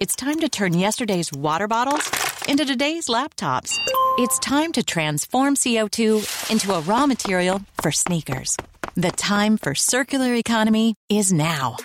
It's 0.00 0.16
time 0.16 0.40
to 0.40 0.48
turn 0.48 0.74
yesterday's 0.74 1.32
water 1.32 1.68
bottles 1.68 2.10
into 2.48 2.64
today's 2.64 3.06
laptops. 3.06 3.78
It's 4.18 4.40
time 4.40 4.72
to 4.72 4.82
transform 4.82 5.54
CO2 5.54 6.50
into 6.50 6.72
a 6.72 6.80
raw 6.80 7.06
material 7.06 7.60
for 7.80 7.92
sneakers. 7.92 8.56
The 8.96 9.12
time 9.12 9.56
for 9.56 9.74
circular 9.76 10.34
economy 10.34 10.96
is 11.08 11.32
now. 11.32 11.76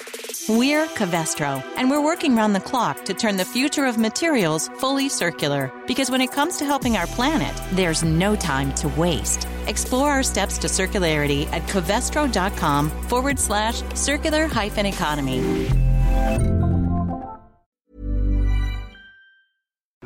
We're 0.50 0.88
Covestro, 0.88 1.64
and 1.78 1.92
we're 1.92 2.04
working 2.04 2.36
round 2.36 2.56
the 2.56 2.60
clock 2.60 3.06
to 3.06 3.14
turn 3.14 3.38
the 3.38 3.46
future 3.46 3.86
of 3.86 4.00
materials 4.00 4.70
fully 4.80 5.08
circular. 5.08 5.72
Because 5.86 6.10
when 6.10 6.22
it 6.22 6.32
comes 6.32 6.58
to 6.58 6.66
helping 6.66 6.98
our 6.98 7.08
planet, 7.08 7.56
there's 7.74 8.04
no 8.04 8.36
time 8.36 8.74
to 8.76 8.88
waste. 8.90 9.48
Explore 9.68 10.10
our 10.10 10.24
steps 10.24 10.58
to 10.60 10.68
circularity 10.68 11.46
at 11.52 11.62
covestro.com 11.64 12.90
forward 12.90 13.38
slash 13.38 13.84
circular 13.94 14.48
hyphen 14.48 14.88
economy. 14.88 16.59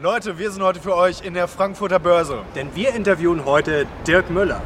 Leute, 0.03 0.38
wir 0.38 0.52
sind 0.52 0.62
heute 0.62 0.81
für 0.81 0.98
euch 0.98 1.21
in 1.21 1.34
der 1.34 1.48
Frankfurter 1.48 1.98
Börse. 1.98 2.39
Denn 2.55 2.75
wir 2.75 2.93
interviewen 2.93 3.45
heute 3.45 3.88
Dirk 4.05 4.29
Müller. 4.29 4.62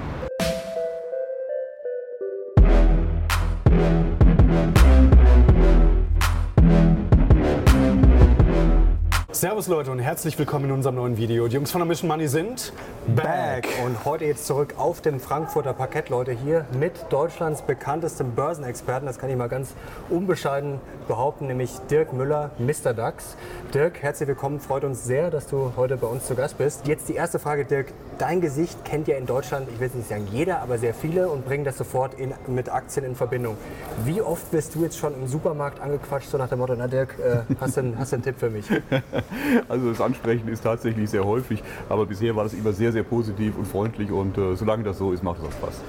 Servus 9.38 9.68
Leute 9.68 9.92
und 9.92 10.00
herzlich 10.00 10.40
willkommen 10.40 10.66
in 10.66 10.72
unserem 10.72 10.96
neuen 10.96 11.16
Video. 11.16 11.48
Die 11.48 11.54
Jungs 11.54 11.70
von 11.70 11.78
der 11.78 11.86
Mission 11.86 12.08
Money 12.08 12.28
sind 12.28 12.74
back. 13.06 13.68
Und 13.86 14.04
heute 14.04 14.26
jetzt 14.26 14.48
zurück 14.48 14.74
auf 14.78 15.00
dem 15.02 15.20
Frankfurter 15.20 15.74
Parkett, 15.74 16.10
Leute, 16.10 16.32
hier 16.32 16.66
mit 16.80 16.94
Deutschlands 17.12 17.62
bekanntestem 17.62 18.34
Börsenexperten. 18.34 19.06
Das 19.06 19.20
kann 19.20 19.30
ich 19.30 19.36
mal 19.36 19.48
ganz 19.48 19.76
unbescheiden 20.10 20.80
behaupten, 21.08 21.46
nämlich 21.46 21.70
Dirk 21.92 22.14
Müller, 22.14 22.50
Mr. 22.58 22.96
DAX. 22.96 23.38
Dirk, 23.76 24.02
herzlich 24.02 24.28
willkommen. 24.28 24.60
Freut 24.60 24.84
uns 24.84 25.04
sehr, 25.04 25.30
dass 25.30 25.46
du 25.46 25.74
heute 25.78 25.98
bei 25.98 26.08
uns 26.08 26.26
zu 26.26 26.34
Gast 26.34 26.58
bist. 26.58 26.88
Jetzt 26.88 27.08
die 27.08 27.14
erste 27.14 27.38
Frage, 27.38 27.64
Dirk. 27.64 27.94
Dein 28.18 28.42
Gesicht 28.42 28.84
kennt 28.84 29.08
ja 29.08 29.16
in 29.16 29.28
Deutschland, 29.28 29.70
ich 29.72 29.80
will 29.80 29.92
nicht 29.94 30.10
sagen 30.10 30.28
jeder, 30.32 30.64
aber 30.64 30.80
sehr 30.80 30.96
viele 30.96 31.30
und 31.30 31.46
bringen 31.46 31.64
das 31.64 31.78
sofort 31.78 32.16
in, 32.16 32.34
mit 32.48 32.68
Aktien 32.68 33.06
in 33.06 33.16
Verbindung. 33.16 33.58
Wie 34.06 34.24
oft 34.24 34.50
bist 34.50 34.74
du 34.74 34.82
jetzt 34.82 34.98
schon 34.98 35.14
im 35.14 35.28
Supermarkt 35.28 35.80
angequatscht, 35.80 36.32
so 36.32 36.40
nach 36.40 36.50
dem 36.50 36.58
Motto, 36.58 36.74
na 36.76 36.88
Dirk, 36.88 37.20
äh, 37.20 37.42
hast 37.62 37.78
du 37.78 37.82
einen, 37.82 38.00
hast 38.00 38.12
du 38.12 38.16
einen 38.16 38.24
Tipp 38.24 38.40
für 38.40 38.50
mich? 38.50 38.66
Also 39.70 39.90
das 39.90 40.02
Ansprechen 40.02 40.48
ist 40.48 40.64
tatsächlich 40.64 41.10
sehr 41.10 41.26
häufig, 41.26 41.64
aber 41.90 42.06
bisher 42.06 42.36
war 42.36 42.44
das 42.44 42.54
immer 42.54 42.74
sehr, 42.74 42.92
sehr 42.92 43.04
positiv 43.04 43.58
und 43.58 43.68
freundlich 43.68 44.12
und 44.12 44.38
äh, 44.38 44.56
solange 44.56 44.84
das 44.84 44.98
so 44.98 45.12
ist, 45.12 45.24
macht 45.24 45.40
es 45.40 45.46
auch 45.46 45.52
Spaß. 45.52 45.82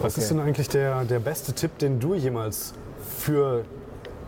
Was 0.00 0.12
okay. 0.12 0.20
ist 0.20 0.30
denn 0.30 0.40
eigentlich 0.40 0.68
der, 0.68 1.04
der 1.04 1.18
beste 1.18 1.52
Tipp, 1.52 1.78
den 1.78 1.98
du 1.98 2.14
jemals 2.14 2.74
für 3.18 3.64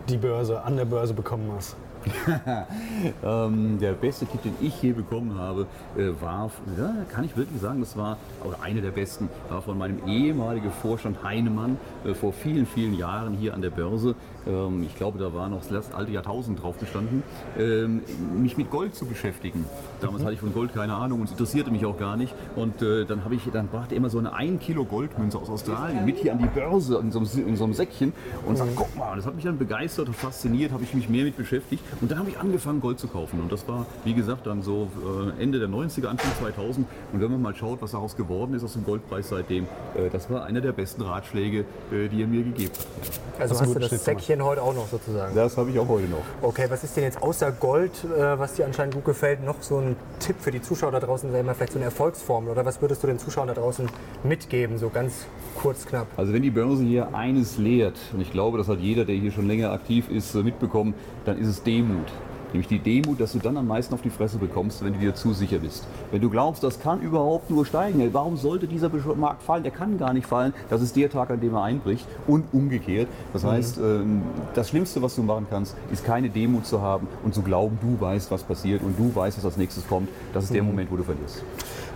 die 0.09 0.17
Börse, 0.17 0.61
an 0.63 0.77
der 0.77 0.85
Börse 0.85 1.13
bekommen 1.13 1.51
hast? 1.55 1.75
ähm, 3.23 3.77
der 3.79 3.93
beste 3.93 4.25
Tipp, 4.25 4.41
den 4.43 4.55
ich 4.61 4.81
je 4.81 4.93
bekommen 4.93 5.37
habe, 5.37 5.67
äh, 5.97 6.09
war, 6.21 6.49
ja, 6.77 6.93
kann 7.09 7.25
ich 7.25 7.35
wirklich 7.35 7.59
sagen, 7.61 7.81
das 7.81 7.97
war, 7.97 8.17
oder 8.43 8.61
einer 8.61 8.81
der 8.81 8.91
besten, 8.91 9.29
war 9.49 9.61
von 9.61 9.77
meinem 9.77 10.07
ehemaligen 10.07 10.71
Vorstand 10.71 11.23
Heinemann 11.23 11.77
äh, 12.05 12.13
vor 12.13 12.33
vielen, 12.33 12.65
vielen 12.65 12.93
Jahren 12.93 13.33
hier 13.33 13.53
an 13.53 13.61
der 13.61 13.69
Börse. 13.69 14.15
Ähm, 14.47 14.83
ich 14.83 14.95
glaube, 14.95 15.19
da 15.19 15.33
war 15.33 15.49
noch 15.49 15.61
das 15.69 15.93
alte 15.93 16.11
Jahrtausend 16.11 16.61
drauf 16.61 16.79
gestanden, 16.79 17.23
ähm, 17.57 18.01
mich 18.37 18.57
mit 18.57 18.69
Gold 18.69 18.95
zu 18.95 19.05
beschäftigen. 19.05 19.65
Damals 20.01 20.21
mhm. 20.21 20.25
hatte 20.25 20.33
ich 20.35 20.39
von 20.39 20.53
Gold 20.53 20.73
keine 20.73 20.95
Ahnung 20.95 21.19
und 21.21 21.25
es 21.25 21.31
interessierte 21.31 21.71
mich 21.71 21.85
auch 21.85 21.97
gar 21.97 22.17
nicht. 22.17 22.33
Und 22.55 22.81
äh, 22.81 23.05
dann 23.05 23.23
habe 23.23 23.35
ich, 23.35 23.41
dann 23.51 23.67
brachte 23.67 23.95
er 23.95 23.97
immer 23.97 24.09
so 24.09 24.19
eine 24.19 24.33
1 24.33 24.61
Kilo 24.61 24.85
Goldmünze 24.85 25.37
aus 25.37 25.49
Australien 25.49 26.05
mit 26.05 26.17
hier 26.17 26.33
an 26.33 26.39
die 26.39 26.47
Börse 26.47 26.97
in 26.97 27.11
so 27.11 27.19
einem, 27.19 27.47
in 27.47 27.55
so 27.55 27.63
einem 27.63 27.73
Säckchen 27.73 28.13
und 28.45 28.53
mhm. 28.53 28.57
sagt, 28.57 28.71
guck 28.75 28.95
mal, 28.95 29.15
das 29.15 29.25
hat 29.25 29.35
mich 29.35 29.45
dann 29.45 29.57
begeistert 29.57 30.07
und 30.07 30.15
fasziniert, 30.15 30.71
habe 30.71 30.83
ich 30.83 30.93
mich 30.93 31.09
mehr 31.09 31.25
mit 31.25 31.37
beschäftigt. 31.37 31.83
Und 32.01 32.11
dann 32.11 32.19
habe 32.19 32.29
ich 32.29 32.39
angefangen, 32.39 32.81
Gold 32.81 32.99
zu 32.99 33.07
kaufen. 33.07 33.39
Und 33.41 33.51
das 33.51 33.67
war, 33.67 33.85
wie 34.03 34.13
gesagt, 34.13 34.47
dann 34.47 34.61
so 34.61 34.89
äh, 35.37 35.41
Ende 35.41 35.59
der 35.59 35.69
90er, 35.69 36.07
Anfang 36.07 36.31
2000. 36.39 36.87
Und 37.13 37.21
wenn 37.21 37.31
man 37.31 37.41
mal 37.41 37.55
schaut, 37.55 37.81
was 37.81 37.91
daraus 37.91 38.15
geworden 38.15 38.53
ist 38.53 38.63
aus 38.63 38.73
dem 38.73 38.83
Goldpreis 38.83 39.29
seitdem, 39.29 39.65
äh, 39.95 40.09
das 40.11 40.29
war 40.29 40.45
einer 40.45 40.61
der 40.61 40.71
besten 40.71 41.01
Ratschläge, 41.01 41.65
äh, 41.91 42.07
die 42.07 42.21
er 42.21 42.27
mir 42.27 42.43
gegeben 42.43 42.71
hat. 42.73 43.41
Also 43.41 43.59
hast 43.59 43.73
du 43.73 43.79
das 43.79 44.03
Säckchen 44.03 44.28
heute 44.41 44.61
auch 44.61 44.75
noch 44.75 44.87
sozusagen? 44.87 45.33
Das 45.35 45.57
habe 45.57 45.71
ich 45.71 45.79
auch 45.79 45.87
heute 45.87 46.07
noch. 46.07 46.23
Okay, 46.41 46.65
was 46.69 46.83
ist 46.83 46.95
denn 46.95 47.03
jetzt 47.03 47.21
außer 47.21 47.51
Gold, 47.51 47.91
was 48.15 48.53
dir 48.53 48.65
anscheinend 48.65 48.93
gut 48.93 49.05
gefällt, 49.05 49.43
noch 49.43 49.61
so 49.61 49.79
ein 49.79 49.95
Tipp 50.19 50.35
für 50.39 50.51
die 50.51 50.61
Zuschauer 50.61 50.91
da 50.91 50.99
draußen, 50.99 51.31
sagen 51.31 51.47
wir 51.47 51.55
vielleicht 51.55 51.73
so 51.73 51.79
eine 51.79 51.85
Erfolgsformel? 51.85 52.51
Oder 52.51 52.65
was 52.65 52.81
würdest 52.81 53.01
du 53.01 53.07
den 53.07 53.17
Zuschauern 53.17 53.47
da 53.47 53.55
draußen 53.55 53.89
mitgeben, 54.23 54.77
so 54.77 54.89
ganz 54.89 55.25
kurz, 55.59 55.85
knapp? 55.85 56.07
Also 56.15 56.31
wenn 56.31 56.43
die 56.43 56.51
Börse 56.51 56.83
hier 56.83 57.15
eines 57.15 57.57
lehrt, 57.57 57.97
und 58.13 58.21
ich 58.21 58.31
glaube, 58.31 58.59
das 58.59 58.67
hat 58.67 58.79
jeder, 58.79 59.05
der 59.05 59.15
hier 59.15 59.31
schon 59.31 59.47
länger 59.47 59.71
aktiv 59.71 60.09
ist, 60.09 60.35
mitbekommen, 60.35 60.93
dann 61.25 61.39
ist 61.39 61.47
es 61.47 61.63
Demut. 61.63 62.07
Nämlich 62.53 62.67
die 62.67 62.79
Demut, 62.79 63.19
dass 63.19 63.33
du 63.33 63.39
dann 63.39 63.57
am 63.57 63.67
meisten 63.67 63.93
auf 63.93 64.01
die 64.01 64.09
Fresse 64.09 64.37
bekommst, 64.37 64.83
wenn 64.83 64.93
du 64.93 64.99
dir 64.99 65.15
zu 65.15 65.33
sicher 65.33 65.59
bist. 65.59 65.85
Wenn 66.11 66.21
du 66.21 66.29
glaubst, 66.29 66.63
das 66.63 66.79
kann 66.79 67.01
überhaupt 67.01 67.49
nur 67.49 67.65
steigen, 67.65 68.07
warum 68.13 68.37
sollte 68.37 68.67
dieser 68.67 68.89
Markt 69.15 69.43
fallen? 69.43 69.63
Der 69.63 69.71
kann 69.71 69.97
gar 69.97 70.13
nicht 70.13 70.27
fallen. 70.27 70.53
Das 70.69 70.81
ist 70.81 70.95
der 70.95 71.09
Tag, 71.09 71.29
an 71.29 71.39
dem 71.39 71.53
er 71.53 71.63
einbricht 71.63 72.07
und 72.27 72.45
umgekehrt. 72.51 73.07
Das 73.33 73.43
mhm. 73.43 73.47
heißt, 73.47 73.77
ähm, 73.77 74.21
das 74.55 74.69
Schlimmste, 74.69 75.01
was 75.01 75.15
du 75.15 75.23
machen 75.23 75.47
kannst, 75.49 75.75
ist 75.91 76.03
keine 76.05 76.29
Demut 76.29 76.65
zu 76.65 76.81
haben 76.81 77.07
und 77.23 77.33
zu 77.33 77.41
glauben, 77.41 77.77
du 77.81 77.99
weißt, 77.99 78.31
was 78.31 78.43
passiert 78.43 78.81
und 78.81 78.97
du 78.97 79.13
weißt, 79.13 79.37
was 79.37 79.45
als 79.45 79.57
nächstes 79.57 79.87
kommt. 79.87 80.09
Das 80.33 80.45
ist 80.45 80.53
der 80.53 80.63
mhm. 80.63 80.69
Moment, 80.69 80.91
wo 80.91 80.97
du 80.97 81.03
verlierst. 81.03 81.43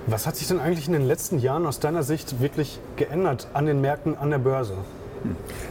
Was 0.05 0.27
hat 0.27 0.35
sich 0.35 0.47
denn 0.47 0.59
eigentlich 0.59 0.87
in 0.87 0.93
den 0.93 1.07
letzten 1.07 1.39
Jahren 1.39 1.65
aus 1.65 1.79
deiner 1.79 2.03
Sicht 2.03 2.41
wirklich 2.41 2.79
geändert 2.97 3.47
an 3.53 3.65
den 3.65 3.79
Märkten, 3.79 4.17
an 4.17 4.31
der 4.31 4.37
Börse? 4.37 4.75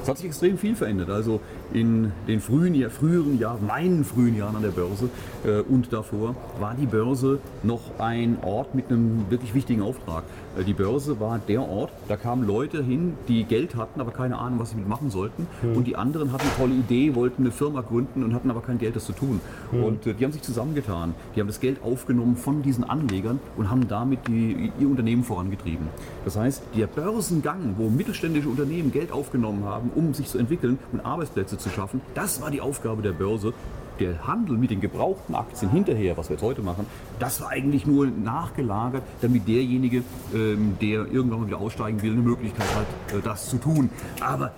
Es 0.02 0.08
hat 0.08 0.18
sich 0.18 0.26
extrem 0.26 0.58
viel 0.58 0.74
verändert. 0.74 1.10
Also 1.10 1.40
in 1.72 2.12
den 2.28 2.40
frühen, 2.40 2.90
früheren 2.90 3.38
Jahren, 3.38 3.66
meinen 3.66 4.04
frühen 4.04 4.36
Jahren 4.36 4.56
an 4.56 4.62
der 4.62 4.70
Börse 4.70 5.08
äh, 5.44 5.60
und 5.60 5.92
davor, 5.92 6.34
war 6.60 6.74
die 6.74 6.86
Börse 6.86 7.38
noch 7.62 7.98
ein 7.98 8.38
Ort 8.42 8.74
mit 8.74 8.90
einem 8.90 9.26
wirklich 9.30 9.54
wichtigen 9.54 9.82
Auftrag. 9.82 10.24
Äh, 10.56 10.64
die 10.64 10.72
Börse 10.72 11.20
war 11.20 11.38
der 11.38 11.68
Ort, 11.68 11.90
da 12.08 12.16
kamen 12.16 12.46
Leute 12.46 12.82
hin, 12.82 13.14
die 13.28 13.44
Geld 13.44 13.76
hatten, 13.76 14.00
aber 14.00 14.10
keine 14.10 14.38
Ahnung, 14.38 14.58
was 14.58 14.70
sie 14.70 14.76
mit 14.76 14.88
machen 14.88 15.10
sollten. 15.10 15.46
Mhm. 15.62 15.76
Und 15.76 15.86
die 15.86 15.96
anderen 15.96 16.32
hatten 16.32 16.46
eine 16.46 16.56
tolle 16.56 16.74
Idee, 16.74 17.14
wollten 17.14 17.42
eine 17.42 17.52
Firma 17.52 17.80
gründen 17.80 18.22
und 18.22 18.34
hatten 18.34 18.50
aber 18.50 18.60
kein 18.60 18.78
Geld, 18.78 18.96
das 18.96 19.04
zu 19.04 19.12
tun. 19.12 19.40
Mhm. 19.70 19.84
Und 19.84 20.06
äh, 20.06 20.14
die 20.14 20.24
haben 20.24 20.32
sich 20.32 20.42
zusammengetan. 20.42 21.14
Die 21.34 21.40
haben 21.40 21.48
das 21.48 21.60
Geld 21.60 21.82
aufgenommen 21.82 22.36
von 22.36 22.62
diesen 22.62 22.84
Anlegern 22.84 23.40
und 23.56 23.70
haben 23.70 23.88
damit 23.88 24.26
die, 24.28 24.72
ihr 24.78 24.88
Unternehmen 24.88 25.24
vorangetrieben. 25.24 25.88
Das 26.24 26.36
heißt, 26.36 26.62
der 26.76 26.86
Börsengang, 26.86 27.74
wo 27.78 27.88
mittelständische 27.88 28.48
Unternehmen 28.48 28.92
Geld 28.92 29.12
aufgenommen 29.12 29.64
haben, 29.64 29.90
um 29.94 30.14
sich 30.14 30.28
zu 30.28 30.38
entwickeln 30.38 30.78
und 30.92 31.00
Arbeitsplätze 31.00 31.58
zu 31.58 31.68
schaffen, 31.70 32.00
das 32.14 32.40
war 32.40 32.50
die 32.50 32.60
Aufgabe 32.60 33.02
der 33.02 33.12
Börse 33.12 33.52
der 34.00 34.26
Handel 34.26 34.56
mit 34.56 34.70
den 34.70 34.80
gebrauchten 34.80 35.34
Aktien 35.34 35.70
hinterher, 35.70 36.16
was 36.16 36.28
wir 36.28 36.36
jetzt 36.36 36.42
heute 36.42 36.62
machen, 36.62 36.86
das 37.18 37.40
war 37.40 37.50
eigentlich 37.50 37.86
nur 37.86 38.06
nachgelagert, 38.06 39.02
damit 39.20 39.46
derjenige, 39.46 40.02
ähm, 40.34 40.76
der 40.80 41.06
irgendwann 41.06 41.40
mal 41.40 41.46
wieder 41.46 41.60
aussteigen 41.60 42.02
will, 42.02 42.12
eine 42.12 42.22
Möglichkeit 42.22 42.66
hat, 42.74 43.16
äh, 43.16 43.22
das 43.22 43.48
zu 43.48 43.58
tun. 43.58 43.90
Aber 44.20 44.52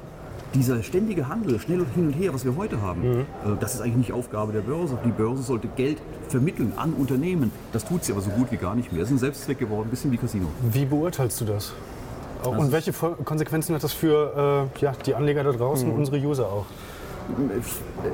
dieser 0.54 0.82
ständige 0.82 1.28
Handel, 1.28 1.58
schnell 1.58 1.80
und 1.80 1.92
hin 1.94 2.06
und 2.06 2.12
her, 2.12 2.32
was 2.32 2.44
wir 2.44 2.56
heute 2.56 2.80
haben, 2.80 3.00
mhm. 3.00 3.20
äh, 3.20 3.24
das 3.60 3.74
ist 3.74 3.80
eigentlich 3.80 3.96
nicht 3.96 4.12
Aufgabe 4.12 4.52
der 4.52 4.60
Börse. 4.60 4.98
Die 5.04 5.10
Börse 5.10 5.42
sollte 5.42 5.68
Geld 5.68 5.98
vermitteln 6.28 6.72
an 6.76 6.92
Unternehmen. 6.92 7.50
Das 7.72 7.84
tut 7.84 8.04
sie 8.04 8.12
aber 8.12 8.20
so 8.20 8.30
gut 8.30 8.50
wie 8.50 8.56
gar 8.56 8.74
nicht 8.74 8.92
mehr. 8.92 9.02
Es 9.02 9.08
ist 9.08 9.16
ein 9.16 9.18
Selbstzweck 9.18 9.58
geworden, 9.58 9.88
ein 9.88 9.90
bisschen 9.90 10.12
wie 10.12 10.16
Casino. 10.16 10.46
Wie 10.70 10.84
beurteilst 10.84 11.40
du 11.40 11.44
das? 11.44 11.72
Und 12.44 12.72
welche 12.72 12.92
Konsequenzen 12.92 13.74
hat 13.74 13.82
das 13.82 13.92
für 13.92 14.68
äh, 14.76 14.80
ja, 14.80 14.92
die 15.06 15.14
Anleger 15.14 15.44
da 15.44 15.52
draußen, 15.52 15.88
mhm. 15.88 15.94
unsere 15.94 16.18
User 16.18 16.46
auch? 16.46 16.66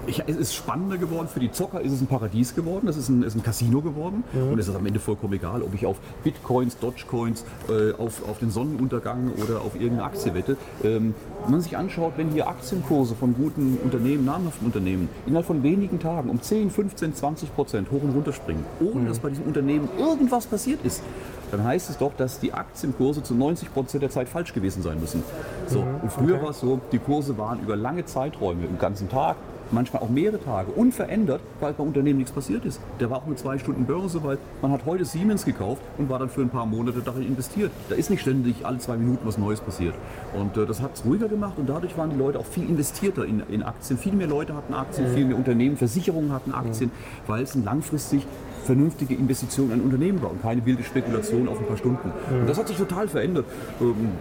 Ich, 0.07 0.23
es 0.27 0.37
ist 0.37 0.55
spannender 0.55 0.99
geworden. 0.99 1.29
Für 1.29 1.41
die 1.41 1.51
Zocker 1.51 1.81
ist 1.81 1.93
es 1.93 2.01
ein 2.01 2.07
Paradies 2.07 2.55
geworden. 2.55 2.89
Es 2.89 2.97
ist 2.97 3.09
ein, 3.09 3.23
ist 3.23 3.35
ein 3.35 3.43
Casino 3.43 3.81
geworden. 3.81 4.25
Mhm. 4.33 4.53
Und 4.53 4.59
es 4.59 4.69
ist 4.69 4.75
am 4.75 4.87
Ende 4.87 5.01
vollkommen 5.01 5.33
egal, 5.35 5.63
ob 5.63 5.75
ich 5.75 5.87
auf 5.87 5.97
Bitcoins, 6.25 6.79
Dogecoins, 6.79 7.45
äh, 7.69 7.93
auf, 7.93 8.29
auf 8.29 8.39
den 8.39 8.51
Sonnenuntergang 8.51 9.33
oder 9.43 9.61
auf 9.61 9.75
irgendeine 9.75 10.05
Aktie 10.05 10.35
wette. 10.35 10.57
Ähm, 10.85 11.15
wenn 11.45 11.53
man 11.53 11.61
sich 11.61 11.77
anschaut, 11.77 12.15
wenn 12.17 12.31
hier 12.31 12.49
Aktienkurse 12.49 13.15
von 13.15 13.35
guten 13.35 13.79
Unternehmen, 13.83 14.25
namhaften 14.25 14.67
Unternehmen, 14.67 15.09
innerhalb 15.27 15.47
von 15.47 15.63
wenigen 15.63 15.99
Tagen 15.99 16.31
um 16.31 16.41
10, 16.41 16.71
15, 16.71 17.15
20 17.15 17.55
Prozent 17.55 17.91
hoch 17.91 18.03
und 18.03 18.11
runter 18.11 18.33
springen, 18.33 18.65
ohne 18.81 19.01
mhm. 19.01 19.09
dass 19.09 19.19
bei 19.19 19.31
diesem 19.31 19.45
Unternehmen 19.45 19.89
irgendwas 19.99 20.47
passiert 20.47 20.81
ist, 20.85 21.03
dann 21.51 21.65
heißt 21.65 21.91
es 21.91 21.99
doch, 21.99 22.13
dass 22.17 22.41
die 22.41 22.53
Aktienkurse 22.53 23.23
zu 23.23 23.35
90 23.35 23.73
Prozent 23.73 24.03
der 24.03 24.11
Zeit 24.11 24.29
falsch 24.29 24.53
gewesen 24.53 24.83
sein 24.83 25.01
müssen. 25.01 25.23
So, 25.67 25.83
mhm, 25.83 26.01
und 26.03 26.13
früher 26.13 26.35
okay. 26.37 26.45
war 26.45 26.51
es 26.51 26.61
so, 26.61 26.81
die 26.93 26.99
Kurse 26.99 27.37
waren 27.39 27.61
über 27.61 27.77
lange 27.77 28.05
Zeiträume, 28.05 28.67
im 28.67 28.79
ganzen 28.79 29.09
Tag, 29.09 29.37
manchmal 29.73 30.03
auch 30.03 30.09
mehrere 30.09 30.43
Tage, 30.43 30.71
unverändert, 30.73 31.41
weil 31.61 31.73
bei 31.73 31.83
Unternehmen 31.83 32.19
nichts 32.19 32.33
passiert 32.33 32.65
ist. 32.65 32.81
Der 32.99 33.11
war 33.11 33.19
auch 33.19 33.27
eine 33.27 33.37
zwei 33.37 33.59
Stunden 33.59 33.85
Börse, 33.85 34.23
weil 34.23 34.39
man 34.63 34.73
hat 34.73 34.85
heute 34.87 35.05
Siemens 35.05 35.45
gekauft 35.45 35.83
und 35.99 36.09
war 36.09 36.19
dann 36.19 36.29
für 36.29 36.41
ein 36.41 36.51
paar 36.51 36.67
Monate 36.67 37.01
darin 37.05 37.27
investiert. 37.27 37.71
Da 37.89 37.95
ist 37.95 38.11
nicht 38.11 38.21
ständig 38.23 38.65
alle 38.65 38.79
zwei 38.79 38.97
Minuten 38.97 39.27
was 39.27 39.39
Neues 39.39 39.61
passiert. 39.61 39.95
Und 40.35 40.57
äh, 40.57 40.67
das 40.67 40.81
hat 40.83 40.95
es 40.95 41.05
ruhiger 41.05 41.29
gemacht 41.29 41.55
und 41.57 41.69
dadurch 41.69 41.97
waren 41.97 42.11
die 42.11 42.17
Leute 42.17 42.39
auch 42.39 42.47
viel 42.47 42.69
investierter 42.69 43.25
in, 43.25 43.43
in 43.49 43.63
Aktien. 43.63 43.99
Viel 43.99 44.13
mehr 44.13 44.27
Leute 44.27 44.55
hatten 44.55 44.75
Aktien, 44.75 45.11
mhm. 45.11 45.15
viel 45.15 45.25
mehr 45.27 45.37
Unternehmen, 45.37 45.77
Versicherungen 45.77 46.33
hatten 46.33 46.53
Aktien, 46.53 46.91
mhm. 46.91 47.29
weil 47.31 47.43
es 47.43 47.55
ein 47.55 47.65
langfristig 47.65 48.27
vernünftige 48.71 49.15
Investition 49.15 49.67
in 49.73 49.81
ein 49.81 49.81
Unternehmen 49.81 50.23
war 50.23 50.31
und 50.31 50.43
keine 50.43 50.65
wilde 50.65 50.85
Spekulation 50.85 51.49
auf 51.49 51.59
ein 51.59 51.67
paar 51.67 51.77
Stunden. 51.77 52.13
Und 52.31 52.49
das 52.49 52.57
hat 52.57 52.69
sich 52.69 52.77
total 52.77 53.09
verändert. 53.09 53.45
Ähm, 53.81 54.13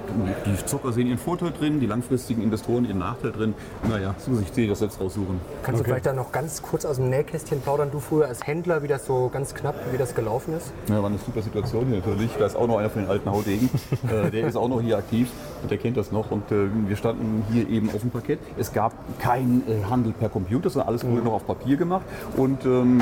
die 0.43 0.65
Zocker 0.65 0.91
sehen 0.91 1.05
ihren 1.05 1.19
Vorteil 1.19 1.51
drin, 1.51 1.79
die 1.79 1.85
langfristigen 1.85 2.41
Investoren 2.41 2.85
ihren 2.85 2.97
Nachteil 2.97 3.31
drin. 3.31 3.53
Naja, 3.87 4.15
so 4.17 4.31
muss 4.31 4.41
ich 4.41 4.67
das 4.67 4.79
selbst 4.79 4.99
raussuchen. 4.99 5.39
Kannst 5.61 5.67
okay. 5.67 5.77
du 5.77 5.83
vielleicht 5.83 6.07
da 6.07 6.13
noch 6.13 6.31
ganz 6.31 6.63
kurz 6.63 6.83
aus 6.83 6.95
dem 6.95 7.11
Nähkästchen 7.11 7.61
plaudern, 7.61 7.91
du 7.91 7.99
früher 7.99 8.25
als 8.25 8.47
Händler, 8.47 8.81
wie 8.81 8.87
das 8.87 9.05
so 9.05 9.29
ganz 9.31 9.53
knapp, 9.53 9.75
wie 9.91 9.99
das 9.99 10.15
gelaufen 10.15 10.55
ist? 10.55 10.71
Ja, 10.87 10.97
war 10.97 11.09
eine 11.09 11.19
super 11.19 11.43
Situation 11.43 11.85
hier 11.85 11.97
natürlich. 11.97 12.31
Da 12.39 12.47
ist 12.47 12.55
auch 12.55 12.67
noch 12.67 12.79
einer 12.79 12.89
von 12.89 13.03
den 13.03 13.11
alten 13.11 13.29
Haudegen. 13.29 13.69
äh, 14.11 14.31
der 14.31 14.47
ist 14.47 14.55
auch 14.55 14.67
noch 14.67 14.81
hier 14.81 14.97
aktiv 14.97 15.29
und 15.61 15.69
der 15.69 15.77
kennt 15.77 15.95
das 15.95 16.11
noch. 16.11 16.31
Und 16.31 16.51
äh, 16.51 16.69
wir 16.87 16.95
standen 16.95 17.43
hier 17.51 17.69
eben 17.69 17.91
auf 17.93 18.01
dem 18.01 18.09
Parkett. 18.09 18.39
Es 18.57 18.73
gab 18.73 18.93
keinen 19.19 19.61
äh, 19.67 19.83
Handel 19.87 20.11
per 20.11 20.29
Computer, 20.29 20.71
sondern 20.71 20.87
alles 20.87 21.05
wurde 21.05 21.21
noch 21.21 21.33
auf 21.33 21.45
Papier 21.45 21.77
gemacht. 21.77 22.05
Und 22.35 22.65
ähm, 22.65 22.99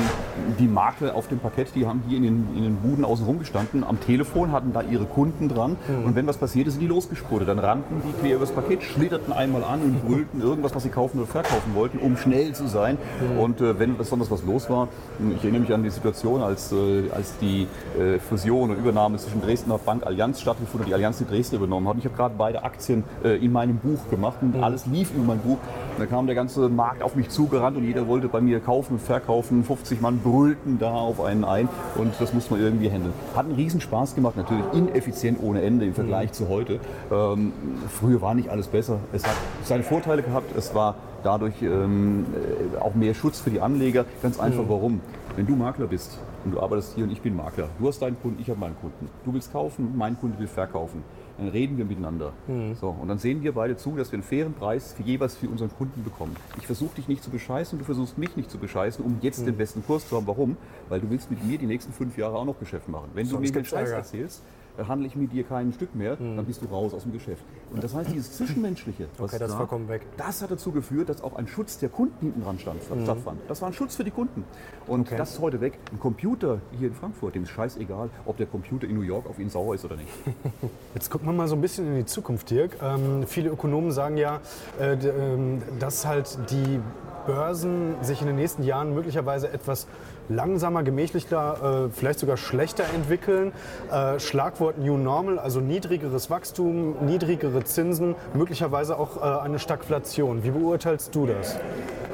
die 0.58 0.68
Makler 0.68 1.14
auf 1.14 1.28
dem 1.28 1.37
Parkett, 1.38 1.68
die 1.74 1.86
haben 1.86 2.02
hier 2.08 2.18
in 2.18 2.24
den, 2.24 2.48
in 2.56 2.62
den 2.62 2.76
Buden 2.76 3.04
außen 3.04 3.24
rum 3.24 3.38
gestanden. 3.38 3.84
Am 3.84 4.00
Telefon 4.00 4.52
hatten 4.52 4.72
da 4.72 4.82
ihre 4.82 5.04
Kunden 5.04 5.48
dran. 5.48 5.76
Mhm. 5.88 6.06
Und 6.06 6.16
wenn 6.16 6.26
was 6.26 6.36
passierte, 6.36 6.70
sind 6.70 6.80
die 6.80 6.86
losgespurtet. 6.86 7.48
Dann 7.48 7.58
rannten 7.58 8.02
die 8.06 8.12
quer 8.20 8.36
übers 8.36 8.50
Paket, 8.50 8.82
schlitterten 8.82 9.32
einmal 9.32 9.64
an 9.64 9.80
und 9.82 10.02
brüllten 10.06 10.40
irgendwas, 10.40 10.74
was 10.74 10.82
sie 10.82 10.88
kaufen 10.88 11.18
oder 11.18 11.26
verkaufen 11.26 11.74
wollten, 11.74 11.98
um 11.98 12.16
schnell 12.16 12.52
zu 12.54 12.66
sein. 12.66 12.98
Mhm. 13.20 13.38
Und 13.38 13.60
äh, 13.60 13.78
wenn 13.78 13.96
besonders 13.96 14.30
was 14.30 14.42
los 14.44 14.68
war, 14.70 14.88
ich 15.36 15.42
erinnere 15.42 15.62
mich 15.62 15.72
an 15.72 15.82
die 15.82 15.90
Situation, 15.90 16.42
als, 16.42 16.72
äh, 16.72 17.10
als 17.14 17.36
die 17.38 17.66
äh, 17.98 18.18
Fusion 18.18 18.70
und 18.70 18.78
Übernahme 18.78 19.18
zwischen 19.18 19.40
Dresdner 19.40 19.78
Bank 19.78 20.06
Allianz 20.06 20.40
stattgefunden 20.40 20.82
hat, 20.82 20.88
die 20.88 20.94
Allianz 20.94 21.18
die 21.18 21.26
Dresden 21.26 21.56
übernommen 21.56 21.88
hat. 21.88 21.94
Und 21.94 22.00
ich 22.00 22.04
habe 22.04 22.16
gerade 22.16 22.34
beide 22.36 22.64
Aktien 22.64 23.04
äh, 23.24 23.36
in 23.44 23.52
meinem 23.52 23.76
Buch 23.78 24.08
gemacht 24.10 24.38
und 24.42 24.56
mhm. 24.56 24.64
alles 24.64 24.86
lief 24.86 25.12
über 25.14 25.24
mein 25.24 25.38
Buch. 25.38 25.58
Da 25.98 26.06
kam 26.06 26.26
der 26.26 26.36
ganze 26.36 26.68
Markt 26.68 27.02
auf 27.02 27.16
mich 27.16 27.28
zugerannt 27.28 27.76
und 27.76 27.82
jeder 27.82 28.06
wollte 28.06 28.28
bei 28.28 28.40
mir 28.40 28.60
kaufen 28.60 28.94
und 28.94 28.98
verkaufen. 29.00 29.64
50 29.64 30.00
Mann 30.00 30.20
brüllten 30.20 30.78
da 30.78 30.92
auf 30.92 31.20
einen 31.20 31.44
ein 31.44 31.68
und 31.96 32.14
das 32.20 32.32
musste 32.32 32.52
man 32.52 32.62
irgendwie 32.62 32.88
handeln. 32.88 33.12
Hat 33.34 33.46
einen 33.46 33.56
riesen 33.56 33.80
Spaß 33.80 34.14
gemacht, 34.14 34.36
natürlich 34.36 34.64
ineffizient 34.74 35.42
ohne 35.42 35.62
Ende 35.62 35.86
im 35.86 35.94
Vergleich 35.94 36.30
mhm. 36.30 36.34
zu 36.34 36.48
heute. 36.48 36.78
Ähm, 37.10 37.52
früher 37.90 38.22
war 38.22 38.34
nicht 38.34 38.48
alles 38.48 38.68
besser. 38.68 39.00
Es 39.12 39.26
hat 39.26 39.34
seine 39.64 39.82
Vorteile 39.82 40.22
gehabt. 40.22 40.56
Es 40.56 40.72
war 40.72 40.94
dadurch 41.24 41.60
ähm, 41.62 42.26
äh, 42.32 42.78
auch 42.78 42.94
mehr 42.94 43.14
Schutz 43.14 43.40
für 43.40 43.50
die 43.50 43.60
Anleger. 43.60 44.04
Ganz 44.22 44.38
einfach, 44.38 44.62
mhm. 44.62 44.68
warum? 44.68 45.00
Wenn 45.34 45.46
du 45.46 45.56
Makler 45.56 45.88
bist 45.88 46.16
und 46.44 46.52
du 46.52 46.60
arbeitest 46.60 46.94
hier 46.94 47.04
und 47.04 47.10
ich 47.10 47.20
bin 47.22 47.34
Makler, 47.34 47.68
du 47.80 47.88
hast 47.88 48.00
deinen 48.02 48.20
Kunden, 48.22 48.40
ich 48.40 48.48
habe 48.48 48.60
meinen 48.60 48.76
Kunden. 48.80 49.08
Du 49.24 49.34
willst 49.34 49.52
kaufen, 49.52 49.94
mein 49.96 50.16
Kunde 50.18 50.38
will 50.38 50.46
verkaufen. 50.46 51.02
Dann 51.38 51.48
reden 51.48 51.78
wir 51.78 51.84
miteinander. 51.84 52.32
Mhm. 52.48 52.74
So, 52.74 52.88
und 52.88 53.08
dann 53.08 53.18
sehen 53.18 53.42
wir 53.42 53.52
beide 53.52 53.76
zu, 53.76 53.96
dass 53.96 54.10
wir 54.10 54.16
einen 54.16 54.24
fairen 54.24 54.54
Preis 54.54 54.92
für 54.92 55.04
jeweils 55.04 55.36
für 55.36 55.48
unseren 55.48 55.70
Kunden 55.70 56.02
bekommen. 56.02 56.34
Ich 56.58 56.66
versuche 56.66 56.96
dich 56.96 57.06
nicht 57.06 57.22
zu 57.22 57.30
bescheißen, 57.30 57.78
du 57.78 57.84
versuchst 57.84 58.18
mich 58.18 58.36
nicht 58.36 58.50
zu 58.50 58.58
bescheißen, 58.58 59.04
um 59.04 59.18
jetzt 59.22 59.40
mhm. 59.40 59.46
den 59.46 59.56
besten 59.56 59.84
Kurs 59.86 60.08
zu 60.08 60.16
haben. 60.16 60.26
Warum? 60.26 60.56
Weil 60.88 61.00
du 61.00 61.08
willst 61.10 61.30
mit 61.30 61.44
mir 61.44 61.56
die 61.56 61.66
nächsten 61.66 61.92
fünf 61.92 62.18
Jahre 62.18 62.36
auch 62.36 62.44
noch 62.44 62.58
Geschäft 62.58 62.88
machen. 62.88 63.10
Wenn 63.14 63.26
Sonst 63.26 63.48
du 63.48 63.52
mir 63.52 63.62
den 63.62 63.64
Scheiß 63.64 63.90
erzählst, 63.90 64.42
handle 64.86 65.06
ich 65.06 65.16
mit 65.16 65.32
dir 65.32 65.44
kein 65.44 65.72
Stück 65.72 65.94
mehr, 65.94 66.16
mhm. 66.18 66.36
dann 66.36 66.44
bist 66.44 66.62
du 66.62 66.66
raus 66.66 66.94
aus 66.94 67.02
dem 67.02 67.12
Geschäft. 67.12 67.42
Und 67.72 67.82
das 67.82 67.94
heißt, 67.94 68.10
dieses 68.12 68.32
Zwischenmenschliche, 68.32 69.08
okay, 69.18 69.38
das, 69.38 69.50
da, 69.50 69.88
weg. 69.88 70.02
das 70.16 70.42
hat 70.42 70.50
dazu 70.50 70.72
geführt, 70.72 71.08
dass 71.08 71.22
auch 71.22 71.36
ein 71.36 71.48
Schutz 71.48 71.78
der 71.78 71.88
Kunden 71.88 72.14
hinten 72.20 72.42
dran 72.42 72.58
stand, 72.58 72.90
mhm. 72.90 73.02
stattfand. 73.02 73.40
Das 73.48 73.60
war 73.60 73.68
ein 73.68 73.74
Schutz 73.74 73.96
für 73.96 74.04
die 74.04 74.10
Kunden. 74.10 74.44
Und 74.86 75.08
okay. 75.08 75.16
das 75.16 75.32
ist 75.32 75.40
heute 75.40 75.60
weg. 75.60 75.78
Ein 75.92 75.98
Computer 75.98 76.60
hier 76.78 76.88
in 76.88 76.94
Frankfurt, 76.94 77.34
dem 77.34 77.42
ist 77.42 77.50
scheißegal, 77.50 78.10
ob 78.26 78.36
der 78.36 78.46
Computer 78.46 78.86
in 78.86 78.94
New 78.94 79.02
York 79.02 79.28
auf 79.28 79.38
ihn 79.38 79.50
sauer 79.50 79.74
ist 79.74 79.84
oder 79.84 79.96
nicht. 79.96 80.08
Jetzt 80.94 81.10
gucken 81.10 81.26
wir 81.26 81.32
mal 81.32 81.48
so 81.48 81.54
ein 81.54 81.60
bisschen 81.60 81.86
in 81.86 81.96
die 81.96 82.06
Zukunft, 82.06 82.50
Dirk. 82.50 82.76
Ähm, 82.82 83.26
viele 83.26 83.50
Ökonomen 83.50 83.90
sagen 83.90 84.16
ja, 84.16 84.40
äh, 84.80 84.92
ähm, 84.92 85.62
dass 85.78 86.06
halt 86.06 86.38
die 86.50 86.80
Börsen 87.28 87.94
sich 88.00 88.22
in 88.22 88.26
den 88.26 88.36
nächsten 88.36 88.62
Jahren 88.62 88.94
möglicherweise 88.94 89.52
etwas 89.52 89.86
langsamer, 90.30 90.82
gemächlicher, 90.82 91.88
äh, 91.88 91.90
vielleicht 91.90 92.20
sogar 92.20 92.38
schlechter 92.38 92.84
entwickeln. 92.94 93.52
Äh, 93.92 94.18
Schlagwort 94.18 94.78
New 94.78 94.96
Normal, 94.96 95.38
also 95.38 95.60
niedrigeres 95.60 96.30
Wachstum, 96.30 96.96
niedrigere 97.04 97.62
Zinsen, 97.64 98.14
möglicherweise 98.32 98.98
auch 98.98 99.18
äh, 99.18 99.44
eine 99.44 99.58
Stagflation. 99.58 100.42
Wie 100.42 100.52
beurteilst 100.52 101.14
du 101.14 101.26
das? 101.26 101.58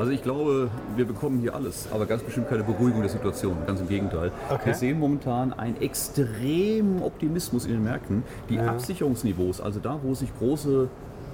Also 0.00 0.10
ich 0.10 0.24
glaube, 0.24 0.68
wir 0.96 1.04
bekommen 1.04 1.38
hier 1.38 1.54
alles, 1.54 1.86
aber 1.94 2.06
ganz 2.06 2.24
bestimmt 2.24 2.48
keine 2.48 2.64
Beruhigung 2.64 3.00
der 3.00 3.10
Situation. 3.10 3.56
Ganz 3.68 3.80
im 3.80 3.88
Gegenteil. 3.88 4.32
Okay. 4.50 4.66
Wir 4.66 4.74
sehen 4.74 4.98
momentan 4.98 5.52
einen 5.52 5.80
extremen 5.80 7.00
Optimismus 7.04 7.66
in 7.66 7.70
den 7.70 7.84
Märkten. 7.84 8.24
Die 8.48 8.56
ja. 8.56 8.66
Absicherungsniveaus, 8.66 9.60
also 9.60 9.78
da, 9.78 10.00
wo 10.02 10.12
sich 10.14 10.36
große 10.36 10.88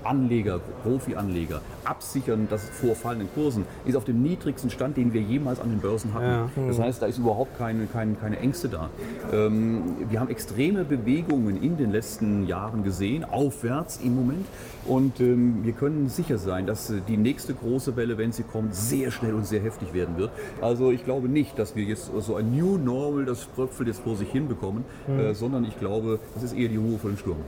Anleger, 0.05 0.61
Profi-Anleger 0.83 1.61
absichern, 1.85 2.47
das 2.51 2.69
vor 2.69 2.95
fallenden 2.95 3.29
Kursen, 3.35 3.65
ist 3.85 3.97
auf 3.97 4.05
dem 4.05 4.23
niedrigsten 4.23 4.71
Stand, 4.71 4.97
den 4.97 5.13
wir 5.13 5.21
jemals 5.21 5.61
an 5.61 5.71
den 5.71 5.81
Börsen 5.81 6.15
hatten. 6.15 6.25
Ja. 6.57 6.67
Das 6.69 6.79
heißt, 6.79 7.03
da 7.03 7.07
ist 7.07 7.19
überhaupt 7.19 7.57
keine, 7.59 7.87
keine, 7.87 8.15
keine 8.15 8.39
Ängste 8.39 8.69
da. 8.69 8.91
Ähm, 9.33 9.83
wir 10.09 10.21
haben 10.21 10.29
extreme 10.31 10.85
Bewegungen 10.85 11.63
in 11.63 11.77
den 11.77 11.91
letzten 11.91 12.47
Jahren 12.47 12.85
gesehen, 12.85 13.25
aufwärts 13.25 14.01
im 14.03 14.15
Moment. 14.15 14.47
Und 14.87 15.21
ähm, 15.21 15.61
wir 15.63 15.73
können 15.73 16.09
sicher 16.09 16.39
sein, 16.39 16.67
dass 16.67 16.93
die 17.09 17.17
nächste 17.17 17.55
große 17.55 17.97
Welle, 17.97 18.19
wenn 18.19 18.33
sie 18.33 18.43
kommt, 18.43 18.75
sehr 18.75 19.11
schnell 19.11 19.35
und 19.35 19.47
sehr 19.47 19.61
heftig 19.61 19.93
werden 19.93 20.17
wird. 20.17 20.31
Also 20.61 20.91
ich 20.91 21.05
glaube 21.05 21.29
nicht, 21.29 21.59
dass 21.59 21.77
wir 21.77 21.85
jetzt 21.85 22.11
so 22.19 22.37
ein 22.37 22.57
New 22.57 22.79
Normal, 22.79 23.25
das 23.25 23.43
Spröpfel 23.43 23.87
jetzt 23.87 24.01
vor 24.01 24.17
sich 24.17 24.31
hin 24.31 24.49
bekommen, 24.49 24.85
mhm. 25.07 25.19
äh, 25.19 25.35
sondern 25.35 25.65
ich 25.65 25.79
glaube, 25.79 26.19
das 26.35 26.43
ist 26.43 26.53
eher 26.53 26.69
die 26.69 26.77
Ruhe 26.77 26.99
vor 26.99 27.11
dem 27.11 27.19
Sturm. 27.19 27.39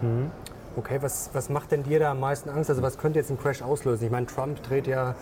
Mhm. 0.00 0.30
Okay, 0.78 0.98
was, 1.00 1.30
was 1.32 1.50
macht 1.50 1.72
denn 1.72 1.82
dir 1.82 1.98
da 1.98 2.12
am 2.12 2.20
meisten 2.20 2.48
Angst? 2.50 2.70
Also 2.70 2.82
was 2.82 2.98
könnte 2.98 3.18
jetzt 3.18 3.30
einen 3.30 3.40
Crash 3.40 3.62
auslösen? 3.62 4.04
Ich 4.04 4.12
meine, 4.12 4.26
Trump 4.26 4.62
dreht 4.62 4.86
ja, 4.86 5.16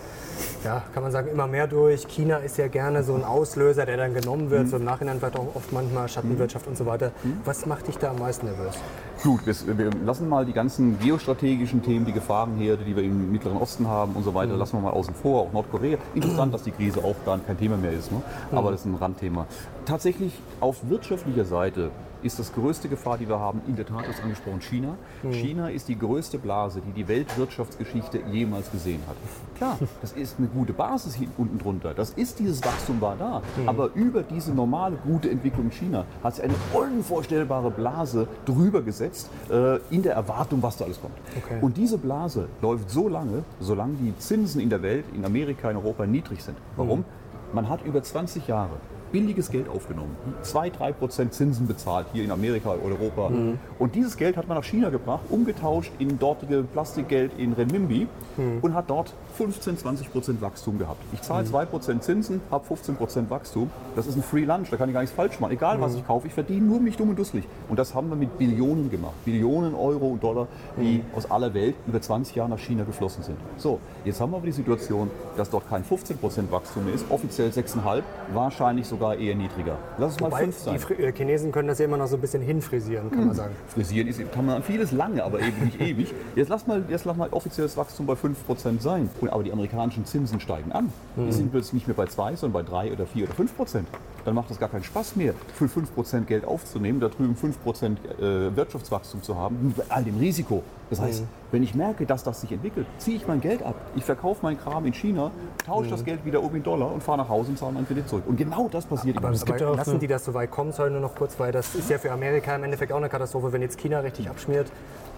ja, 0.64 0.82
kann 0.92 1.02
man 1.02 1.10
sagen, 1.10 1.28
immer 1.28 1.46
mehr 1.46 1.66
durch. 1.66 2.06
China 2.08 2.36
ist 2.36 2.58
ja 2.58 2.68
gerne 2.68 3.02
so 3.02 3.14
ein 3.14 3.24
Auslöser, 3.24 3.86
der 3.86 3.96
dann 3.96 4.12
genommen 4.12 4.50
wird, 4.50 4.64
mhm. 4.64 4.68
so 4.68 4.76
im 4.76 4.84
Nachhinein 4.84 5.18
vielleicht 5.18 5.38
auch 5.38 5.54
oft 5.54 5.72
manchmal 5.72 6.10
Schattenwirtschaft 6.10 6.66
mhm. 6.66 6.72
und 6.72 6.76
so 6.76 6.84
weiter. 6.84 7.10
Mhm. 7.24 7.40
Was 7.46 7.64
macht 7.64 7.88
dich 7.88 7.96
da 7.96 8.10
am 8.10 8.18
meisten 8.18 8.44
nervös? 8.44 8.74
Gut, 9.22 9.46
wir, 9.46 9.78
wir, 9.78 9.90
lassen 10.04 10.28
mal 10.28 10.44
die 10.44 10.52
ganzen 10.52 10.98
geostrategischen 10.98 11.82
Themen, 11.82 12.04
die 12.04 12.12
Gefahrenherde, 12.12 12.84
die 12.84 12.94
wir 12.94 13.02
im 13.02 13.32
Mittleren 13.32 13.56
Osten 13.56 13.88
haben 13.88 14.12
und 14.12 14.24
so 14.24 14.34
weiter, 14.34 14.52
mhm. 14.52 14.58
lassen 14.58 14.76
wir 14.76 14.82
mal 14.82 14.90
außen 14.90 15.14
vor, 15.14 15.44
auch 15.44 15.52
Nordkorea. 15.54 15.96
Interessant, 16.14 16.52
dass 16.54 16.64
die 16.64 16.72
Krise 16.72 17.02
auch 17.02 17.16
gar 17.24 17.38
kein 17.38 17.56
Thema 17.56 17.78
mehr 17.78 17.92
ist, 17.92 18.12
ne? 18.12 18.20
aber 18.52 18.68
mhm. 18.68 18.72
das 18.72 18.80
ist 18.80 18.86
ein 18.86 18.94
Randthema. 18.96 19.46
Tatsächlich 19.86 20.34
auf 20.60 20.76
wirtschaftlicher 20.90 21.46
Seite 21.46 21.90
ist 22.26 22.38
das 22.38 22.52
größte 22.52 22.88
Gefahr, 22.88 23.18
die 23.18 23.28
wir 23.28 23.38
haben, 23.38 23.60
in 23.66 23.76
der 23.76 23.86
Tat 23.86 24.06
ist 24.08 24.22
angesprochen 24.22 24.60
China. 24.60 24.96
Mhm. 25.22 25.32
China 25.32 25.68
ist 25.68 25.88
die 25.88 25.98
größte 25.98 26.38
Blase, 26.38 26.80
die 26.86 26.92
die 26.92 27.08
Weltwirtschaftsgeschichte 27.08 28.20
jemals 28.30 28.70
gesehen 28.70 29.00
hat. 29.08 29.16
Klar, 29.56 29.78
das 30.00 30.12
ist 30.12 30.38
eine 30.38 30.48
gute 30.48 30.72
Basis 30.72 31.14
hier 31.14 31.28
unten 31.38 31.58
drunter. 31.58 31.94
Das 31.94 32.10
ist 32.10 32.38
dieses 32.38 32.62
Wachstum 32.64 33.00
war 33.00 33.16
da. 33.16 33.42
Mhm. 33.56 33.68
Aber 33.68 33.90
über 33.94 34.22
diese 34.22 34.52
normale 34.52 34.96
gute 34.96 35.30
Entwicklung 35.30 35.66
in 35.66 35.72
China 35.72 36.04
hat 36.22 36.34
sich 36.34 36.44
eine 36.44 36.54
unvorstellbare 36.72 37.70
Blase 37.70 38.28
drüber 38.44 38.82
gesetzt, 38.82 39.30
äh, 39.50 39.78
in 39.90 40.02
der 40.02 40.14
Erwartung, 40.14 40.62
was 40.62 40.76
da 40.76 40.84
alles 40.84 41.00
kommt. 41.00 41.14
Okay. 41.36 41.58
Und 41.60 41.76
diese 41.76 41.98
Blase 41.98 42.48
läuft 42.60 42.90
so 42.90 43.08
lange, 43.08 43.44
solange 43.60 43.94
die 43.94 44.16
Zinsen 44.18 44.60
in 44.60 44.70
der 44.70 44.82
Welt, 44.82 45.04
in 45.14 45.24
Amerika, 45.24 45.70
in 45.70 45.76
Europa 45.76 46.06
niedrig 46.06 46.42
sind. 46.42 46.56
Warum? 46.76 47.00
Mhm. 47.00 47.04
Man 47.52 47.68
hat 47.68 47.84
über 47.84 48.02
20 48.02 48.48
Jahre 48.48 48.76
billiges 49.12 49.50
Geld 49.50 49.68
aufgenommen. 49.68 50.16
2, 50.42 50.70
3 50.70 50.92
Prozent 50.92 51.34
Zinsen 51.34 51.66
bezahlt 51.66 52.06
hier 52.12 52.24
in 52.24 52.30
Amerika, 52.30 52.70
Europa. 52.70 53.30
Mhm. 53.30 53.58
Und 53.78 53.94
dieses 53.94 54.16
Geld 54.16 54.36
hat 54.36 54.48
man 54.48 54.56
nach 54.56 54.64
China 54.64 54.90
gebracht, 54.90 55.24
umgetauscht 55.30 55.92
in 55.98 56.18
dortige 56.18 56.62
Plastikgeld 56.62 57.32
in 57.38 57.52
Renminbi 57.52 58.06
mhm. 58.36 58.58
und 58.62 58.74
hat 58.74 58.90
dort 58.90 59.12
15, 59.36 59.78
20 59.78 60.12
Prozent 60.12 60.40
Wachstum 60.40 60.78
gehabt. 60.78 61.02
Ich 61.12 61.22
zahle 61.22 61.44
mhm. 61.44 61.48
2 61.48 61.64
Prozent 61.66 62.04
Zinsen, 62.04 62.40
habe 62.50 62.64
15 62.64 62.96
Prozent 62.96 63.30
Wachstum. 63.30 63.70
Das 63.94 64.06
ist 64.06 64.16
ein 64.16 64.22
Free 64.22 64.44
Lunch, 64.44 64.70
da 64.70 64.76
kann 64.76 64.88
ich 64.88 64.94
gar 64.94 65.00
nichts 65.00 65.14
falsch 65.14 65.38
machen. 65.40 65.52
Egal 65.52 65.80
was 65.80 65.92
mhm. 65.92 65.98
ich 65.98 66.06
kaufe, 66.06 66.26
ich 66.26 66.34
verdiene 66.34 66.66
nur 66.66 66.80
mich 66.80 66.96
dumm 66.96 67.10
und 67.10 67.18
dusselig. 67.18 67.44
Und 67.68 67.78
das 67.78 67.94
haben 67.94 68.08
wir 68.08 68.16
mit 68.16 68.38
Billionen 68.38 68.90
gemacht. 68.90 69.14
Billionen 69.24 69.74
Euro 69.74 70.08
und 70.08 70.22
Dollar, 70.22 70.48
die 70.76 70.98
mhm. 70.98 71.04
aus 71.14 71.30
aller 71.30 71.52
Welt 71.54 71.74
über 71.86 72.00
20 72.00 72.34
Jahre 72.36 72.50
nach 72.50 72.58
China 72.58 72.84
geflossen 72.84 73.22
sind. 73.22 73.36
So, 73.56 73.78
jetzt 74.04 74.20
haben 74.20 74.32
wir 74.32 74.38
aber 74.38 74.46
die 74.46 74.52
Situation, 74.52 75.10
dass 75.36 75.50
dort 75.50 75.68
kein 75.68 75.84
15 75.84 76.18
Prozent 76.18 76.50
Wachstum 76.50 76.84
mehr 76.84 76.94
ist, 76.94 77.04
offiziell 77.10 77.50
6,5, 77.50 78.02
wahrscheinlich 78.32 78.86
sogar 78.86 78.95
sogar 78.96 79.16
eher 79.16 79.34
niedriger. 79.34 79.78
Lass 79.98 80.14
es 80.14 80.20
mal 80.20 80.30
Wobei 80.30 80.44
5 80.44 80.58
sein. 80.58 80.80
Die 80.88 81.02
äh, 81.02 81.12
Chinesen 81.12 81.52
können 81.52 81.68
das 81.68 81.78
ja 81.78 81.84
immer 81.84 81.96
noch 81.96 82.06
so 82.06 82.16
ein 82.16 82.20
bisschen 82.20 82.42
hinfrisieren, 82.42 83.10
kann 83.10 83.20
hm. 83.20 83.26
man 83.26 83.36
sagen. 83.36 83.54
Frisieren 83.68 84.08
ist, 84.08 84.32
kann 84.32 84.46
man 84.46 84.62
vieles 84.62 84.92
lange, 84.92 85.22
aber 85.22 85.40
eben 85.40 85.64
nicht 85.64 85.80
ewig. 85.80 86.14
Jetzt 86.34 86.48
lass 86.48 86.66
mal, 86.66 86.84
jetzt 86.88 87.04
lass 87.04 87.16
mal 87.16 87.28
offizielles 87.30 87.76
Wachstum 87.76 88.06
bei 88.06 88.14
5% 88.14 88.80
sein. 88.80 89.10
Und, 89.20 89.30
aber 89.30 89.42
die 89.42 89.52
amerikanischen 89.52 90.04
Zinsen 90.06 90.40
steigen 90.40 90.72
an. 90.72 90.92
Hm. 91.16 91.26
Die 91.26 91.32
sind 91.32 91.50
plötzlich 91.50 91.74
nicht 91.74 91.86
mehr 91.86 91.96
bei 91.96 92.06
2, 92.06 92.36
sondern 92.36 92.64
bei 92.64 92.70
3 92.70 92.92
oder 92.92 93.06
4 93.06 93.24
oder 93.24 93.34
5%. 93.34 93.80
Dann 94.24 94.34
macht 94.34 94.50
es 94.50 94.58
gar 94.58 94.68
keinen 94.68 94.82
Spaß 94.82 95.14
mehr, 95.14 95.34
für 95.54 95.66
5% 95.66 96.22
Geld 96.22 96.44
aufzunehmen, 96.44 96.98
da 96.98 97.08
drüben 97.08 97.36
5% 97.36 97.84
äh, 98.18 98.56
Wirtschaftswachstum 98.56 99.22
zu 99.22 99.36
haben, 99.36 99.74
mit 99.76 99.86
all 99.88 100.02
dem 100.02 100.18
Risiko. 100.18 100.64
Das 100.90 101.00
heißt, 101.00 101.22
mhm. 101.22 101.28
wenn 101.50 101.62
ich 101.62 101.74
merke, 101.74 102.06
dass 102.06 102.22
das 102.22 102.40
sich 102.40 102.52
entwickelt, 102.52 102.86
ziehe 102.98 103.16
ich 103.16 103.26
mein 103.26 103.40
Geld 103.40 103.62
ab. 103.62 103.74
Ich 103.96 104.04
verkaufe 104.04 104.40
meinen 104.42 104.58
Kram 104.58 104.86
in 104.86 104.92
China, 104.92 105.30
tausche 105.64 105.86
mhm. 105.86 105.90
das 105.90 106.04
Geld 106.04 106.24
wieder 106.24 106.42
um 106.42 106.54
in 106.54 106.62
Dollar 106.62 106.92
und 106.92 107.02
fahre 107.02 107.18
nach 107.18 107.28
Hause 107.28 107.50
und 107.50 107.58
zahle 107.58 107.72
meinen 107.72 107.86
Kredit 107.86 108.08
zurück. 108.08 108.24
Und 108.26 108.36
genau 108.36 108.68
das 108.68 108.85
passiert. 108.86 109.16
Aber, 109.18 109.28
aber 109.28 109.58
ja 109.58 109.70
lassen 109.70 109.98
die 109.98 110.06
das 110.06 110.24
so 110.24 110.34
weit 110.34 110.50
kommen, 110.50 110.72
soll 110.72 110.90
nur 110.90 111.00
noch 111.00 111.14
kurz, 111.14 111.38
weil 111.38 111.52
das 111.52 111.74
ist 111.74 111.90
ja 111.90 111.98
für 111.98 112.12
Amerika 112.12 112.54
im 112.54 112.64
Endeffekt 112.64 112.92
auch 112.92 112.96
eine 112.96 113.08
Katastrophe, 113.08 113.52
wenn 113.52 113.62
jetzt 113.62 113.78
China 113.78 114.00
richtig 114.00 114.28
abschmiert. 114.28 114.66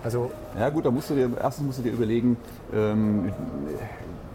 Also 0.03 0.31
ja 0.59 0.69
gut, 0.71 0.87
da 0.87 0.91
musst 0.91 1.11
du 1.11 1.15
dir, 1.15 1.31
erstens 1.41 1.67
musst 1.67 1.79
du 1.79 1.83
dir 1.83 1.93
überlegen, 1.93 2.37
ähm, 2.73 3.33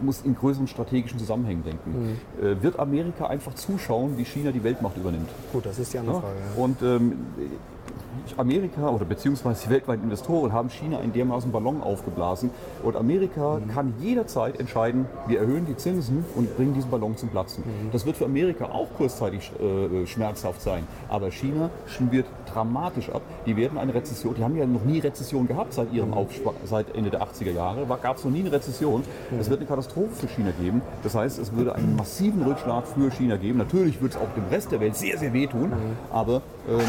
musst 0.00 0.26
in 0.26 0.34
größeren 0.34 0.66
strategischen 0.66 1.18
Zusammenhängen 1.18 1.64
denken. 1.64 2.18
Mhm. 2.40 2.46
Äh, 2.46 2.62
wird 2.62 2.78
Amerika 2.78 3.26
einfach 3.26 3.54
zuschauen, 3.54 4.18
wie 4.18 4.24
China 4.24 4.52
die 4.52 4.62
Weltmacht 4.62 4.96
übernimmt? 4.96 5.28
Gut, 5.52 5.66
das 5.66 5.78
ist 5.78 5.92
die 5.92 5.98
andere 5.98 6.16
ja? 6.16 6.20
Frage. 6.20 6.36
Ja. 6.56 6.64
Und 6.64 6.82
ähm, 6.82 7.12
Amerika 8.36 8.88
oder 8.88 9.04
beziehungsweise 9.04 9.64
die 9.66 9.70
weltweiten 9.70 10.04
Investoren 10.04 10.52
haben 10.52 10.68
China 10.70 11.00
in 11.00 11.12
dermaßen 11.12 11.50
Ballon 11.52 11.82
aufgeblasen 11.82 12.50
und 12.82 12.96
Amerika 12.96 13.58
Mhm. 13.58 13.68
kann 13.68 13.94
jederzeit 14.00 14.58
entscheiden, 14.60 15.06
wir 15.26 15.40
erhöhen 15.40 15.66
die 15.66 15.76
Zinsen 15.76 16.24
und 16.34 16.56
bringen 16.56 16.74
diesen 16.74 16.90
Ballon 16.90 17.16
zum 17.16 17.28
Platzen. 17.28 17.64
Mhm. 17.64 17.90
Das 17.92 18.06
wird 18.06 18.16
für 18.16 18.24
Amerika 18.24 18.66
auch 18.66 18.88
kurzzeitig 18.96 19.50
äh, 19.60 20.06
schmerzhaft 20.06 20.62
sein, 20.62 20.86
aber 21.08 21.30
China 21.30 21.70
wird 22.10 22.26
dramatisch 22.52 23.10
ab. 23.10 23.22
Die 23.46 23.56
werden 23.56 23.78
eine 23.78 23.94
Rezession, 23.94 24.34
die 24.36 24.44
haben 24.44 24.56
ja 24.56 24.66
noch 24.66 24.84
nie 24.84 24.98
Rezession 25.00 25.46
gehabt 25.46 25.72
seit 25.74 25.92
ihrem 25.92 26.08
Mhm. 26.10 26.14
Aufschwung, 26.14 26.54
seit 26.64 26.94
Ende 26.94 27.10
der 27.10 27.22
80er 27.22 27.52
Jahre, 27.52 27.86
gab 28.02 28.16
es 28.18 28.24
noch 28.24 28.30
nie 28.32 28.40
eine 28.40 28.52
Rezession. 28.52 29.02
Mhm. 29.30 29.38
Es 29.40 29.48
wird 29.50 29.60
eine 29.60 29.68
Katastrophe 29.68 30.14
für 30.14 30.28
China 30.28 30.50
geben. 30.60 30.82
Das 31.02 31.14
heißt, 31.14 31.38
es 31.38 31.52
würde 31.54 31.74
einen 31.74 31.96
massiven 31.96 32.42
Rückschlag 32.42 32.86
für 32.86 33.10
China 33.10 33.36
geben. 33.36 33.58
Natürlich 33.58 34.00
wird 34.02 34.12
es 34.12 34.18
auch 34.18 34.32
dem 34.36 34.44
Rest 34.50 34.72
der 34.72 34.80
Welt 34.80 34.96
sehr, 34.96 35.18
sehr 35.18 35.32
wehtun, 35.32 35.72
aber 36.12 36.36
ähm, 36.36 36.40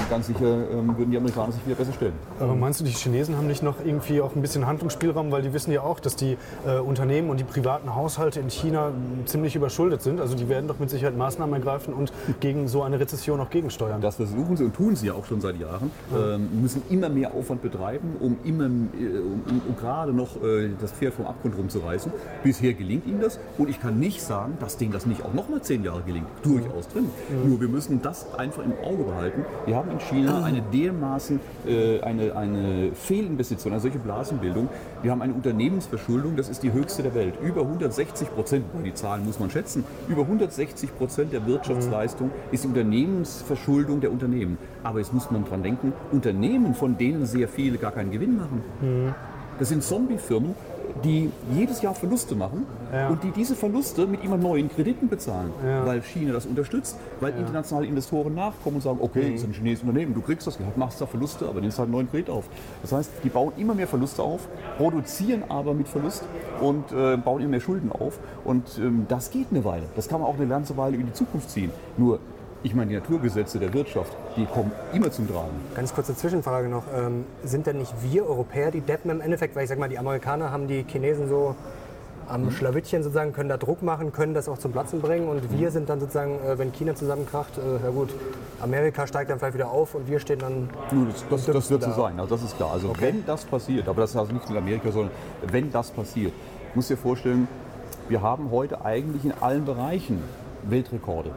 ganz 0.10 0.28
sicher 0.28 0.46
ähm, 0.72 0.98
würden 0.98 1.12
die 1.12 1.18
Amerikaner 1.18 1.52
sich 1.52 1.66
wieder 1.66 1.76
besser 1.76 1.94
stellen. 1.94 2.14
Aber 2.40 2.56
meinst 2.56 2.80
du, 2.80 2.84
die 2.86 2.92
Chinesen 2.92 3.36
haben 3.38 3.48
nicht 3.48 3.64
noch 3.64 3.76
irgendwie 3.84 4.22
auch 4.22 4.36
ein 4.36 4.42
bisschen 4.42 4.66
Handlungsspielraum, 4.66 5.32
weil 5.32 5.42
die 5.42 5.54
wissen 5.54 5.72
ja 5.72 5.82
auch, 5.82 6.00
dass 6.00 6.16
die 6.16 6.38
äh, 6.66 6.80
Unternehmen 6.80 7.30
und 7.30 7.40
die 7.40 7.44
privaten 7.44 7.94
Haushalte 7.96 8.40
in 8.40 8.50
China 8.50 8.90
mh, 8.90 9.26
ziemlich 9.26 9.56
überschuldet 9.56 10.02
sind. 10.02 10.20
Also 10.22 10.36
die 10.36 10.48
werden 10.50 10.68
doch 10.68 10.80
mit 10.80 10.90
Sicherheit 10.90 11.18
Maßnahmen 11.18 11.54
ergreifen 11.56 11.94
und 11.94 12.14
gegen 12.40 12.68
so 12.68 12.84
eine 12.84 13.00
Rezession 13.00 13.40
auch 13.40 13.50
gegensteuern. 13.50 14.02
Das 14.02 14.16
versuchen 14.16 14.56
sie 14.58 14.64
und 14.64 14.76
tun 14.76 14.96
sie 14.96 15.08
ja 15.08 15.14
auch 15.14 15.26
schon 15.26 15.42
seit 15.42 15.60
Jahren. 15.60 15.92
Ähm, 16.16 16.62
müssen 16.62 16.82
immer 16.90 17.10
mehr 17.10 17.34
Aufwand 17.34 17.62
betreiben, 17.62 18.16
um 18.20 18.38
immer, 18.44 18.66
äh, 18.66 18.68
um, 18.68 19.44
um, 19.50 19.62
um 19.68 19.76
gerade 19.76 20.14
noch 20.14 20.42
äh, 20.44 20.70
das 20.80 20.92
Pferd 20.94 21.14
vom 21.14 21.26
Abgrund 21.26 21.58
rumzureißen. 21.58 22.12
Bisher 22.44 22.74
gelingt 22.74 23.06
ihnen 23.06 23.20
das 23.22 23.40
und 23.58 23.70
ich 23.70 23.82
kann 23.82 24.00
nicht 24.00 24.22
sagen, 24.22 24.58
dass 24.60 24.78
denen 24.78 24.92
das 24.94 25.06
nicht 25.06 25.24
auch 25.26 25.34
noch 25.34 25.50
mal 25.50 25.62
zehn 25.62 25.84
Jahre 25.84 26.02
gelingt. 26.04 26.28
Durchaus 26.44 26.88
drin. 26.88 27.10
Nur 27.46 27.60
wir 27.60 27.68
müssen 27.68 28.02
das 28.02 28.34
einfach 28.38 28.64
im 28.64 28.74
Auge 28.84 29.04
behalten. 29.04 29.44
Wir 29.66 29.76
haben 29.76 29.90
in 29.90 30.00
China 30.00 30.44
eine 30.44 30.62
dermaßen 30.62 31.40
äh, 31.68 32.00
eine, 32.02 32.36
eine 32.36 32.92
Fehlinvestition, 32.94 33.74
eine 33.74 33.82
solche 33.82 33.98
Blasenbildung. 33.98 34.70
Wir 35.02 35.12
haben 35.12 35.22
eine 35.24 35.34
Unternehmensverschuldung, 35.34 36.36
das 36.36 36.50
ist 36.50 36.62
die 36.62 36.72
höchste 36.72 37.02
der 37.02 37.16
Welt. 37.16 37.34
Über 37.42 37.62
160 37.62 38.30
Prozent, 38.30 38.66
die 38.86 38.94
Zahlen 38.94 39.26
muss 39.26 39.40
man 39.40 39.50
schätzen, 39.50 39.84
über 40.08 40.22
160 40.22 40.96
Prozent 40.96 41.34
der 41.34 41.48
Wirtschaftsleistung 41.48 42.30
ist 42.52 42.64
die 42.64 42.68
Unternehmensverschuldung 42.68 44.02
der 44.02 44.12
Unternehmen. 44.12 44.58
Aber 44.84 45.00
jetzt 45.00 45.14
muss 45.14 45.32
man 45.32 45.46
dran 45.46 45.64
denken, 45.64 45.94
Unternehmen, 46.12 46.76
von 46.76 46.98
denen 46.98 47.26
sehr 47.26 47.48
viele 47.48 47.78
gar 47.78 47.92
keinen 47.92 48.12
Gewinn 48.12 48.38
machen. 48.38 48.64
Das 49.58 49.70
sind 49.70 49.84
Zombie-Firmen, 49.84 50.54
die 51.04 51.30
jedes 51.54 51.82
Jahr 51.82 51.94
Verluste 51.94 52.36
machen 52.36 52.66
Ja. 52.94 53.10
und 53.10 53.24
die 53.24 53.32
diese 53.32 53.56
Verluste 53.56 54.08
mit 54.08 54.24
immer 54.24 54.38
neuen 54.38 54.70
Krediten 54.70 55.10
bezahlen, 55.10 55.52
weil 55.84 56.02
China 56.02 56.34
das 56.34 56.46
unterstützt, 56.46 56.98
weil 57.20 57.34
internationale 57.38 57.86
Investoren 57.88 58.34
nachkommen 58.34 58.78
und 58.78 58.82
sagen, 58.82 59.00
okay, 59.02 59.32
das 59.34 59.42
ist 59.42 59.48
ein 59.48 59.54
chinesisches 59.54 59.84
Unternehmen, 59.88 60.14
du 60.14 60.22
kriegst 60.22 60.48
das 60.48 60.58
Geld, 60.58 60.78
machst 60.78 61.02
da 61.02 61.06
Verluste, 61.06 61.48
aber 61.48 61.60
nimmst 61.62 61.78
halt 61.80 61.88
einen 61.88 61.94
neuen 61.96 62.10
Kredit 62.10 62.30
auf. 62.30 62.46
Das 62.82 62.92
heißt, 62.94 63.12
die 63.24 63.30
bauen 63.30 63.52
immer 63.58 63.74
mehr 63.76 63.88
Verluste 63.88 64.24
auf, 64.24 64.48
produzieren 64.78 65.44
aber 65.50 65.74
mit 65.74 65.88
Verlust 65.88 66.24
und 66.62 66.92
äh, 66.92 67.18
bauen 67.18 67.42
immer 67.42 67.52
mehr 67.52 67.60
Schulden 67.60 67.92
auf 67.92 68.20
und 68.46 68.78
ähm, 68.78 69.06
das 69.10 69.32
geht 69.32 69.48
eine 69.52 69.66
Weile. 69.66 69.84
Das 69.96 70.08
kann 70.08 70.22
man 70.22 70.30
auch 70.30 70.36
eine 70.38 70.48
ganze 70.48 70.78
Weile 70.78 70.96
in 70.96 71.06
die 71.08 71.14
Zukunft 71.14 71.50
ziehen. 71.50 71.72
Nur, 71.98 72.20
ich 72.66 72.74
meine, 72.74 72.90
die 72.90 72.96
Naturgesetze 72.96 73.60
der 73.60 73.72
Wirtschaft, 73.74 74.12
die 74.36 74.46
kommen 74.48 74.72
immer 74.92 75.12
zum 75.12 75.28
Tragen. 75.28 75.54
Ganz 75.76 75.94
kurze 75.94 76.16
Zwischenfrage 76.16 76.68
noch. 76.68 76.84
Ähm, 76.98 77.26
sind 77.44 77.68
denn 77.68 77.78
nicht 77.78 77.94
wir 78.02 78.28
Europäer 78.28 78.72
die 78.72 78.82
Deppen 78.82 79.12
im 79.12 79.22
Endeffekt? 79.22 79.56
Weil 79.56 79.64
ich 79.64 79.70
sag 79.70 79.78
mal, 79.78 79.88
die 79.88 80.00
Amerikaner 80.00 80.50
haben 80.50 80.68
die 80.68 80.84
Chinesen 80.84 81.30
so 81.30 81.56
am 82.28 82.50
Schlawittchen 82.50 83.04
sozusagen, 83.04 83.34
können 83.34 83.50
da 83.50 83.58
Druck 83.58 83.84
machen, 83.84 84.12
können 84.12 84.34
das 84.34 84.50
auch 84.50 84.58
zum 84.58 84.72
Platzen 84.72 85.00
bringen. 85.00 85.28
Und 85.28 85.56
wir 85.56 85.70
sind 85.70 85.90
dann 85.90 86.00
sozusagen, 86.00 86.40
äh, 86.44 86.58
wenn 86.58 86.72
China 86.74 86.96
zusammenkracht, 86.96 87.56
äh, 87.60 87.86
ja 87.86 87.92
gut, 87.92 88.10
Amerika 88.60 89.06
steigt 89.06 89.30
dann 89.30 89.38
vielleicht 89.38 89.54
wieder 89.54 89.70
auf 89.70 89.94
und 89.94 90.10
wir 90.10 90.20
stehen 90.20 90.40
dann. 90.40 90.68
Nur 90.92 91.06
das, 91.06 91.24
das, 91.30 91.46
das 91.46 91.70
wird 91.70 91.84
so 91.84 91.90
da. 91.90 91.96
sein, 91.96 92.20
also 92.20 92.36
das 92.36 92.46
ist 92.46 92.58
klar. 92.58 92.72
Also 92.72 92.92
wenn 93.00 93.24
das 93.28 93.46
passiert, 93.46 93.88
aber 93.88 94.02
das 94.02 94.10
ist 94.10 94.18
also 94.18 94.34
nichts 94.34 94.50
mit 94.50 94.58
Amerika, 94.58 94.92
sondern 94.92 95.12
wenn 95.52 95.72
das 95.72 95.92
passiert, 95.92 96.34
musst 96.74 96.90
du 96.90 96.96
dir 96.96 97.02
vorstellen, 97.02 97.48
wir 98.10 98.24
haben 98.24 98.50
heute 98.50 98.84
eigentlich 98.84 99.24
in 99.24 99.34
allen 99.40 99.66
Bereichen 99.66 100.24
Weltrekorde. 100.70 101.32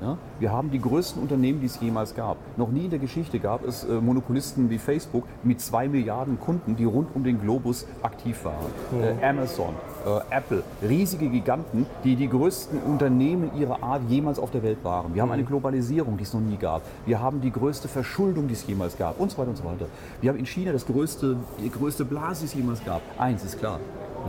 Ja? 0.00 0.18
Wir 0.38 0.52
haben 0.52 0.70
die 0.70 0.80
größten 0.80 1.20
Unternehmen, 1.20 1.60
die 1.60 1.66
es 1.66 1.80
jemals 1.80 2.14
gab. 2.14 2.36
Noch 2.56 2.70
nie 2.70 2.84
in 2.84 2.90
der 2.90 2.98
Geschichte 2.98 3.38
gab 3.38 3.66
es 3.66 3.84
äh, 3.84 3.92
Monopolisten 4.00 4.70
wie 4.70 4.78
Facebook 4.78 5.24
mit 5.42 5.60
zwei 5.60 5.88
Milliarden 5.88 6.38
Kunden, 6.40 6.76
die 6.76 6.84
rund 6.84 7.08
um 7.14 7.24
den 7.24 7.40
Globus 7.40 7.86
aktiv 8.02 8.44
waren. 8.44 8.56
Äh, 9.02 9.24
Amazon, 9.24 9.74
äh, 10.06 10.34
Apple, 10.34 10.62
riesige 10.86 11.28
Giganten, 11.28 11.86
die 12.04 12.16
die 12.16 12.28
größten 12.28 12.80
Unternehmen 12.82 13.50
ihrer 13.58 13.82
Art 13.82 14.02
jemals 14.08 14.38
auf 14.38 14.50
der 14.50 14.62
Welt 14.62 14.78
waren. 14.82 15.14
Wir 15.14 15.22
haben 15.22 15.32
eine 15.32 15.44
Globalisierung, 15.44 16.16
die 16.16 16.24
es 16.24 16.34
noch 16.34 16.40
nie 16.40 16.56
gab. 16.56 16.82
Wir 17.06 17.20
haben 17.20 17.40
die 17.40 17.50
größte 17.50 17.88
Verschuldung, 17.88 18.48
die 18.48 18.54
es 18.54 18.66
jemals 18.66 18.96
gab 18.96 19.20
und 19.20 19.30
so 19.30 19.38
weiter 19.38 19.50
und 19.50 19.56
so 19.56 19.64
weiter. 19.64 19.86
Wir 20.20 20.30
haben 20.30 20.38
in 20.38 20.46
China 20.46 20.72
das 20.72 20.86
größte, 20.86 21.36
die 21.62 21.70
größte 21.70 22.04
Blase, 22.04 22.40
die 22.40 22.46
es 22.46 22.54
jemals 22.54 22.84
gab. 22.84 23.02
Eins 23.18 23.44
ist 23.44 23.58
klar. 23.58 23.80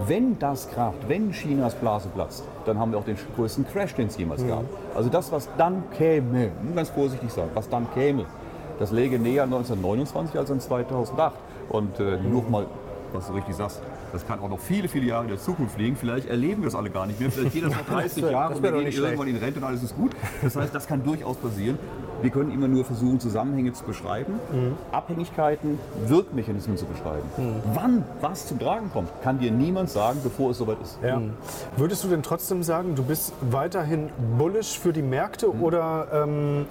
Wenn 0.08 0.40
das 0.40 0.70
kracht, 0.70 0.98
wenn 1.08 1.32
Chinas 1.32 1.76
Blase 1.76 2.08
platzt, 2.14 2.44
dann 2.66 2.80
haben 2.80 2.92
wir 2.92 3.00
auch 3.00 3.04
den 3.04 3.18
größten 3.36 3.68
Crash, 3.68 3.94
den 3.94 4.08
es 4.08 4.18
jemals 4.18 4.46
gab. 4.48 4.64
Also 4.96 5.10
das, 5.10 5.32
was 5.32 5.50
dann 5.58 5.84
käme, 5.98 6.52
ganz 6.76 6.90
vorsichtig 6.90 7.32
sagen, 7.32 7.50
was 7.54 7.68
dann 7.68 7.92
käme, 7.94 8.26
das 8.80 8.92
läge 8.92 9.20
näher 9.20 9.44
an 9.44 9.54
1929 9.54 10.40
als 10.40 10.50
an 10.50 10.60
2008. 10.60 11.36
Und 11.70 12.00
äh, 12.00 12.18
nur 12.18 12.44
mal, 12.44 12.66
was 13.14 13.28
du 13.28 13.34
richtig 13.34 13.56
sagst, 13.56 13.82
das 14.12 14.28
kann 14.28 14.40
auch 14.40 14.50
noch 14.50 14.60
viele, 14.60 14.88
viele 14.88 15.06
Jahre 15.06 15.24
in 15.24 15.30
der 15.30 15.40
Zukunft 15.40 15.78
liegen. 15.78 15.96
Vielleicht 15.96 16.28
erleben 16.28 16.62
wir 16.62 16.68
es 16.68 16.76
alle 16.76 16.90
gar 16.90 17.06
nicht 17.06 17.20
mehr. 17.20 17.32
Vielleicht 17.32 17.54
geht 17.54 17.64
das 17.66 17.72
noch 17.72 17.86
30 17.90 18.24
wär- 18.24 18.32
Jahre 18.32 18.50
das 18.50 18.58
und 18.60 18.64
wir 18.64 18.72
gehen 18.72 19.04
irgendwann 19.04 19.28
in 19.28 19.38
Rente 19.38 19.60
und 19.60 19.66
alles 19.66 19.84
ist 19.84 19.96
gut. 19.96 20.12
Das 20.42 20.56
heißt, 20.56 20.74
das 20.76 20.88
kann 20.88 21.04
durchaus 21.04 21.38
passieren. 21.38 21.78
Wir 22.22 22.30
können 22.30 22.52
immer 22.52 22.68
nur 22.68 22.86
versuchen, 22.86 23.20
Zusammenhänge 23.20 23.74
zu 23.74 23.84
beschreiben, 23.84 24.34
Abhängigkeiten, 24.92 25.80
Wirkmechanismen 26.06 26.78
zu 26.78 26.86
beschreiben. 26.86 27.24
Wann 27.74 28.04
was 28.22 28.46
zum 28.48 28.60
Tragen 28.60 28.92
kommt, 28.92 29.10
kann 29.24 29.40
dir 29.40 29.52
niemand 29.52 29.90
sagen, 29.90 30.20
bevor 30.24 30.52
es 30.52 30.58
soweit 30.60 30.78
ist. 30.82 31.00
Ja. 31.04 31.20
Würdest 31.78 32.04
du 32.04 32.10
denn 32.10 32.22
trotzdem 32.22 32.62
sagen, 32.62 32.94
du 32.96 33.04
bist 33.04 33.34
weiterhin 33.50 34.10
bullish 34.38 34.78
für 34.78 34.94
die 34.94 35.02
Märkte 35.02 35.48
Hm. 35.52 35.64
oder, 35.64 36.08
ähm, 36.14 36.66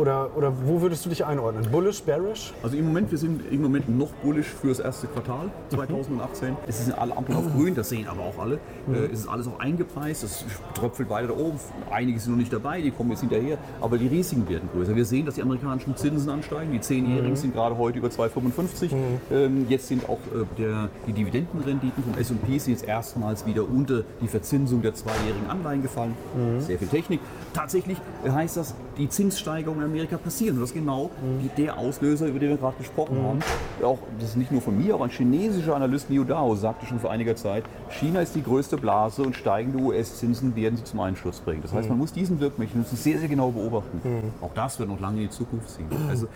oder, 0.00 0.30
oder 0.36 0.52
wo 0.64 0.80
würdest 0.80 1.04
du 1.04 1.10
dich 1.10 1.24
einordnen? 1.24 1.66
Bullish, 1.70 2.02
bearish? 2.02 2.52
Also 2.62 2.76
im 2.76 2.86
Moment, 2.86 3.10
wir 3.10 3.18
sind 3.18 3.42
im 3.52 3.60
Moment 3.62 3.88
noch 3.88 4.08
bullish 4.22 4.46
für 4.46 4.68
das 4.68 4.80
erste 4.80 5.06
Quartal 5.08 5.50
2018. 5.68 6.56
Es 6.66 6.84
sind 6.84 6.96
alle 6.98 7.16
Ampeln 7.16 7.36
auf 7.38 7.44
grün, 7.54 7.74
das 7.74 7.88
sehen 7.90 8.06
aber 8.08 8.22
auch 8.22 8.38
alle. 8.38 8.54
Äh, 8.92 9.06
Es 9.12 9.20
ist 9.20 9.28
alles 9.28 9.46
auch 9.46 9.58
eingepreist, 9.60 10.24
es 10.24 10.44
tröpfelt 10.74 11.10
weiter 11.10 11.28
da 11.28 11.34
oben. 11.34 11.58
Einige 11.90 12.18
sind 12.18 12.32
noch 12.32 12.38
nicht 12.38 12.52
dabei, 12.52 12.80
die 12.80 12.90
kommen 12.90 13.10
jetzt 13.10 13.20
hinterher. 13.20 13.58
Aber 13.80 13.98
die 13.98 14.06
Risiken 14.06 14.48
werden 14.48 14.68
größer. 14.72 14.96
Wir 14.96 15.04
sehen, 15.04 15.26
dass 15.26 15.34
die 15.34 15.42
amerikanischen 15.42 15.96
Zinsen 15.96 16.30
ansteigen. 16.30 16.72
Die 16.72 16.80
10-Jährigen 16.80 17.36
sind 17.36 17.54
gerade 17.54 17.76
heute 17.76 17.98
über 17.98 18.08
2,55. 18.08 18.90
Ähm, 19.30 19.66
Jetzt 19.68 19.88
sind 19.88 20.08
auch 20.08 20.18
äh, 20.34 20.44
der, 20.58 20.88
die 21.06 21.12
Dividendenrenditen 21.12 22.02
vom 22.02 22.14
S&P 22.18 22.58
sind 22.58 22.72
jetzt 22.72 22.86
erstmals 22.88 23.44
wieder 23.46 23.68
unter 23.68 24.02
die 24.22 24.28
Verzinsung 24.28 24.80
der 24.82 24.94
zweijährigen 24.94 25.48
Anleihen 25.48 25.82
gefallen. 25.82 26.14
Sehr 26.60 26.78
viel 26.78 26.88
Technik. 26.88 27.20
Tatsächlich 27.52 27.98
heißt 28.26 28.56
das, 28.56 28.74
die 28.96 29.08
Zinssteigerungen 29.08 29.86
in 29.86 29.89
Amerika 29.90 30.16
passieren. 30.16 30.56
Und 30.56 30.62
das 30.62 30.70
ist 30.70 30.74
genau 30.74 31.10
die, 31.42 31.62
der 31.62 31.78
Auslöser, 31.78 32.26
über 32.26 32.38
den 32.38 32.50
wir 32.50 32.56
gerade 32.56 32.76
gesprochen 32.78 33.22
haben. 33.22 33.40
Auch, 33.82 33.98
das 34.18 34.30
ist 34.30 34.36
nicht 34.36 34.52
nur 34.52 34.60
von 34.60 34.76
mir, 34.76 34.96
auch 34.96 35.02
ein 35.02 35.10
chinesischer 35.10 35.74
Analyst 35.74 36.08
Liu 36.08 36.24
Dao 36.24 36.54
sagte 36.54 36.86
schon 36.86 36.98
vor 37.00 37.10
einiger 37.10 37.36
Zeit, 37.36 37.64
China 37.90 38.20
ist 38.20 38.34
die 38.34 38.42
größte 38.42 38.76
Blase 38.76 39.22
und 39.22 39.36
steigende 39.36 39.78
US-Zinsen 39.78 40.54
werden 40.56 40.76
sie 40.76 40.84
zum 40.84 41.00
Einsturz 41.00 41.40
bringen. 41.40 41.62
Das 41.62 41.72
heißt, 41.72 41.88
man 41.88 41.98
muss 41.98 42.12
diesen 42.12 42.40
Wirkmechanismus 42.40 43.02
sehr, 43.02 43.18
sehr 43.18 43.28
genau 43.28 43.50
beobachten. 43.50 44.00
Auch 44.40 44.54
das 44.54 44.78
wird 44.78 44.88
noch 44.88 45.00
lange 45.00 45.18
in 45.18 45.22
die 45.24 45.30
Zukunft 45.30 45.70
ziehen. 45.70 45.86
Also 46.08 46.26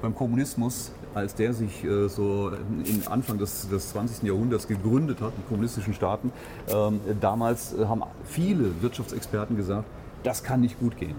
beim 0.00 0.14
Kommunismus, 0.14 0.92
als 1.14 1.34
der 1.34 1.52
sich 1.52 1.84
äh, 1.84 2.08
so 2.08 2.52
in 2.84 3.06
Anfang 3.08 3.38
des, 3.38 3.68
des 3.68 3.90
20. 3.90 4.22
Jahrhunderts 4.22 4.68
gegründet 4.68 5.20
hat, 5.20 5.32
die 5.36 5.42
kommunistischen 5.48 5.94
Staaten, 5.94 6.32
ähm, 6.68 7.00
damals 7.20 7.74
äh, 7.74 7.86
haben 7.86 8.02
viele 8.24 8.70
Wirtschaftsexperten 8.80 9.56
gesagt, 9.56 9.86
das 10.22 10.42
kann 10.42 10.60
nicht 10.60 10.78
gut 10.78 10.96
gehen. 10.96 11.14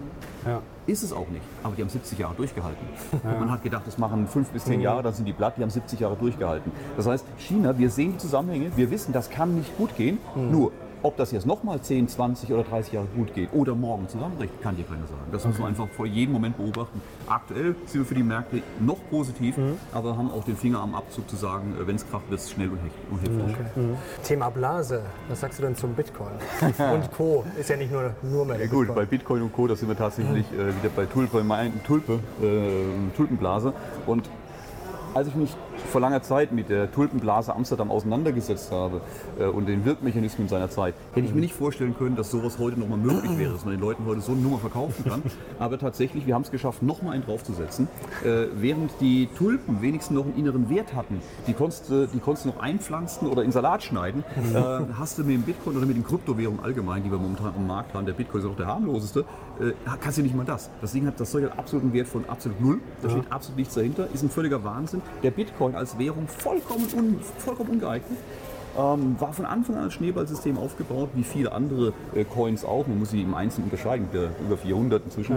Ja. 0.46 0.60
Ist 0.86 1.02
es 1.02 1.12
auch 1.12 1.28
nicht, 1.28 1.42
aber 1.62 1.74
die 1.76 1.82
haben 1.82 1.88
70 1.88 2.18
Jahre 2.18 2.34
durchgehalten. 2.34 2.84
Man 3.22 3.50
hat 3.50 3.62
gedacht, 3.62 3.82
das 3.86 3.98
machen 3.98 4.26
fünf 4.26 4.48
bis 4.50 4.64
zehn 4.64 4.80
Jahre, 4.80 5.02
dann 5.02 5.14
sind 5.14 5.26
die 5.26 5.32
platt, 5.32 5.54
die 5.56 5.62
haben 5.62 5.70
70 5.70 6.00
Jahre 6.00 6.16
durchgehalten. 6.16 6.72
Das 6.96 7.06
heißt, 7.06 7.24
China, 7.38 7.78
wir 7.78 7.90
sehen 7.90 8.12
die 8.12 8.18
Zusammenhänge, 8.18 8.72
wir 8.76 8.90
wissen, 8.90 9.12
das 9.12 9.30
kann 9.30 9.54
nicht 9.54 9.76
gut 9.76 9.96
gehen, 9.96 10.18
nur 10.34 10.72
ob 11.02 11.16
das 11.16 11.32
jetzt 11.32 11.46
nochmal 11.46 11.80
10, 11.80 12.08
20 12.08 12.52
oder 12.52 12.62
30 12.64 12.92
Jahre 12.92 13.06
gut 13.16 13.34
geht 13.34 13.48
oder 13.52 13.74
morgen 13.74 14.08
zusammenbricht, 14.08 14.60
kann 14.62 14.76
dir 14.76 14.84
keiner 14.84 15.06
sagen. 15.06 15.20
Das 15.32 15.44
muss 15.46 15.58
man 15.58 15.68
einfach 15.68 15.88
vor 15.88 16.06
jedem 16.06 16.32
Moment 16.32 16.56
beobachten. 16.56 17.00
Aktuell 17.28 17.74
sind 17.86 18.00
wir 18.02 18.04
für 18.06 18.14
die 18.14 18.22
Märkte 18.22 18.62
noch 18.80 18.98
positiv, 19.10 19.56
aber 19.92 20.16
haben 20.16 20.30
auch 20.30 20.44
den 20.44 20.56
Finger 20.56 20.80
am 20.80 20.94
Abzug 20.94 21.28
zu 21.28 21.36
sagen, 21.36 21.74
äh, 21.80 21.86
wenn 21.86 21.96
es 21.96 22.08
kracht, 22.08 22.28
wird 22.30 22.40
es 22.40 22.50
schnell 22.50 22.68
und 22.70 22.78
und 23.10 23.20
heftig. 23.20 23.56
Thema 24.24 24.50
Blase. 24.50 25.02
Was 25.28 25.40
sagst 25.40 25.58
du 25.58 25.62
denn 25.62 25.76
zum 25.76 25.94
Bitcoin? 25.94 26.32
Und 26.78 27.10
Co. 27.16 27.44
Ist 27.58 27.68
ja 27.70 27.76
nicht 27.76 27.92
nur, 27.92 28.12
nur 28.22 28.44
mehr 28.44 28.58
Ja 28.60 28.66
gut, 28.66 28.88
bei 28.88 29.04
Bitcoin. 29.04 29.08
Bitcoin 29.20 29.42
und 29.42 29.52
Co., 29.52 29.66
da 29.66 29.76
sind 29.76 29.88
wir 29.88 29.96
tatsächlich 29.96 30.46
äh, 30.52 30.68
wieder 30.68 30.88
bei 30.94 31.04
Tulpe, 31.06 31.42
mein- 31.44 31.82
Tulpe, 31.84 32.20
äh, 32.42 33.16
Tulpenblase. 33.16 33.72
Und 34.06 34.28
als 35.14 35.28
ich 35.28 35.34
mich 35.34 35.54
vor 35.90 36.00
langer 36.00 36.22
Zeit 36.22 36.52
mit 36.52 36.68
der 36.68 36.90
Tulpenblase 36.90 37.54
Amsterdam 37.54 37.90
auseinandergesetzt 37.90 38.70
habe 38.72 39.00
äh, 39.38 39.44
und 39.44 39.66
den 39.66 39.84
Wirkmechanismen 39.84 40.48
seiner 40.48 40.70
Zeit, 40.70 40.94
hätte 41.12 41.26
ich 41.26 41.34
mir 41.34 41.40
nicht 41.40 41.54
vorstellen 41.54 41.94
können, 41.98 42.16
dass 42.16 42.30
sowas 42.30 42.58
heute 42.58 42.78
nochmal 42.78 42.98
möglich 42.98 43.36
wäre, 43.38 43.52
dass 43.52 43.64
man 43.64 43.74
den 43.74 43.80
Leuten 43.80 44.04
heute 44.06 44.20
so 44.20 44.32
eine 44.32 44.40
Nummer 44.40 44.58
verkaufen 44.58 45.04
kann. 45.04 45.22
Aber 45.58 45.78
tatsächlich, 45.78 46.26
wir 46.26 46.34
haben 46.34 46.42
es 46.42 46.50
geschafft, 46.50 46.82
nochmal 46.82 47.14
einen 47.14 47.24
draufzusetzen. 47.24 47.88
Äh, 48.24 48.46
während 48.54 48.92
die 49.00 49.28
Tulpen 49.36 49.82
wenigstens 49.82 50.16
noch 50.16 50.24
einen 50.24 50.36
inneren 50.36 50.70
Wert 50.70 50.94
hatten, 50.94 51.20
die 51.46 51.52
konntest, 51.52 51.90
du- 51.90 52.06
die 52.06 52.18
konntest 52.20 52.46
du 52.46 52.50
noch 52.50 52.60
einpflanzen 52.60 53.28
oder 53.28 53.42
in 53.42 53.52
Salat 53.52 53.82
schneiden, 53.82 54.24
äh, 54.54 54.58
hast 54.98 55.18
du 55.18 55.22
mit 55.24 55.34
dem 55.34 55.42
Bitcoin 55.42 55.76
oder 55.76 55.86
mit 55.86 55.96
den 55.96 56.04
Kryptowährungen 56.04 56.62
allgemein, 56.64 57.02
die 57.02 57.10
wir 57.10 57.18
momentan 57.18 57.52
am 57.56 57.66
Markt 57.66 57.94
haben, 57.94 58.06
der 58.06 58.12
Bitcoin 58.12 58.42
ist 58.42 58.48
auch 58.48 58.56
der 58.56 58.66
harmloseste, 58.66 59.24
äh, 59.60 59.72
kannst 60.00 60.18
du 60.18 60.22
nicht 60.22 60.34
mal 60.34 60.44
das. 60.44 60.70
Das 60.80 60.92
Ding 60.92 61.06
hat 61.06 61.20
das 61.20 61.30
Zeug 61.30 61.44
hat 61.44 61.58
absoluten 61.58 61.92
Wert 61.92 62.08
von 62.08 62.24
absolut 62.28 62.60
null, 62.60 62.80
da 63.02 63.10
steht 63.10 63.30
absolut 63.30 63.58
nichts 63.58 63.74
dahinter, 63.74 64.08
ist 64.12 64.22
ein 64.22 64.30
völliger 64.30 64.64
Wahnsinn. 64.64 65.02
Der 65.22 65.30
Bitcoin 65.30 65.74
als 65.74 65.98
Währung 65.98 66.26
vollkommen, 66.28 66.86
un, 66.96 67.20
vollkommen 67.38 67.70
ungeeignet. 67.70 68.18
Ähm, 68.78 69.16
war 69.18 69.32
von 69.32 69.46
Anfang 69.46 69.76
an 69.76 69.84
als 69.84 69.94
Schneeballsystem 69.94 70.56
aufgebaut, 70.56 71.10
wie 71.14 71.24
viele 71.24 71.50
andere 71.52 71.92
äh, 72.14 72.24
Coins 72.24 72.64
auch. 72.64 72.86
Man 72.86 73.00
muss 73.00 73.10
sie 73.10 73.22
im 73.22 73.34
Einzelnen 73.34 73.64
unterscheiden, 73.64 74.06
der 74.14 74.30
über 74.44 74.56
400 74.56 75.04
inzwischen. 75.04 75.36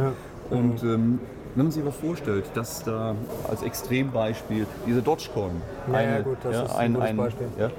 Und 0.51 0.83
ähm, 0.83 1.19
wenn 1.55 1.65
man 1.65 1.71
sich 1.71 1.81
aber 1.81 1.91
vorstellt, 1.91 2.45
dass 2.53 2.83
da 2.83 3.15
als 3.49 3.61
Extrembeispiel 3.63 4.65
diese 4.85 5.01
Dogecoin, 5.01 5.61
Ja, 5.91 6.01
ja, 6.01 6.19
gut, 6.21 6.37
ein 6.75 6.95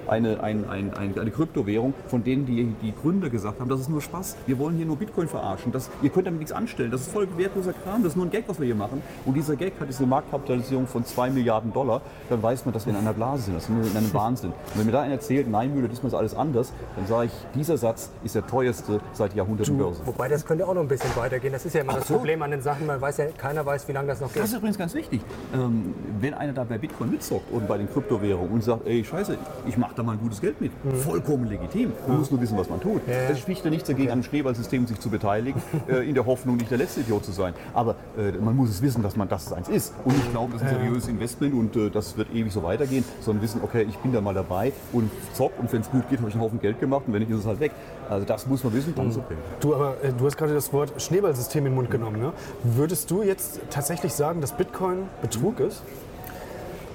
eine, 0.06 0.42
ein, 0.42 0.68
ein, 0.68 0.94
ein, 0.94 1.18
eine 1.18 1.30
Kryptowährung, 1.30 1.94
von 2.08 2.22
denen 2.22 2.46
die, 2.46 2.74
die 2.82 2.92
Gründer 2.94 3.30
gesagt 3.30 3.60
haben, 3.60 3.68
das 3.68 3.80
ist 3.80 3.90
nur 3.90 4.00
Spaß, 4.00 4.36
wir 4.46 4.58
wollen 4.58 4.76
hier 4.76 4.86
nur 4.86 4.96
Bitcoin 4.96 5.28
verarschen, 5.28 5.72
das, 5.72 5.90
ihr 6.02 6.10
könnt 6.10 6.26
damit 6.26 6.40
nichts 6.40 6.52
anstellen, 6.52 6.90
das 6.90 7.02
ist 7.02 7.12
voll 7.12 7.26
wertloser 7.36 7.72
Kram, 7.72 8.02
das 8.02 8.12
ist 8.12 8.16
nur 8.16 8.26
ein 8.26 8.30
Gag, 8.30 8.44
was 8.46 8.58
wir 8.58 8.66
hier 8.66 8.74
machen. 8.74 9.02
Und 9.24 9.34
dieser 9.34 9.56
Gag 9.56 9.72
hat 9.80 9.88
diese 9.88 10.06
Marktkapitalisierung 10.06 10.86
von 10.86 11.04
2 11.04 11.30
Milliarden 11.30 11.72
Dollar, 11.72 12.02
dann 12.28 12.42
weiß 12.42 12.64
man, 12.64 12.74
dass 12.74 12.86
wir 12.86 12.92
in 12.92 12.98
einer 12.98 13.12
Blase 13.12 13.44
sind, 13.44 13.56
das 13.56 13.66
sind 13.66 13.82
wir 13.82 13.90
in 13.90 13.96
einem 13.96 14.12
Wahnsinn. 14.14 14.50
Und 14.50 14.78
wenn 14.78 14.86
mir 14.86 14.92
da 14.92 15.02
einer 15.02 15.14
erzählt, 15.14 15.48
nein 15.50 15.74
Müller, 15.74 15.88
diesmal 15.88 16.08
ist 16.08 16.14
alles 16.14 16.34
anders, 16.34 16.72
dann 16.96 17.06
sage 17.06 17.26
ich, 17.26 17.32
dieser 17.54 17.76
Satz 17.76 18.10
ist 18.22 18.34
der 18.34 18.46
teuerste 18.46 19.00
seit 19.12 19.34
Jahrhunderten 19.34 19.76
Börse. 19.78 20.00
Wobei 20.04 20.28
das 20.28 20.44
könnte 20.44 20.66
auch 20.66 20.74
noch 20.74 20.82
ein 20.82 20.88
bisschen 20.88 21.14
weitergehen. 21.16 21.52
Das 21.52 21.64
ist 21.64 21.74
ja 21.74 21.80
immer 21.80 21.92
das 21.92 22.02
Absolut. 22.02 22.20
Problem 22.20 22.42
an 22.42 22.50
den 22.50 22.62
Sachen. 22.62 22.86
Man 22.86 23.00
weiß 23.00 23.16
ja, 23.18 23.26
keiner 23.36 23.63
weiß, 23.64 23.88
wie 23.88 23.92
lange 23.92 24.08
das 24.08 24.20
noch 24.20 24.32
geht. 24.32 24.42
Das 24.42 24.50
ist 24.50 24.56
übrigens 24.56 24.78
ganz 24.78 24.94
wichtig. 24.94 25.20
Ähm, 25.54 25.94
wenn 26.20 26.34
einer 26.34 26.52
da 26.52 26.64
bei 26.64 26.78
Bitcoin 26.78 27.10
mitzockt 27.10 27.52
und 27.52 27.66
bei 27.68 27.78
den 27.78 27.90
Kryptowährungen 27.90 28.52
und 28.52 28.64
sagt, 28.64 28.86
ey, 28.86 29.04
scheiße, 29.04 29.36
ich 29.66 29.76
mache 29.76 29.94
da 29.94 30.02
mal 30.02 30.12
ein 30.12 30.20
gutes 30.20 30.40
Geld 30.40 30.60
mit, 30.60 30.72
vollkommen 31.02 31.48
legitim. 31.48 31.92
Man 32.06 32.18
muss 32.18 32.30
nur 32.30 32.40
wissen, 32.40 32.56
was 32.56 32.68
man 32.68 32.80
tut. 32.80 33.02
Es 33.06 33.38
spricht 33.38 33.64
ja 33.64 33.70
nichts 33.70 33.88
dagegen, 33.88 34.08
an 34.08 34.14
einem 34.14 34.22
Schneeballsystem 34.22 34.86
sich 34.86 35.00
zu 35.00 35.10
beteiligen, 35.10 35.62
äh, 35.88 36.08
in 36.08 36.14
der 36.14 36.26
Hoffnung, 36.26 36.56
nicht 36.56 36.70
der 36.70 36.78
letzte 36.78 37.00
Idiot 37.00 37.24
zu 37.24 37.32
sein. 37.32 37.54
Aber 37.72 37.96
äh, 38.16 38.32
man 38.32 38.56
muss 38.56 38.70
es 38.70 38.82
wissen, 38.82 39.02
dass 39.02 39.16
man 39.16 39.28
das 39.28 39.52
eins 39.52 39.68
ist. 39.68 39.94
Und 40.04 40.16
nicht 40.16 40.30
glauben, 40.30 40.52
das 40.52 40.62
ist 40.62 40.68
ein 40.68 40.74
seriöses 40.76 41.08
Investment 41.08 41.54
und 41.54 41.76
äh, 41.76 41.90
das 41.90 42.16
wird 42.16 42.32
ewig 42.34 42.52
so 42.52 42.62
weitergehen, 42.62 43.04
sondern 43.20 43.42
wissen, 43.42 43.60
okay, 43.62 43.86
ich 43.88 43.96
bin 43.98 44.12
da 44.12 44.20
mal 44.20 44.34
dabei 44.34 44.72
und 44.92 45.10
zock 45.32 45.52
und 45.58 45.72
wenn 45.72 45.80
es 45.80 45.90
gut 45.90 46.08
geht, 46.08 46.18
habe 46.18 46.28
ich 46.28 46.34
einen 46.34 46.42
Haufen 46.44 46.60
Geld 46.60 46.80
gemacht 46.80 47.04
und 47.06 47.12
wenn 47.12 47.20
nicht, 47.20 47.30
ist 47.30 47.40
es 47.40 47.46
halt 47.46 47.60
weg. 47.60 47.72
Also 48.08 48.26
das 48.26 48.46
muss 48.46 48.62
man 48.62 48.72
wissen, 48.74 48.94
dann 48.94 49.08
ist 49.08 49.16
okay. 49.16 49.34
Du, 49.60 49.74
aber 49.74 49.96
äh, 50.02 50.12
du 50.12 50.26
hast 50.26 50.36
gerade 50.36 50.54
das 50.54 50.72
Wort 50.72 51.00
Schneeballsystem 51.00 51.64
in 51.66 51.72
den 51.72 51.74
Mund 51.74 51.90
genommen. 51.90 52.20
Ne? 52.20 52.32
Würdest 52.62 53.10
du 53.10 53.22
jetzt 53.22 53.53
tatsächlich 53.70 54.12
sagen, 54.12 54.40
dass 54.40 54.52
Bitcoin 54.56 55.08
Betrug 55.22 55.60
ist? 55.60 55.82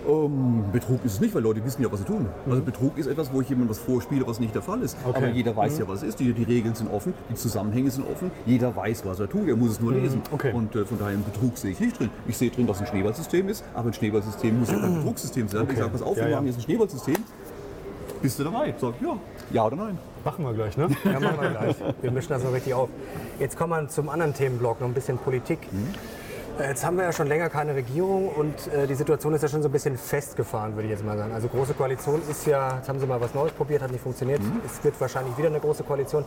Ähm, 0.07 0.63
Betrug 0.71 1.03
ist 1.03 1.13
es 1.15 1.19
nicht, 1.19 1.35
weil 1.35 1.43
Leute 1.43 1.63
wissen 1.63 1.83
ja, 1.83 1.91
was 1.91 1.99
sie 1.99 2.05
tun. 2.05 2.27
Also 2.49 2.61
Betrug 2.61 2.97
ist 2.97 3.07
etwas, 3.07 3.31
wo 3.33 3.41
ich 3.41 3.49
jemandem 3.49 3.69
was 3.69 3.79
vorspiele, 3.79 4.25
was 4.25 4.39
nicht 4.39 4.55
der 4.55 4.61
Fall 4.61 4.81
ist. 4.81 4.97
Okay. 5.05 5.17
Aber 5.17 5.27
jeder 5.27 5.55
weiß 5.55 5.77
ja, 5.77 5.87
was 5.87 5.97
es 6.01 6.09
ist. 6.09 6.19
Die, 6.19 6.31
die 6.33 6.43
Regeln 6.43 6.73
sind 6.73 6.89
offen, 6.91 7.13
die 7.29 7.35
Zusammenhänge 7.35 7.91
sind 7.91 8.09
offen. 8.09 8.31
Jeder 8.45 8.75
weiß, 8.75 9.05
was 9.05 9.19
er 9.19 9.29
tut. 9.29 9.47
Er 9.47 9.55
muss 9.57 9.71
es 9.71 9.79
nur 9.81 9.91
lesen. 9.93 10.21
okay. 10.31 10.53
Und 10.53 10.73
äh, 10.75 10.85
von 10.85 10.97
daher 10.97 11.13
einen 11.13 11.23
Betrug 11.25 11.57
sehe 11.57 11.71
ich 11.71 11.79
nicht 11.79 11.99
drin. 11.99 12.09
Ich 12.27 12.37
sehe 12.37 12.49
drin, 12.49 12.65
dass 12.65 12.77
es 12.77 12.83
ein 12.83 12.87
Schneeballsystem 12.87 13.49
ist, 13.49 13.63
aber 13.73 13.89
ein 13.89 13.93
Schneeballsystem 13.93 14.59
muss 14.59 14.71
ja 14.71 14.79
kein 14.79 14.95
Betrugssystem 14.99 15.47
sein. 15.49 15.67
Ich 15.69 15.77
sage, 15.77 15.89
pass 15.89 16.01
auf, 16.01 16.17
Ja, 16.17 16.23
wir 16.23 16.29
ja. 16.29 16.35
machen 16.37 16.47
jetzt 16.47 16.57
ein 16.59 16.63
Schneeballsystem. 16.63 17.17
Bist 18.21 18.39
du 18.39 18.43
dabei? 18.45 18.73
Sag 18.79 18.93
ja. 19.01 19.17
Ja 19.51 19.65
oder 19.65 19.75
nein? 19.75 19.97
Machen 20.25 20.43
wir 20.43 20.53
gleich, 20.53 20.75
ne? 20.77 20.89
Ja, 21.05 21.19
machen 21.19 21.37
wir 21.41 21.49
gleich. 21.51 21.75
Wir 22.01 22.11
mischen 22.11 22.29
das 22.29 22.43
noch 22.43 22.51
richtig 22.53 22.73
auf. 22.73 22.89
Jetzt 23.39 23.57
kommen 23.57 23.71
wir 23.81 23.87
zum 23.89 24.09
anderen 24.09 24.33
Themenblock, 24.33 24.81
noch 24.81 24.87
ein 24.87 24.93
bisschen 24.93 25.17
Politik. 25.17 25.59
Äh, 25.63 25.67
Jetzt 26.59 26.85
haben 26.85 26.97
wir 26.97 27.05
ja 27.05 27.13
schon 27.13 27.27
länger 27.27 27.49
keine 27.49 27.73
Regierung 27.73 28.27
und 28.27 28.67
äh, 28.73 28.85
die 28.85 28.95
Situation 28.95 29.33
ist 29.33 29.41
ja 29.41 29.47
schon 29.47 29.61
so 29.61 29.69
ein 29.69 29.71
bisschen 29.71 29.97
festgefahren, 29.97 30.75
würde 30.75 30.87
ich 30.87 30.91
jetzt 30.91 31.05
mal 31.05 31.17
sagen. 31.17 31.31
Also 31.31 31.47
große 31.47 31.73
Koalition 31.73 32.21
ist 32.29 32.45
ja, 32.45 32.75
jetzt 32.75 32.89
haben 32.89 32.99
sie 32.99 33.05
mal 33.05 33.21
was 33.21 33.33
Neues 33.33 33.53
probiert, 33.53 33.81
hat 33.81 33.91
nicht 33.91 34.01
funktioniert. 34.01 34.41
Es 34.65 34.83
wird 34.83 34.99
wahrscheinlich 34.99 35.37
wieder 35.37 35.47
eine 35.47 35.61
große 35.61 35.83
Koalition. 35.83 36.25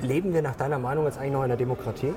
Leben 0.00 0.32
wir 0.32 0.42
nach 0.42 0.54
deiner 0.54 0.78
Meinung 0.78 1.06
jetzt 1.06 1.18
eigentlich 1.18 1.32
noch 1.32 1.42
in 1.42 1.48
der 1.48 1.56
Demokratie? 1.56 2.14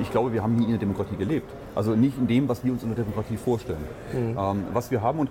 Ich 0.00 0.10
glaube, 0.10 0.32
wir 0.32 0.42
haben 0.42 0.56
nie 0.56 0.64
in 0.64 0.70
der 0.70 0.78
Demokratie 0.78 1.16
gelebt. 1.16 1.50
Also 1.74 1.94
nicht 1.94 2.16
in 2.16 2.26
dem, 2.28 2.48
was 2.48 2.64
wir 2.64 2.72
uns 2.72 2.82
in 2.82 2.88
der 2.88 3.04
Demokratie 3.04 3.36
vorstellen. 3.36 3.84
Ähm, 4.14 4.64
was 4.72 4.90
wir 4.90 5.02
haben 5.02 5.18
und 5.18 5.30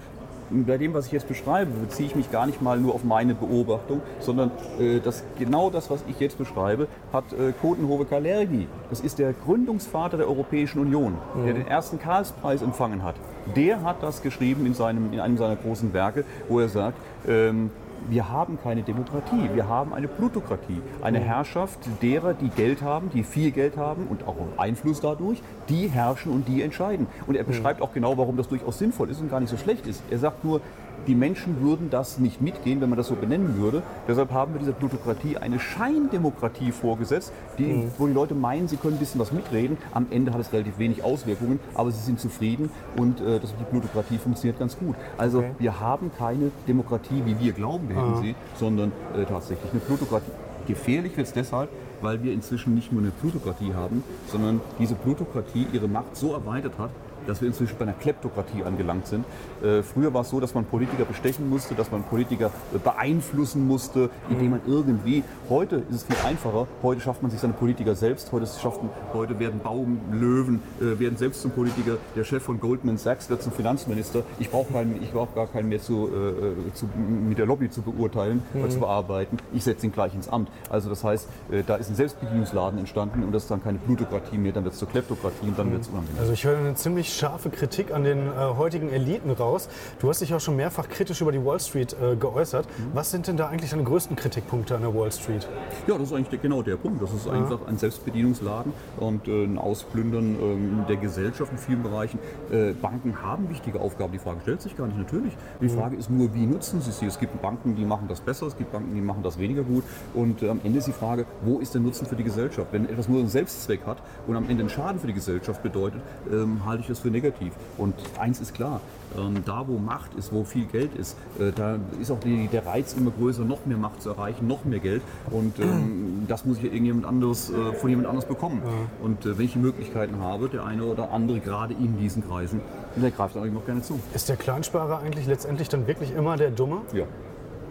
bei 0.50 0.78
dem, 0.78 0.94
was 0.94 1.08
ich 1.08 1.12
jetzt 1.12 1.28
beschreibe, 1.28 1.72
beziehe 1.72 2.08
ich 2.08 2.16
mich 2.16 2.32
gar 2.32 2.46
nicht 2.46 2.62
mal 2.62 2.80
nur 2.80 2.94
auf 2.94 3.04
meine 3.04 3.34
Beobachtung, 3.36 4.02
sondern 4.20 4.52
äh, 4.80 5.00
das, 5.00 5.24
genau 5.40 5.70
das, 5.70 5.90
was 5.90 6.04
ich 6.08 6.20
jetzt 6.20 6.38
beschreibe, 6.38 6.88
hat 7.12 7.26
äh, 7.34 7.52
Kotenhove 7.62 8.06
Kalergi. 8.06 8.68
Das 8.90 9.00
ist 9.00 9.20
der 9.20 9.34
Gründungsvater 9.34 10.18
der 10.18 10.28
Europäischen 10.28 10.80
Union, 10.80 11.18
der 11.46 11.54
den 11.54 11.68
ersten 11.68 12.00
Karlspreis 12.00 12.62
empfangen 12.62 13.04
hat. 13.04 13.16
Der 13.56 13.84
hat 13.84 14.02
das 14.02 14.22
geschrieben 14.22 14.66
in, 14.66 14.74
seinem, 14.74 15.14
in 15.14 15.20
einem 15.20 15.38
seiner 15.38 15.56
großen 15.56 15.94
Werke, 15.94 16.24
wo 16.48 16.60
er 16.60 16.70
sagt, 16.70 16.98
ähm, 17.28 17.70
wir 18.10 18.30
haben 18.30 18.60
keine 18.62 18.84
Demokratie, 18.84 19.50
wir 19.54 19.68
haben 19.68 19.94
eine 19.94 20.08
Plutokratie. 20.08 20.82
Eine 21.02 21.20
Herrschaft 21.20 21.80
derer, 22.02 22.34
die 22.34 22.50
Geld 22.50 22.82
haben, 22.82 23.10
die 23.14 23.24
viel 23.24 23.52
Geld 23.52 23.78
haben 23.78 24.08
und 24.08 24.28
auch 24.28 24.36
Einfluss 24.58 25.02
dadurch, 25.02 25.42
die 25.70 25.88
herrschen 25.88 26.32
und 26.32 26.48
die 26.48 26.62
entscheiden. 26.62 27.08
Und 27.28 27.36
er 27.36 27.44
beschreibt 27.44 27.82
auch 27.82 27.94
genau, 27.94 28.18
warum 28.18 28.38
das 28.38 28.48
durchaus 28.48 28.78
sinnvoll 28.78 29.10
ist 29.10 29.22
und 29.22 29.30
gar 29.30 29.40
nicht 29.40 29.50
so 29.50 29.58
schlecht 29.58 29.88
ist. 29.88 30.04
Er 30.10 30.20
sagt 30.20 30.44
nur, 30.44 30.62
die 31.08 31.16
Menschen 31.16 31.62
würden 31.62 31.90
das 31.90 32.20
nicht 32.20 32.42
mitgehen, 32.42 32.82
wenn 32.82 32.90
man 32.90 32.98
das 32.98 33.08
so 33.08 33.16
benennen 33.16 33.58
würde. 33.58 33.84
Deshalb 34.08 34.32
haben 34.32 34.54
wir 34.54 34.60
dieser 34.60 34.74
Plutokratie 34.74 35.38
eine 35.38 35.60
Scheindemokratie 35.60 36.72
vorgesetzt, 36.72 37.32
die, 37.58 37.88
wo 37.98 38.08
die 38.08 38.14
Leute 38.14 38.36
meinen, 38.36 38.68
sie 38.68 38.78
können 38.78 38.96
ein 38.96 39.00
bisschen 39.00 39.20
was 39.20 39.32
mitreden. 39.32 39.78
Am 39.94 40.08
Ende 40.10 40.34
hat 40.34 40.42
es 40.42 40.52
relativ 40.52 40.78
wenig 40.78 41.04
Auswirkungen, 41.04 41.60
aber 41.74 41.92
sie 41.92 42.02
sind 42.02 42.20
zufrieden 42.20 42.70
und 42.98 43.22
äh, 43.22 43.40
das, 43.40 43.54
die 43.58 43.64
Plutokratie 43.64 44.18
funktioniert 44.18 44.60
ganz 44.60 44.78
gut. 44.78 44.96
Also 45.18 45.44
wir 45.60 45.80
haben 45.80 46.12
keine 46.18 46.52
Demokratie, 46.68 47.22
wie 47.26 47.40
wir 47.40 47.54
glauben, 47.54 47.90
wir 47.90 47.96
hätten 47.96 48.22
sie, 48.22 48.36
sondern 48.56 48.92
äh, 49.16 49.26
tatsächlich 49.26 49.72
eine 49.72 49.82
Plutokratie. 49.82 50.32
Gefährlich 50.68 51.16
wird 51.16 51.28
es 51.28 51.34
deshalb, 51.34 51.70
weil 52.02 52.24
wir 52.24 52.34
inzwischen 52.34 52.74
nicht 52.74 52.92
nur 52.92 53.02
eine 53.02 53.12
Plutokratie 53.12 53.74
haben, 53.74 54.04
sondern 54.28 54.62
diese 54.80 54.96
Plutokratie 54.96 55.68
ihre 55.72 55.88
Macht 55.88 56.16
so 56.16 56.34
erweitert 56.34 56.74
hat, 56.80 56.90
dass 57.28 57.42
wir 57.42 57.48
inzwischen 57.48 57.76
bei 57.78 57.86
einer 57.86 57.94
Kleptokratie 57.94 58.64
angelangt 58.64 59.08
sind. 59.08 59.26
Äh, 59.66 59.84
früher 59.84 60.14
war 60.14 60.22
es 60.22 60.30
so, 60.30 60.40
dass 60.40 60.54
man 60.54 60.66
Politiker 60.66 61.06
bestechen 61.06 61.50
musste, 61.50 61.74
dass 61.76 61.92
man 61.92 62.04
Politiker 62.04 62.52
äh, 62.74 62.78
beeinflussen 62.78 63.66
musste, 63.68 64.10
indem 64.30 64.52
man 64.52 64.62
irgendwie, 64.68 65.24
heute 65.50 65.78
ist 65.90 65.96
es 65.96 66.04
viel 66.04 66.16
einfacher, 66.26 66.68
heute 66.84 67.02
schafft 67.02 67.22
man 67.22 67.32
sich 67.32 67.40
seine 67.40 67.54
Politiker 67.54 67.96
selbst, 67.96 68.32
heute, 68.32 68.46
schafft, 68.46 68.82
man- 68.84 68.92
heute 69.14 69.40
werden 69.40 69.60
Baumlöwen, 69.62 70.62
äh, 70.80 71.00
werden 71.00 71.18
selbst 71.18 71.42
zum 71.42 71.52
Politiker, 71.52 71.98
der 72.16 72.24
Chef 72.24 72.44
von 72.44 72.60
Goldman 72.60 72.98
Sachs 72.98 73.30
wird 73.30 73.42
zum 73.42 73.52
Finanzminister. 73.52 74.24
Ich 74.40 74.50
brauche 74.52 74.72
brauche 75.14 75.34
gar 75.36 75.48
keinen 75.48 75.70
mehr 75.70 75.82
zu, 75.82 76.08
äh, 76.10 76.74
zu, 76.74 76.88
mit 76.96 77.38
der 77.38 77.46
Lobby 77.46 77.70
zu 77.70 77.82
beurteilen, 77.82 78.44
oder 78.54 78.70
zu 78.70 78.80
bearbeiten. 78.80 79.38
Ich 79.54 79.64
setze 79.64 79.86
ihn 79.86 79.92
gleich 79.92 80.14
ins 80.14 80.28
Amt. 80.30 80.50
Also 80.70 80.90
das 80.90 81.04
heißt, 81.04 81.28
da 81.68 81.76
ist 81.76 81.90
ein 81.90 81.96
Selbstbedienungsladen 81.96 82.78
entstanden 82.80 83.24
und 83.24 83.32
das 83.32 83.44
ist 83.44 83.52
dann 83.52 83.64
keine 83.64 83.78
Plutokratie 83.80 84.38
mehr, 84.38 84.52
dann 84.52 84.64
wird 84.64 84.74
es 84.74 84.80
zur 84.80 84.90
Kleptokratie 84.90 85.48
und 85.48 85.58
dann 85.58 85.72
wird 85.72 85.82
es 85.84 85.88
unangenehm. 85.88 86.20
Also 86.20 86.34
ich 86.34 86.44
höre 86.44 86.58
eine 86.58 86.76
ziemlich 86.76 87.14
scharfe 87.16 87.50
Kritik 87.50 87.94
an 87.94 88.04
den 88.04 88.30
heutigen 88.38 88.90
Eliten 88.90 89.32
raus. 89.32 89.55
Du 90.00 90.10
hast 90.10 90.22
dich 90.22 90.34
auch 90.34 90.40
schon 90.40 90.56
mehrfach 90.56 90.88
kritisch 90.90 91.22
über 91.22 91.32
die 91.32 91.44
Wall 91.44 91.60
Street 91.60 91.96
äh, 92.02 92.16
geäußert. 92.16 92.68
Was 92.94 93.12
sind 93.12 93.28
denn 93.28 93.38
da 93.38 93.48
eigentlich 93.48 93.72
deine 93.72 93.84
größten 93.84 94.16
Kritikpunkte 94.16 94.76
an 94.76 94.82
der 94.82 94.94
Wall 94.94 95.12
Street? 95.12 95.48
Ja, 95.88 95.98
das 95.98 96.10
ist 96.10 96.14
eigentlich 96.14 96.30
der- 96.30 96.40
genau 96.40 96.62
der 96.62 96.76
Punkt. 96.78 97.02
Das 97.02 97.12
ist 97.14 97.28
einfach 97.28 97.60
ein 97.68 97.78
Selbstbedienungsladen 97.78 98.74
und 98.98 99.28
äh, 99.28 99.44
ein 99.46 99.58
Ausplündern 99.58 100.36
ähm, 100.42 100.86
der 100.88 100.98
Gesellschaft 100.98 101.52
in 101.52 101.58
vielen 101.58 101.84
Bereichen. 101.84 102.20
Äh, 102.52 102.74
Banken 102.74 103.22
haben 103.22 103.50
wichtige 103.50 103.80
Aufgaben. 103.80 104.12
Die 104.12 104.20
Frage 104.20 104.42
stellt 104.42 104.62
sich 104.62 104.76
gar 104.78 104.88
nicht, 104.88 104.98
natürlich. 104.98 105.34
Die 105.62 105.70
Frage 105.70 105.96
ist 105.96 106.10
nur, 106.10 106.34
wie 106.34 106.46
nutzen 106.46 106.82
sie 106.82 106.92
sie? 106.92 107.06
Es 107.06 107.20
gibt 107.20 107.42
Banken, 107.42 107.76
die 107.76 107.86
machen 107.86 108.08
das 108.08 108.20
besser, 108.22 108.48
es 108.48 108.58
gibt 108.58 108.72
Banken, 108.72 108.94
die 108.96 109.02
machen 109.02 109.24
das 109.24 109.38
weniger 109.40 109.64
gut. 109.64 109.84
Und 110.14 110.44
äh, 110.44 110.50
am 110.50 110.60
Ende 110.64 110.80
ist 110.80 110.88
die 110.88 110.92
Frage, 110.94 111.26
wo 111.44 111.60
ist 111.60 111.74
der 111.74 111.82
Nutzen 111.82 112.06
für 112.06 112.16
die 112.16 112.24
Gesellschaft? 112.24 112.68
Wenn 112.72 112.88
etwas 112.90 113.08
nur 113.08 113.20
einen 113.20 113.30
Selbstzweck 113.30 113.86
hat 113.86 113.98
und 114.28 114.36
am 114.36 114.44
Ende 114.50 114.62
einen 114.62 114.70
Schaden 114.70 115.00
für 115.00 115.08
die 115.08 115.14
Gesellschaft 115.14 115.64
bedeutet, 115.64 116.02
ähm, 116.32 116.66
halte 116.66 116.82
ich 116.82 116.88
das 116.88 117.00
für 117.00 117.10
negativ. 117.10 117.54
Und 117.78 117.94
eins 118.20 118.40
ist 118.40 118.54
klar, 118.54 118.82
ähm, 119.18 119.44
da 119.46 119.68
wo 119.68 119.78
Macht 119.78 120.14
ist, 120.16 120.32
wo 120.34 120.44
viel 120.44 120.66
Geld 120.66 120.96
ist, 120.96 121.18
äh, 121.40 121.52
da 121.56 121.78
ist 122.02 122.12
auch 122.12 122.20
die, 122.20 122.48
der 122.48 122.66
Reiz 122.66 122.94
immer 122.94 123.12
größer, 123.12 123.44
noch 123.44 123.66
mehr 123.66 123.78
Macht 123.78 124.02
zu 124.02 124.10
erreichen, 124.10 124.48
noch 124.48 124.66
mehr 124.66 124.80
Geld. 124.80 125.02
Und 125.32 125.60
ähm, 125.60 126.26
das 126.28 126.46
muss 126.46 126.58
ich 126.58 126.64
ja 126.64 126.70
irgendjemand 126.70 127.06
anderes, 127.06 127.50
äh, 127.50 127.74
von 127.74 127.90
jemand 127.90 128.08
anderes 128.08 128.28
bekommen. 128.28 128.62
Und 129.02 129.26
äh, 129.26 129.38
wenn 129.38 129.46
ich 129.46 129.54
die 129.54 129.60
Möglichkeiten 129.60 130.20
habe, 130.20 130.50
der 130.50 130.66
eine 130.66 130.84
oder 130.84 131.12
andere 131.12 131.40
gerade 131.40 131.74
in 131.74 131.98
diesen 131.98 132.28
Kreisen, 132.28 132.62
der 132.96 133.12
greift 133.12 133.36
dann 133.36 133.44
eigentlich 133.44 133.56
noch 133.56 133.66
gerne 133.66 133.82
zu. 133.82 134.00
Ist 134.14 134.30
der 134.30 134.38
Clansparer 134.38 135.00
eigentlich 135.00 135.28
letztendlich 135.28 135.70
dann 135.70 135.88
wirklich 135.88 136.14
immer 136.16 136.38
der 136.38 136.52
Dumme? 136.52 136.82
Ja. 136.94 137.06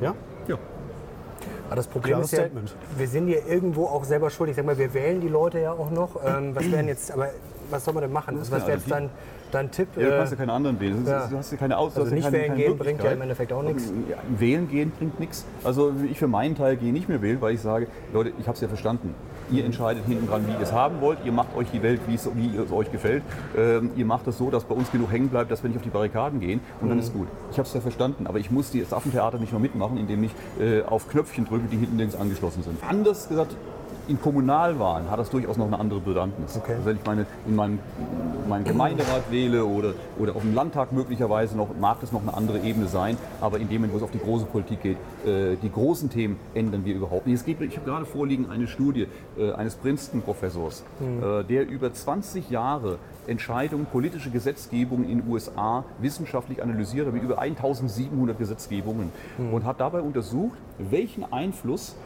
Ja? 0.01 0.15
Ja. 0.49 0.59
Aber 1.67 1.77
das 1.77 1.87
Problem 1.87 2.13
Klares 2.13 2.27
ist 2.27 2.39
ja, 2.39 2.45
Statement. 2.45 2.75
wir 2.97 3.09
sind 3.09 3.29
ja 3.29 3.39
irgendwo 3.49 3.87
auch 3.87 4.05
selber 4.05 4.31
schuld. 4.31 4.51
Ich 4.51 4.57
sag 4.57 4.67
mal, 4.67 4.79
wir 4.79 4.93
wählen 4.93 5.21
die 5.21 5.29
Leute 5.29 5.61
ja 5.61 5.73
auch 5.73 5.91
noch. 5.91 6.17
Ähm, 6.25 6.55
was 6.55 6.65
wären 6.71 6.89
jetzt, 6.89 7.11
aber 7.11 7.31
was 7.71 7.85
soll 7.85 7.95
man 7.95 8.03
denn 8.03 8.13
machen? 8.13 8.39
Also, 8.39 8.53
was 8.53 8.67
wäre 8.67 8.79
jetzt 8.79 8.91
dein, 8.91 9.11
dein 9.55 9.71
Tipp? 9.71 9.89
Ja, 9.97 10.03
du 10.03 10.09
Äh, 10.15 10.17
kannst 10.19 10.33
ja 10.33 10.39
keine 10.39 10.53
anderen 10.53 10.81
wählen. 10.81 11.05
Ja. 11.07 11.27
Du 11.27 11.37
hast 11.37 11.51
ja 11.53 11.57
keine 11.59 11.79
Aus 11.79 11.97
Also 11.97 12.15
nicht 12.15 12.25
keine, 12.25 12.37
wählen 12.37 12.49
keine 12.49 12.63
gehen 12.63 12.79
bringt 12.79 13.03
ja 13.05 13.11
im 13.13 13.23
Endeffekt 13.23 13.53
auch 13.53 13.63
nichts. 13.63 13.93
Wählen 14.39 14.69
gehen 14.69 14.91
bringt 14.91 15.21
nichts. 15.21 15.45
Also 15.63 15.93
ich 16.11 16.19
für 16.19 16.27
meinen 16.29 16.55
Teil 16.55 16.77
gehe 16.77 16.93
nicht 16.93 17.09
mehr 17.09 17.23
wählen, 17.23 17.41
weil 17.41 17.55
ich 17.55 17.61
sage, 17.61 17.87
Leute, 18.13 18.33
ich 18.39 18.47
habe 18.47 18.55
es 18.55 18.61
ja 18.61 18.69
verstanden. 18.69 19.15
Ihr 19.51 19.65
entscheidet 19.67 20.05
hinten 20.07 20.27
dran, 20.27 20.47
wie 20.47 20.53
ihr 20.53 20.61
es 20.61 20.73
haben 20.73 21.01
wollt. 21.03 21.19
Ihr 21.25 21.33
macht 21.33 21.55
euch 21.55 21.71
die 21.71 21.83
Welt, 21.83 22.01
wie 22.07 22.15
es, 22.15 22.29
wie 22.35 22.57
es 22.57 22.73
euch 22.73 22.91
gefällt. 22.91 23.23
Ähm, 23.57 23.91
ihr 23.95 24.07
macht 24.07 24.27
es 24.27 24.39
so, 24.39 24.51
dass 24.51 24.65
bei 24.65 24.75
uns 24.75 24.91
genug 24.91 25.13
hängen 25.13 25.29
bleibt, 25.29 25.51
dass 25.51 25.63
wir 25.63 25.69
nicht 25.69 25.77
auf 25.77 25.83
die 25.83 25.91
Barrikaden 25.91 26.41
gehen. 26.41 26.61
Und 26.81 26.89
dann 26.89 26.99
ist 26.99 27.13
gut. 27.13 27.29
Ich 27.51 27.59
habe 27.59 27.69
es 27.69 27.75
ja 27.75 27.81
verstanden. 27.81 28.27
Aber 28.27 28.39
ich 28.39 28.51
muss 28.51 28.73
das 28.73 28.93
Affentheater 28.95 29.39
nicht 29.39 29.53
mehr 29.53 29.61
mitmachen, 29.61 29.99
indem 29.99 30.25
ich 30.25 30.31
äh, 30.59 30.83
auf 30.83 31.09
Knöpfchen 31.11 31.45
drücke, 31.45 31.65
die 31.71 31.77
hinten 31.77 31.99
links 31.99 32.15
angeschlossen 32.17 32.63
sind. 32.63 32.79
Anders 32.89 33.29
gesagt, 33.29 33.55
in 34.09 34.21
Kommunalwahlen 34.21 35.11
hat 35.11 35.19
das 35.19 35.31
durchaus 35.31 35.57
noch 35.57 35.67
eine 35.67 35.79
andere 35.79 36.01
Bewandtnis. 36.01 36.57
Okay. 36.57 36.75
Also 36.75 36.87
wenn 36.87 36.97
ich 36.97 37.05
meine, 37.05 37.27
in 37.47 37.57
meinem, 37.57 37.79
meinen 38.49 38.65
Gemeinderat 38.65 39.31
wähle 39.31 39.65
oder, 39.65 39.95
oder 40.19 40.37
auf 40.37 40.43
dem 40.43 40.55
Landtag 40.55 40.93
möglicherweise 40.93 41.57
noch, 41.57 41.69
mag 41.79 42.01
das 42.01 42.13
noch 42.13 42.23
eine 42.23 42.35
andere 42.35 42.59
Ebene 42.61 42.87
sein. 42.87 43.17
Aber 43.41 43.59
in 43.59 43.69
dem 43.69 43.77
Moment, 43.77 43.95
wo 43.95 43.97
es 43.99 44.03
auf 44.03 44.11
die 44.11 44.19
große 44.19 44.45
Politik 44.47 44.83
geht, 44.83 44.97
äh, 45.27 45.57
die 45.57 45.71
großen 45.71 46.11
Themen 46.11 46.39
ändern 46.55 46.85
wir 46.85 46.95
überhaupt 46.95 47.27
nicht. 47.27 47.37
Es 47.37 47.45
geht, 47.45 47.61
ich 47.61 47.77
habe 47.77 47.87
gerade 47.87 48.05
vorliegen 48.05 48.51
eine 48.51 48.67
Studie 48.67 49.07
äh, 49.39 49.53
eines 49.53 49.77
Princeton-Professors, 49.77 50.85
äh, 51.01 51.45
der 51.45 51.69
über 51.69 51.93
20 51.93 52.51
Jahre 52.51 52.99
Entscheidungen, 53.27 53.87
politische 53.87 54.31
Gesetzgebung 54.31 55.05
in 55.05 55.23
den 55.23 55.31
USA 55.31 55.85
wissenschaftlich 55.99 56.63
analysiert 56.63 57.07
hat, 57.07 57.15
mit 57.15 57.23
über 57.23 57.39
1700 57.39 58.39
Gesetzgebungen 58.39 59.11
und 59.51 59.65
hat 59.65 59.81
dabei 59.81 60.01
untersucht, 60.01 60.59
welchen 60.79 61.33
Einfluss 61.33 61.97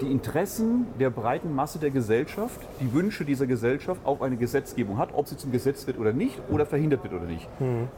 die 0.00 0.10
Interessen 0.10 0.86
der 0.98 1.10
breiten 1.10 1.54
Masse 1.54 1.78
der 1.78 1.90
Gesellschaft, 1.90 2.60
die 2.80 2.92
Wünsche 2.92 3.24
dieser 3.24 3.46
Gesellschaft 3.46 4.00
auf 4.04 4.22
eine 4.22 4.36
Gesetzgebung 4.36 4.98
hat, 4.98 5.10
ob 5.14 5.28
sie 5.28 5.36
zum 5.36 5.52
Gesetz 5.52 5.86
wird 5.86 5.98
oder 5.98 6.12
nicht 6.12 6.38
oder 6.50 6.66
verhindert 6.66 7.02
wird 7.02 7.14
oder 7.14 7.24
nicht. 7.24 7.48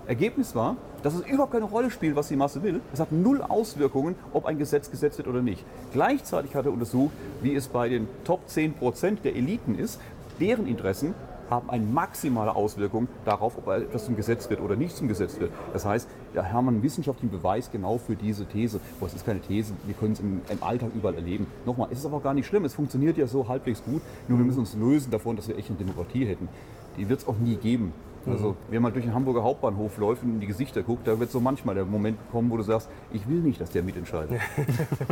Ergebnis 0.07 0.55
war, 0.55 0.77
dass 1.03 1.15
es 1.15 1.27
überhaupt 1.27 1.53
keine 1.53 1.65
Rolle 1.65 1.91
spielt, 1.91 2.17
was 2.17 2.29
die 2.29 2.37
Masse 2.37 2.63
will. 2.63 2.81
Es 2.93 3.01
hat 3.01 3.13
null 3.13 3.43
Auswirkungen, 3.43 4.15
ob 4.33 4.47
ein 4.47 4.59
Gesetz 4.59 4.91
gesetzt 4.91 5.19
wird 5.19 5.29
oder 5.29 5.43
nicht. 5.43 5.65
Gleichzeitig 5.93 6.55
hat 6.55 6.67
er 6.67 6.73
untersucht, 6.73 7.13
wie 7.43 7.55
es 7.55 7.69
bei 7.69 7.89
den 7.89 8.09
Top 8.25 8.49
10 8.49 8.75
Prozent 8.75 9.25
der 9.25 9.37
Eliten 9.37 9.79
ist, 9.79 10.01
deren 10.41 10.67
Interessen 10.67 11.15
haben 11.51 11.71
eine 11.71 11.85
maximale 11.85 12.55
Auswirkung 12.55 13.09
darauf, 13.25 13.57
ob 13.59 13.69
etwas 13.69 14.05
zum 14.05 14.17
Gesetz 14.17 14.49
wird 14.51 14.61
oder 14.61 14.77
nicht 14.77 14.97
zum 14.97 15.09
Gesetz 15.09 15.39
wird. 15.41 15.51
Das 15.73 15.85
heißt, 15.85 16.09
da 16.35 16.45
haben 16.51 16.67
wir 16.67 16.73
einen 16.73 16.83
wissenschaftlichen 16.83 17.31
Beweis 17.31 17.71
genau 17.71 17.99
für 17.99 18.17
diese 18.17 18.47
These. 18.47 18.81
Aber 18.99 19.07
es 19.07 19.15
ist 19.15 19.27
keine 19.27 19.41
These, 19.41 19.73
wir 19.85 19.95
können 19.95 20.13
es 20.13 20.21
im, 20.21 20.41
im 20.49 20.63
Alltag 20.63 20.91
überall 20.95 21.15
erleben. 21.15 21.47
Nochmal, 21.67 21.89
es 21.91 21.99
ist 21.99 22.07
aber 22.07 22.19
auch 22.19 22.23
gar 22.23 22.35
nicht 22.35 22.47
schlimm, 22.47 22.65
es 22.65 22.75
funktioniert 22.75 23.17
ja 23.17 23.27
so 23.27 23.49
halbwegs 23.49 23.83
gut, 23.85 24.03
nur 24.29 24.39
wir 24.39 24.45
müssen 24.45 24.61
uns 24.61 24.75
lösen 24.75 25.11
davon, 25.11 25.37
dass 25.37 25.49
wir 25.49 25.57
echt 25.57 25.69
eine 25.69 25.79
Demokratie 25.79 26.27
hätten. 26.27 26.49
Die 26.97 27.09
wird 27.09 27.21
es 27.21 27.29
auch 27.29 27.39
nie 27.39 27.57
geben. 27.57 27.93
Also, 28.31 28.57
wenn 28.71 28.83
man 28.83 28.93
durch 28.93 29.05
den 29.05 29.15
Hamburger 29.15 29.43
Hauptbahnhof 29.43 29.99
läuft 29.99 30.23
und 30.23 30.35
in 30.35 30.41
die 30.41 30.47
Gesichter 30.47 30.83
guckt, 30.83 31.07
da 31.07 31.19
wird 31.19 31.31
so 31.31 31.41
manchmal 31.41 31.75
der 31.75 31.85
Moment 31.85 32.19
kommen, 32.31 32.51
wo 32.51 32.57
du 32.57 32.63
sagst, 32.63 32.89
ich 33.13 33.29
will 33.29 33.41
nicht, 33.41 33.61
dass 33.61 33.71
der 33.71 33.83
mitentscheidet. 33.83 34.41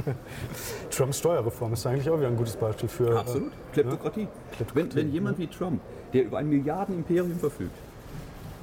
Trumps 0.90 1.18
Steuerreform 1.18 1.72
ist 1.72 1.86
eigentlich 1.86 2.08
auch 2.10 2.18
wieder 2.18 2.28
ein 2.28 2.36
gutes 2.36 2.56
Beispiel 2.56 2.88
für. 2.88 3.18
Absolut. 3.18 3.52
Kleptokratie. 3.72 4.28
Wenn, 4.74 4.94
wenn 4.94 5.12
jemand 5.12 5.38
wie 5.38 5.46
Trump, 5.46 5.80
der 6.12 6.24
über 6.24 6.38
ein 6.38 6.48
Milliardenimperium 6.48 7.38
verfügt, 7.38 7.76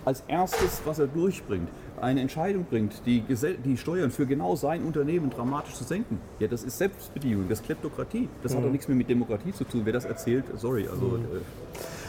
als 0.05 0.23
erstes, 0.27 0.81
was 0.85 0.99
er 0.99 1.07
durchbringt, 1.07 1.69
eine 2.01 2.21
Entscheidung 2.21 2.65
bringt, 2.65 3.05
die, 3.05 3.21
Gesell 3.21 3.57
die 3.63 3.77
Steuern 3.77 4.11
für 4.11 4.25
genau 4.25 4.55
sein 4.55 4.83
Unternehmen 4.83 5.29
dramatisch 5.29 5.75
zu 5.75 5.83
senken, 5.83 6.19
ja, 6.39 6.47
das 6.47 6.63
ist 6.63 6.77
Selbstbedienung, 6.77 7.47
das 7.47 7.59
ist 7.59 7.65
Kleptokratie. 7.65 8.27
Das 8.41 8.55
hat 8.55 8.63
doch 8.63 8.69
nichts 8.69 8.87
mehr 8.87 8.97
mit 8.97 9.09
Demokratie 9.09 9.53
zu 9.53 9.63
tun. 9.63 9.81
Wer 9.85 9.93
das 9.93 10.05
erzählt, 10.05 10.45
sorry, 10.57 10.87
also 10.87 11.17
äh, 11.17 11.39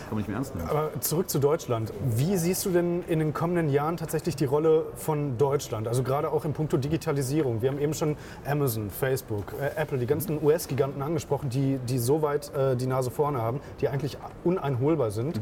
kann 0.08 0.16
man 0.16 0.18
nicht 0.18 0.28
mehr 0.28 0.36
ernst 0.36 0.54
nehmen. 0.54 0.68
Aber 0.68 0.90
zurück 1.00 1.28
zu 1.28 1.38
Deutschland. 1.38 1.92
Wie 2.16 2.36
siehst 2.36 2.64
du 2.64 2.70
denn 2.70 3.02
in 3.08 3.18
den 3.18 3.34
kommenden 3.34 3.68
Jahren 3.68 3.96
tatsächlich 3.96 4.36
die 4.36 4.44
Rolle 4.44 4.86
von 4.96 5.38
Deutschland? 5.38 5.88
Also 5.88 6.02
gerade 6.02 6.30
auch 6.30 6.44
in 6.44 6.52
puncto 6.52 6.76
Digitalisierung. 6.76 7.62
Wir 7.62 7.70
haben 7.70 7.78
eben 7.78 7.94
schon 7.94 8.16
Amazon, 8.44 8.90
Facebook, 8.90 9.54
äh, 9.60 9.80
Apple, 9.80 9.98
die 9.98 10.06
ganzen 10.06 10.42
US-Giganten 10.42 11.02
angesprochen, 11.02 11.50
die, 11.50 11.78
die 11.88 11.98
so 11.98 12.22
weit 12.22 12.54
äh, 12.54 12.76
die 12.76 12.86
Nase 12.86 13.10
vorne 13.10 13.40
haben, 13.40 13.60
die 13.80 13.88
eigentlich 13.88 14.18
uneinholbar 14.44 15.10
sind. 15.10 15.40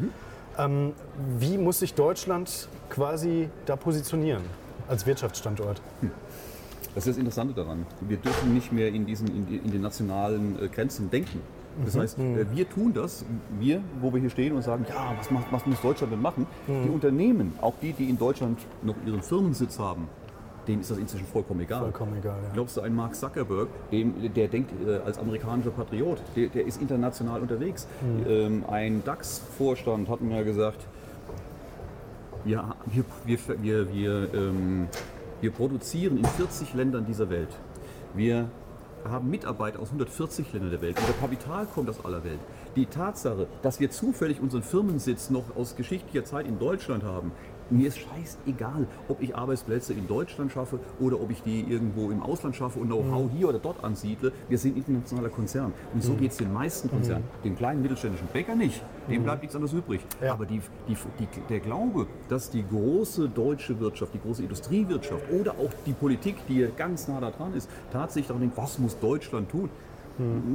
Ähm, 0.58 0.92
wie 1.38 1.58
muss 1.58 1.78
sich 1.78 1.94
Deutschland 1.94 2.68
quasi 2.90 3.48
da 3.66 3.76
positionieren 3.76 4.42
als 4.88 5.06
Wirtschaftsstandort? 5.06 5.80
Das 6.94 7.06
ist 7.06 7.14
das 7.14 7.18
Interessante 7.18 7.54
daran. 7.54 7.86
Wir 8.00 8.18
dürfen 8.18 8.52
nicht 8.52 8.70
mehr 8.70 8.88
in, 8.88 9.06
diesen, 9.06 9.28
in, 9.28 9.46
die, 9.46 9.56
in 9.56 9.70
den 9.70 9.80
nationalen 9.80 10.62
äh, 10.62 10.68
Grenzen 10.68 11.10
denken. 11.10 11.40
Das 11.84 11.96
heißt, 11.96 12.18
äh, 12.18 12.46
wir 12.50 12.68
tun 12.68 12.92
das, 12.92 13.24
wir, 13.58 13.82
wo 14.00 14.12
wir 14.12 14.20
hier 14.20 14.30
stehen 14.30 14.54
und 14.54 14.62
sagen, 14.62 14.84
ja, 14.88 15.14
was, 15.18 15.30
macht, 15.30 15.46
was 15.50 15.66
muss 15.66 15.80
Deutschland 15.80 16.12
denn 16.12 16.22
machen? 16.22 16.46
Die 16.66 16.88
Unternehmen, 16.88 17.54
auch 17.60 17.74
die, 17.80 17.92
die 17.92 18.10
in 18.10 18.18
Deutschland 18.18 18.58
noch 18.82 18.96
ihren 19.06 19.22
Firmensitz 19.22 19.78
haben, 19.78 20.08
denen 20.68 20.80
ist 20.80 20.90
das 20.90 20.98
inzwischen 20.98 21.26
vollkommen 21.26 21.60
egal. 21.60 21.80
Vollkommen 21.80 22.16
egal, 22.18 22.38
ja. 22.42 22.50
Glaubst 22.52 22.76
du, 22.76 22.82
ein 22.82 22.94
Mark 22.94 23.14
Zuckerberg, 23.14 23.68
dem, 23.90 24.32
der 24.34 24.48
denkt 24.48 24.72
äh, 24.86 24.96
als 24.98 25.18
amerikanischer 25.18 25.70
Patriot, 25.70 26.18
der, 26.36 26.48
der 26.48 26.66
ist 26.66 26.80
international 26.80 27.40
unterwegs. 27.40 27.86
Ähm, 28.28 28.64
ein 28.68 29.02
DAX-Vorstand 29.04 30.08
hat 30.08 30.20
mir 30.20 30.44
gesagt, 30.44 30.86
ja, 32.44 32.74
wir, 32.86 33.04
wir, 33.24 33.38
wir, 33.62 33.92
wir, 33.92 34.34
ähm, 34.34 34.88
wir 35.40 35.50
produzieren 35.50 36.18
in 36.18 36.24
40 36.24 36.74
Ländern 36.74 37.06
dieser 37.06 37.30
Welt. 37.30 37.50
Wir 38.14 38.48
haben 39.04 39.30
Mitarbeiter 39.30 39.80
aus 39.80 39.88
140 39.88 40.52
Ländern 40.52 40.70
der 40.70 40.82
Welt. 40.82 40.98
Unser 40.98 41.12
Kapital 41.14 41.66
kommt 41.66 41.88
aus 41.88 42.04
aller 42.04 42.24
Welt. 42.24 42.38
Die 42.76 42.86
Tatsache, 42.86 43.46
dass 43.62 43.80
wir 43.80 43.90
zufällig 43.90 44.40
unseren 44.40 44.62
Firmensitz 44.62 45.30
noch 45.30 45.56
aus 45.56 45.76
geschichtlicher 45.76 46.24
Zeit 46.24 46.46
in 46.46 46.58
Deutschland 46.58 47.02
haben, 47.04 47.32
mir 47.72 47.88
ist 47.88 47.98
scheißegal, 47.98 48.86
ob 49.08 49.22
ich 49.22 49.34
Arbeitsplätze 49.34 49.92
in 49.92 50.06
Deutschland 50.06 50.52
schaffe 50.52 50.78
oder 51.00 51.20
ob 51.20 51.30
ich 51.30 51.42
die 51.42 51.62
irgendwo 51.62 52.10
im 52.10 52.22
Ausland 52.22 52.56
schaffe 52.56 52.78
und 52.78 52.86
Know-how 52.86 53.30
hier 53.34 53.48
oder 53.48 53.58
dort 53.58 53.82
ansiedle. 53.82 54.32
Wir 54.48 54.58
sind 54.58 54.76
internationaler 54.76 55.30
Konzern. 55.30 55.72
Und 55.92 56.02
so 56.02 56.14
geht 56.14 56.32
es 56.32 56.36
den 56.36 56.52
meisten 56.52 56.90
Konzernen. 56.90 57.24
Dem 57.44 57.56
kleinen 57.56 57.82
mittelständischen 57.82 58.28
Bäcker 58.28 58.54
nicht. 58.54 58.82
Dem 59.08 59.24
bleibt 59.24 59.42
nichts 59.42 59.54
anderes 59.54 59.72
übrig. 59.72 60.00
Ja. 60.20 60.32
Aber 60.32 60.46
die, 60.46 60.60
die, 60.88 60.96
die, 61.18 61.26
der 61.48 61.60
Glaube, 61.60 62.06
dass 62.28 62.50
die 62.50 62.64
große 62.66 63.28
deutsche 63.28 63.78
Wirtschaft, 63.80 64.14
die 64.14 64.20
große 64.20 64.42
Industriewirtschaft 64.42 65.24
oder 65.32 65.52
auch 65.52 65.70
die 65.86 65.92
Politik, 65.92 66.36
die 66.48 66.68
ganz 66.76 67.08
nah 67.08 67.20
da 67.20 67.30
dran 67.30 67.54
ist, 67.54 67.68
tatsächlich 67.92 68.28
daran 68.28 68.42
denkt, 68.42 68.56
was 68.56 68.78
muss 68.78 68.98
Deutschland 68.98 69.50
tun? 69.50 69.70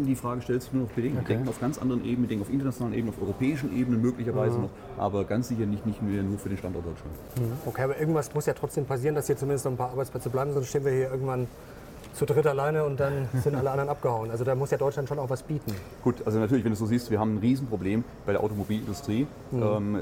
Die 0.06 0.15
Frage 0.15 0.41
stellt 0.41 0.62
sich 0.62 0.73
nur 0.73 0.84
noch 0.84 0.91
bedingt. 0.91 1.15
Wir 1.15 1.23
denken 1.23 1.49
auf 1.49 1.60
ganz 1.60 1.77
anderen 1.77 2.03
Ebenen, 2.03 2.23
wir 2.23 2.30
denken 2.30 2.43
auf 2.43 2.51
internationalen 2.51 2.93
Ebenen, 2.93 3.13
auf 3.13 3.21
europäischen 3.21 3.75
Ebenen 3.75 4.01
möglicherweise 4.01 4.60
noch, 4.60 4.69
aber 4.97 5.23
ganz 5.25 5.47
sicher 5.47 5.65
nicht, 5.65 5.86
nicht 5.86 6.01
mehr 6.01 6.23
nur 6.23 6.38
für 6.38 6.49
den 6.49 6.58
Standort 6.58 6.86
Deutschland. 6.86 7.13
Okay, 7.65 7.84
aber 7.84 7.99
irgendwas 7.99 8.34
muss 8.34 8.45
ja 8.45 8.53
trotzdem 8.53 8.86
passieren, 8.86 9.15
dass 9.15 9.27
hier 9.27 9.38
zumindest 9.38 9.65
noch 9.65 9.71
ein 9.71 9.77
paar 9.77 9.91
Arbeitsplätze 9.91 10.30
bleiben, 10.30 10.53
sonst 10.53 10.67
stehen 10.67 10.86
wir 10.86 10.91
hier 10.91 11.12
irgendwann 11.12 11.47
zu 12.13 12.25
dritt 12.25 12.47
alleine 12.47 12.84
und 12.84 12.99
dann 12.99 13.30
sind 13.43 13.56
alle 13.56 13.69
anderen 13.71 13.89
abgehauen. 13.89 14.32
Also 14.32 14.43
da 14.43 14.56
muss 14.56 14.71
ja 14.71 14.77
Deutschland 14.77 15.08
schon 15.08 15.19
auch 15.19 15.30
was 15.30 15.43
bieten. 15.43 15.71
Gut, 16.03 16.15
also 16.25 16.39
natürlich, 16.39 16.63
wenn 16.63 16.71
du 16.71 16.77
so 16.77 16.86
siehst, 16.86 17.12
wir 17.12 17.19
haben 17.19 17.36
ein 17.36 17.39
Riesenproblem 17.39 18.03
bei 18.25 18.34
der 18.34 18.43
Automobilindustrie. 18.43 19.27
Ähm, 19.53 19.99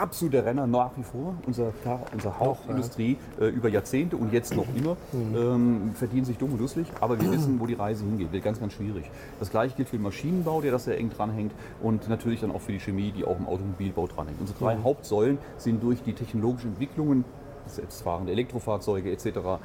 absoluter 0.00 0.44
Renner 0.44 0.66
nach 0.66 0.90
wie 0.96 1.02
vor, 1.02 1.34
unser, 1.46 1.72
unsere 2.12 2.38
Hauptindustrie 2.38 3.16
äh, 3.40 3.46
über 3.46 3.68
Jahrzehnte 3.68 4.16
und 4.16 4.32
jetzt 4.32 4.54
noch 4.54 4.66
immer, 4.74 4.96
ähm, 5.12 5.92
verdienen 5.94 6.24
sich 6.24 6.38
dumm 6.38 6.52
und 6.52 6.60
dusselig, 6.60 6.86
aber 7.00 7.20
wir 7.20 7.30
wissen, 7.32 7.60
wo 7.60 7.66
die 7.66 7.74
Reise 7.74 8.04
hingeht. 8.04 8.32
Wird 8.32 8.44
ganz, 8.44 8.60
ganz 8.60 8.72
schwierig. 8.72 9.10
Das 9.38 9.50
gleiche 9.50 9.76
gilt 9.76 9.88
für 9.88 9.96
den 9.96 10.02
Maschinenbau, 10.02 10.60
der 10.60 10.72
da 10.72 10.78
sehr 10.78 10.98
eng 10.98 11.10
dranhängt 11.10 11.52
und 11.82 12.08
natürlich 12.08 12.40
dann 12.40 12.50
auch 12.50 12.60
für 12.60 12.72
die 12.72 12.80
Chemie, 12.80 13.12
die 13.12 13.24
auch 13.24 13.38
im 13.38 13.46
Automobilbau 13.46 14.06
dranhängt. 14.06 14.40
Unsere 14.40 14.58
drei 14.58 14.78
Hauptsäulen 14.82 15.38
sind 15.56 15.82
durch 15.82 16.02
die 16.02 16.12
technologischen 16.12 16.70
Entwicklungen 16.72 17.24
selbstfahrende 17.66 18.32
Elektrofahrzeuge 18.32 19.10
etc. 19.10 19.26
Äh, 19.26 19.60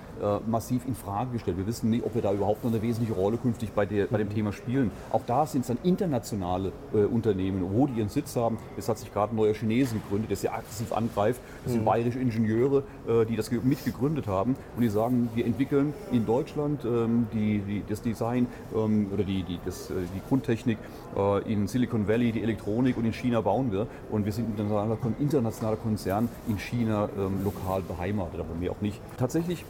massiv 0.47 0.85
in 0.87 0.95
Frage 0.95 1.31
gestellt. 1.31 1.57
Wir 1.57 1.67
wissen 1.67 1.89
nicht, 1.89 2.05
ob 2.05 2.15
wir 2.15 2.21
da 2.21 2.33
überhaupt 2.33 2.63
noch 2.63 2.71
eine 2.71 2.81
wesentliche 2.81 3.13
Rolle 3.13 3.37
künftig 3.37 3.71
bei, 3.71 3.85
der, 3.85 4.05
bei 4.07 4.17
dem 4.17 4.29
Thema 4.29 4.51
spielen. 4.53 4.91
Auch 5.11 5.21
da 5.25 5.45
sind 5.45 5.61
es 5.61 5.67
dann 5.67 5.77
internationale 5.83 6.71
äh, 6.93 6.97
Unternehmen, 7.05 7.63
wo 7.73 7.87
die 7.87 7.93
ihren 7.99 8.09
Sitz 8.09 8.35
haben. 8.35 8.57
Es 8.77 8.87
hat 8.89 8.97
sich 8.97 9.11
gerade 9.13 9.33
ein 9.33 9.35
neuer 9.35 9.53
Chinese 9.53 9.95
gegründet, 9.95 10.29
der 10.29 10.37
sehr 10.37 10.53
aggressiv 10.53 10.91
angreift. 10.93 11.41
Das 11.63 11.73
sind 11.73 11.85
bayerische 11.85 12.19
Ingenieure, 12.19 12.83
äh, 13.07 13.25
die 13.25 13.35
das 13.35 13.49
ge- 13.49 13.59
mitgegründet 13.63 14.27
haben 14.27 14.55
und 14.75 14.81
die 14.81 14.89
sagen, 14.89 15.29
wir 15.35 15.45
entwickeln 15.45 15.93
in 16.11 16.25
Deutschland 16.25 16.85
ähm, 16.85 17.27
die, 17.33 17.59
die, 17.59 17.83
das 17.87 18.01
Design 18.01 18.47
ähm, 18.75 19.07
oder 19.13 19.23
die, 19.23 19.43
die, 19.43 19.59
das, 19.65 19.89
äh, 19.89 19.93
die 20.15 20.21
Grundtechnik 20.27 20.77
äh, 21.17 21.51
in 21.51 21.67
Silicon 21.67 22.07
Valley, 22.07 22.31
die 22.31 22.41
Elektronik 22.43 22.97
und 22.97 23.05
in 23.05 23.13
China 23.13 23.41
bauen 23.41 23.71
wir. 23.71 23.87
Und 24.09 24.25
wir 24.25 24.31
sind 24.31 24.59
ein 24.59 25.15
internationaler 25.19 25.75
Konzern 25.77 26.29
in 26.47 26.57
China 26.57 27.09
ähm, 27.17 27.43
lokal 27.43 27.81
beheimatet, 27.89 28.39
aber 28.39 28.55
mehr 28.55 28.71
auch 28.71 28.81
nicht. 28.81 29.01
Tatsächlich 29.17 29.65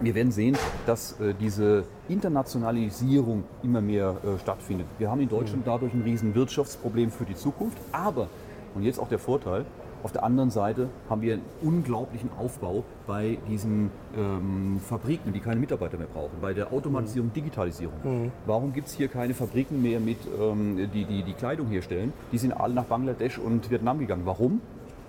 wir 0.00 0.14
werden 0.16 0.32
sehen, 0.32 0.56
dass 0.86 1.20
äh, 1.20 1.34
diese 1.38 1.84
Internationalisierung 2.08 3.44
immer 3.62 3.80
mehr 3.80 4.16
äh, 4.24 4.40
stattfindet. 4.40 4.88
Wir 4.98 5.08
haben 5.08 5.20
in 5.20 5.28
Deutschland 5.28 5.64
dadurch 5.64 5.94
ein 5.94 6.02
riesen 6.02 6.34
Wirtschaftsproblem 6.34 7.12
für 7.12 7.24
die 7.24 7.36
Zukunft, 7.36 7.78
aber, 7.92 8.26
und 8.74 8.82
jetzt 8.82 8.98
auch 8.98 9.08
der 9.08 9.20
Vorteil, 9.20 9.64
Auf 10.04 10.12
der 10.12 10.22
anderen 10.22 10.50
Seite 10.50 10.90
haben 11.08 11.22
wir 11.22 11.32
einen 11.32 11.42
unglaublichen 11.62 12.28
Aufbau 12.38 12.84
bei 13.06 13.38
diesen 13.48 13.90
ähm, 14.14 14.78
Fabriken, 14.86 15.32
die 15.32 15.40
keine 15.40 15.58
Mitarbeiter 15.58 15.96
mehr 15.96 16.08
brauchen, 16.12 16.42
bei 16.42 16.52
der 16.52 16.74
Automatisierung, 16.74 17.32
Digitalisierung. 17.32 18.30
Warum 18.44 18.74
gibt 18.74 18.88
es 18.88 18.92
hier 18.92 19.08
keine 19.08 19.32
Fabriken 19.32 19.80
mehr, 19.80 20.00
mit, 20.00 20.18
ähm, 20.38 20.90
die, 20.92 21.06
die 21.06 21.22
die 21.22 21.32
Kleidung 21.32 21.68
herstellen? 21.68 22.12
Die 22.32 22.36
sind 22.36 22.52
alle 22.52 22.74
nach 22.74 22.84
Bangladesch 22.84 23.38
und 23.38 23.70
Vietnam 23.70 23.98
gegangen. 23.98 24.26
Warum? 24.26 24.60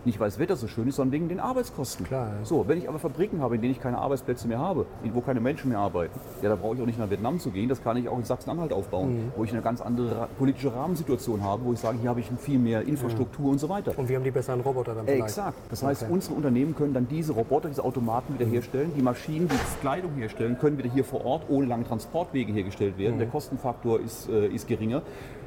Nicht, 0.06 0.20
weil 0.20 0.28
das 0.28 0.38
Wetter 0.39 0.56
so 0.56 0.68
schön 0.68 0.88
ist, 0.88 0.96
sondern 0.98 1.12
wegen 1.13 1.30
den 1.30 1.39
Arbeitskosten. 1.39 2.06
Klar, 2.06 2.28
ja. 2.28 2.46
So, 2.46 2.68
wenn 2.68 2.78
ich 2.78 2.88
aber 2.88 3.00
Fabriken 3.00 3.41
habe, 3.41 3.56
in 3.56 3.62
denen 3.62 3.72
ich 3.74 3.82
keine 3.82 3.98
Arbeitsplätze 3.98 4.48
mehr 4.48 4.60
habe, 4.60 4.86
wo 5.13 5.22
keine 5.22 5.39
Menschen 5.39 5.70
mehr 5.70 5.80
arbeiten, 5.80 6.18
ja, 6.44 6.50
da 6.50 6.56
brauche 6.56 6.76
ich 6.76 6.82
auch 6.82 6.86
nicht 6.86 7.00
nach 7.00 7.10
Vietnam 7.10 7.39
zu 7.39 7.50
gehen. 7.50 7.68
Das 7.70 7.84
kann 7.84 7.98
ich 7.98 8.08
auch 8.08 8.18
in 8.18 8.24
Sachsen-Anhalt 8.24 8.72
aufbauen, 8.72 9.32
wo 9.36 9.44
ich 9.44 9.52
eine 9.52 9.62
ganz 9.63 9.82
andere 9.82 10.28
politische 10.38 10.74
Rahmensituation 10.74 11.44
habe, 11.44 11.65
wo 11.65 11.74
ich 11.74 11.80
sage, 11.80 11.98
hier 12.00 12.10
habe 12.10 12.20
ich 12.20 12.30
viel 12.39 12.60
mehr 12.60 12.84
Infrastruktur 12.84 13.50
und 13.52 13.60
so 13.60 13.68
weiter. 13.68 13.94
Und 13.98 14.08
wir 14.08 14.15
haben 14.18 14.24
die 14.24 14.32
besseren 14.32 14.62
Roboter 14.62 14.94
dann 14.94 15.06
vielleicht. 15.06 15.24
Exakt. 15.24 15.58
Das 15.70 15.82
heißt, 15.84 16.04
Okay. 16.04 16.13
unsere 16.13 16.36
Unternehmen 16.36 16.76
können 16.76 16.94
dann 16.94 17.08
diese 17.08 17.34
Roboter, 17.34 17.70
diese 17.70 17.84
Automaten 17.84 18.34
wieder 18.38 18.46
herstellen. 18.46 18.91
Die 18.96 19.02
Maschinen, 19.02 19.48
die 19.48 19.56
Kleidung 19.82 20.12
herstellen, 20.13 20.58
können 20.60 20.78
wieder 20.78 20.89
hier 20.89 21.04
vor 21.04 21.26
Ort 21.26 21.44
ohne 21.50 21.65
lange 21.65 21.84
Transportwege 21.86 22.52
hergestellt 22.54 22.98
werden. 23.00 23.18
Der 23.18 23.28
Kostenfaktor 23.28 24.00
ist, 24.00 24.30
äh, 24.30 24.48
ist 24.48 24.68
geringer. 24.68 25.02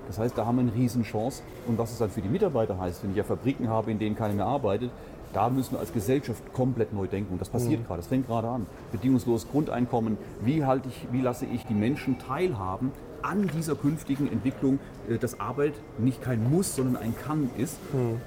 Das 0.08 0.18
heißt, 0.18 0.36
da 0.36 0.46
haben 0.46 0.56
wir 0.56 0.62
eine 0.62 0.74
Riesenchance. 0.74 1.42
Und 1.66 1.78
was 1.78 1.92
es 1.92 1.98
dann 1.98 2.10
für 2.10 2.22
die 2.22 2.28
Mitarbeiter 2.28 2.78
heißt, 2.78 3.04
wenn 3.04 3.10
ich 3.10 3.16
ja 3.16 3.24
Fabriken 3.24 3.68
habe, 3.68 3.92
in 3.92 3.98
denen 3.98 4.16
keiner 4.16 4.34
mehr 4.34 4.46
arbeitet, 4.46 4.90
da 5.32 5.50
müssen 5.50 5.72
wir 5.72 5.80
als 5.80 5.92
Gesellschaft 5.92 6.42
komplett 6.52 6.92
neu 6.92 7.06
denken. 7.06 7.34
Und 7.34 7.40
das 7.40 7.50
passiert 7.50 7.86
gerade, 7.86 8.00
das 8.00 8.08
fängt 8.08 8.26
gerade 8.26 8.48
an. 8.48 8.66
Bedingungsloses 8.90 9.48
Grundeinkommen. 9.50 10.16
Wie, 10.40 10.64
halte 10.64 10.88
ich, 10.88 11.06
wie 11.12 11.20
lasse 11.20 11.46
ich 11.46 11.64
die 11.66 11.74
Menschen 11.74 12.18
teilhaben 12.18 12.92
an 13.22 13.48
dieser 13.56 13.74
künftigen 13.74 14.30
Entwicklung, 14.30 14.78
äh, 15.08 15.18
dass 15.18 15.40
Arbeit 15.40 15.74
nicht 15.98 16.22
kein 16.22 16.50
Muss, 16.50 16.76
sondern 16.76 16.96
ein 16.96 17.14
Kann 17.16 17.50
ist. 17.56 17.78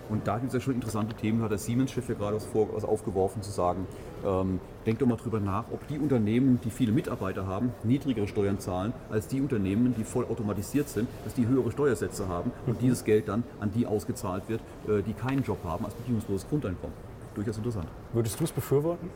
Und 0.09 0.27
da 0.27 0.37
gibt 0.37 0.47
es 0.47 0.53
ja 0.53 0.59
schon 0.59 0.75
interessante 0.75 1.15
Themen. 1.15 1.39
Da 1.39 1.45
hat 1.45 1.51
der 1.51 1.57
Siemens-Chef 1.57 2.07
ja 2.09 2.15
gerade 2.15 2.35
was, 2.35 2.45
vor, 2.45 2.69
was 2.73 2.83
aufgeworfen, 2.83 3.41
zu 3.41 3.51
sagen, 3.51 3.87
ähm, 4.25 4.59
denkt 4.85 5.01
doch 5.01 5.07
mal 5.07 5.15
drüber 5.15 5.39
nach, 5.39 5.65
ob 5.71 5.87
die 5.87 5.97
Unternehmen, 5.97 6.59
die 6.63 6.69
viele 6.69 6.91
Mitarbeiter 6.91 7.47
haben, 7.47 7.71
niedrigere 7.83 8.27
Steuern 8.27 8.59
zahlen, 8.59 8.93
als 9.09 9.27
die 9.27 9.41
Unternehmen, 9.41 9.95
die 9.97 10.03
voll 10.03 10.25
automatisiert 10.25 10.89
sind, 10.89 11.07
dass 11.23 11.33
die 11.33 11.47
höhere 11.47 11.71
Steuersätze 11.71 12.27
haben 12.27 12.51
und 12.67 12.81
dieses 12.81 13.03
Geld 13.03 13.27
dann 13.27 13.43
an 13.59 13.71
die 13.71 13.85
ausgezahlt 13.85 14.43
wird, 14.47 14.61
äh, 14.87 15.01
die 15.03 15.13
keinen 15.13 15.43
Job 15.43 15.59
haben, 15.63 15.85
als 15.85 15.93
bedingungsloses 15.95 16.47
Grundeinkommen. 16.47 16.95
Durchaus 17.35 17.57
interessant. 17.57 17.87
Würdest 18.13 18.39
du 18.39 18.43
es 18.43 18.51
befürworten? 18.51 19.09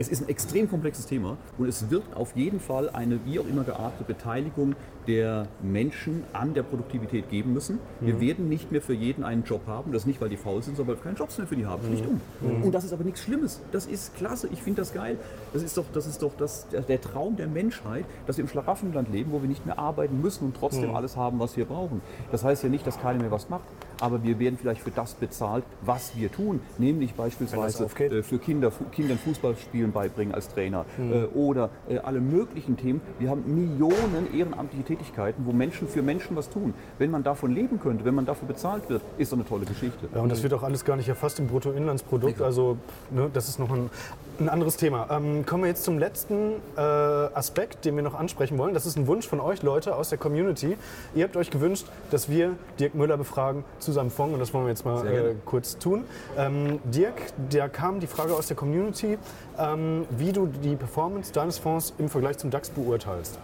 Es 0.00 0.08
ist 0.08 0.22
ein 0.22 0.28
extrem 0.28 0.70
komplexes 0.70 1.06
Thema 1.06 1.36
und 1.58 1.68
es 1.68 1.90
wird 1.90 2.04
auf 2.14 2.36
jeden 2.36 2.60
Fall 2.60 2.88
eine 2.90 3.18
wie 3.24 3.40
auch 3.40 3.46
immer 3.46 3.64
geartete 3.64 4.04
Beteiligung 4.04 4.76
der 5.08 5.48
Menschen 5.60 6.22
an 6.32 6.54
der 6.54 6.62
Produktivität 6.62 7.30
geben 7.30 7.52
müssen. 7.54 7.80
Wir 8.00 8.20
werden 8.20 8.48
nicht 8.48 8.70
mehr 8.70 8.82
für 8.82 8.92
jeden 8.92 9.24
einen 9.24 9.42
Job 9.42 9.62
haben. 9.66 9.90
Das 9.90 10.06
nicht, 10.06 10.20
weil 10.20 10.28
die 10.28 10.36
faul 10.36 10.62
sind, 10.62 10.76
sondern 10.76 10.96
weil 10.96 11.02
wir 11.02 11.04
keine 11.04 11.16
Jobs 11.16 11.38
mehr 11.38 11.46
für 11.46 11.56
die 11.56 11.66
haben. 11.66 11.82
Schlicht 11.84 12.04
um. 12.06 12.20
Und 12.62 12.72
das 12.72 12.84
ist 12.84 12.92
aber 12.92 13.04
nichts 13.04 13.22
Schlimmes. 13.22 13.60
Das 13.72 13.86
ist 13.86 14.14
klasse. 14.16 14.48
Ich 14.52 14.62
finde 14.62 14.82
das 14.82 14.92
geil. 14.92 15.16
Das 15.52 15.62
ist 15.62 15.76
doch, 15.76 15.86
das 15.92 16.06
ist 16.06 16.22
doch 16.22 16.32
das, 16.36 16.68
der, 16.68 16.82
der 16.82 17.00
Traum 17.00 17.36
der 17.36 17.48
Menschheit, 17.48 18.04
dass 18.26 18.36
wir 18.36 18.44
im 18.44 18.48
Schlaraffenland 18.48 19.10
leben, 19.10 19.32
wo 19.32 19.40
wir 19.40 19.48
nicht 19.48 19.64
mehr 19.64 19.78
arbeiten 19.78 20.20
müssen 20.20 20.44
und 20.44 20.56
trotzdem 20.56 20.94
alles 20.94 21.16
haben, 21.16 21.40
was 21.40 21.56
wir 21.56 21.64
brauchen. 21.64 22.02
Das 22.30 22.44
heißt 22.44 22.62
ja 22.62 22.68
nicht, 22.68 22.86
dass 22.86 23.00
keiner 23.00 23.20
mehr 23.20 23.30
was 23.30 23.48
macht. 23.48 23.64
Aber 24.00 24.22
wir 24.22 24.38
werden 24.38 24.58
vielleicht 24.60 24.82
für 24.82 24.90
das 24.90 25.14
bezahlt, 25.14 25.64
was 25.82 26.16
wir 26.16 26.30
tun. 26.30 26.60
Nämlich 26.78 27.14
beispielsweise 27.14 27.84
äh, 27.84 28.22
für 28.22 28.38
Kinder, 28.38 28.72
Kindern 28.92 29.18
Fußballspielen 29.18 29.92
beibringen 29.92 30.34
als 30.34 30.48
Trainer 30.48 30.84
äh, 30.98 31.24
oder 31.36 31.70
äh, 31.88 31.98
alle 31.98 32.20
möglichen 32.20 32.76
Themen. 32.76 33.00
Wir 33.18 33.30
haben 33.30 33.42
Millionen 33.46 34.32
ehrenamtliche 34.34 34.84
Tätigkeiten, 34.84 35.44
wo 35.46 35.52
Menschen 35.52 35.88
für 35.88 36.02
Menschen 36.02 36.36
was 36.36 36.48
tun. 36.48 36.74
Wenn 36.98 37.10
man 37.10 37.22
davon 37.22 37.52
leben 37.54 37.80
könnte, 37.80 38.04
wenn 38.04 38.14
man 38.14 38.26
dafür 38.26 38.48
bezahlt 38.48 38.88
wird, 38.88 39.02
ist 39.18 39.32
doch 39.32 39.38
eine 39.38 39.46
tolle 39.46 39.64
Geschichte. 39.64 40.08
Ja, 40.14 40.20
und 40.20 40.30
das 40.30 40.42
wird 40.42 40.54
auch 40.54 40.62
alles 40.62 40.84
gar 40.84 40.96
nicht 40.96 41.08
erfasst 41.08 41.38
im 41.38 41.48
Bruttoinlandsprodukt. 41.48 42.40
Also 42.40 42.78
ne, 43.10 43.30
das 43.32 43.48
ist 43.48 43.58
noch 43.58 43.70
ein, 43.70 43.90
ein 44.40 44.48
anderes 44.48 44.76
Thema. 44.76 45.08
Ähm, 45.10 45.44
kommen 45.44 45.64
wir 45.64 45.68
jetzt 45.68 45.84
zum 45.84 45.98
letzten 45.98 46.54
äh, 46.76 46.80
Aspekt, 46.80 47.84
den 47.84 47.96
wir 47.96 48.02
noch 48.02 48.14
ansprechen 48.14 48.58
wollen. 48.58 48.74
Das 48.74 48.86
ist 48.86 48.96
ein 48.96 49.06
Wunsch 49.06 49.26
von 49.26 49.40
euch, 49.40 49.62
Leute 49.62 49.96
aus 49.96 50.10
der 50.10 50.18
Community. 50.18 50.76
Ihr 51.14 51.24
habt 51.24 51.36
euch 51.36 51.50
gewünscht, 51.50 51.86
dass 52.10 52.28
wir 52.28 52.54
Dirk 52.78 52.94
Müller 52.94 53.16
befragen 53.16 53.64
zu 53.78 53.92
seinem 53.92 54.10
Fonds. 54.10 54.34
Und 54.34 54.40
das 54.40 54.54
wollen 54.54 54.64
wir 54.64 54.70
jetzt 54.70 54.84
mal 54.84 55.06
äh, 55.06 55.34
kurz 55.44 55.78
tun. 55.78 56.04
Ähm, 56.36 56.78
Dirk, 56.84 57.14
da 57.50 57.68
kam 57.68 58.00
die 58.00 58.06
Frage 58.06 58.34
aus 58.34 58.46
der 58.46 58.56
Community, 58.56 59.18
ähm, 59.58 60.06
wie 60.10 60.32
du 60.32 60.46
die 60.46 60.76
Performance 60.76 61.32
deines 61.32 61.58
Fonds 61.58 61.94
im 61.98 62.08
Vergleich 62.08 62.38
zum 62.38 62.50
DAX 62.50 62.70
beurteilst. 62.70 63.38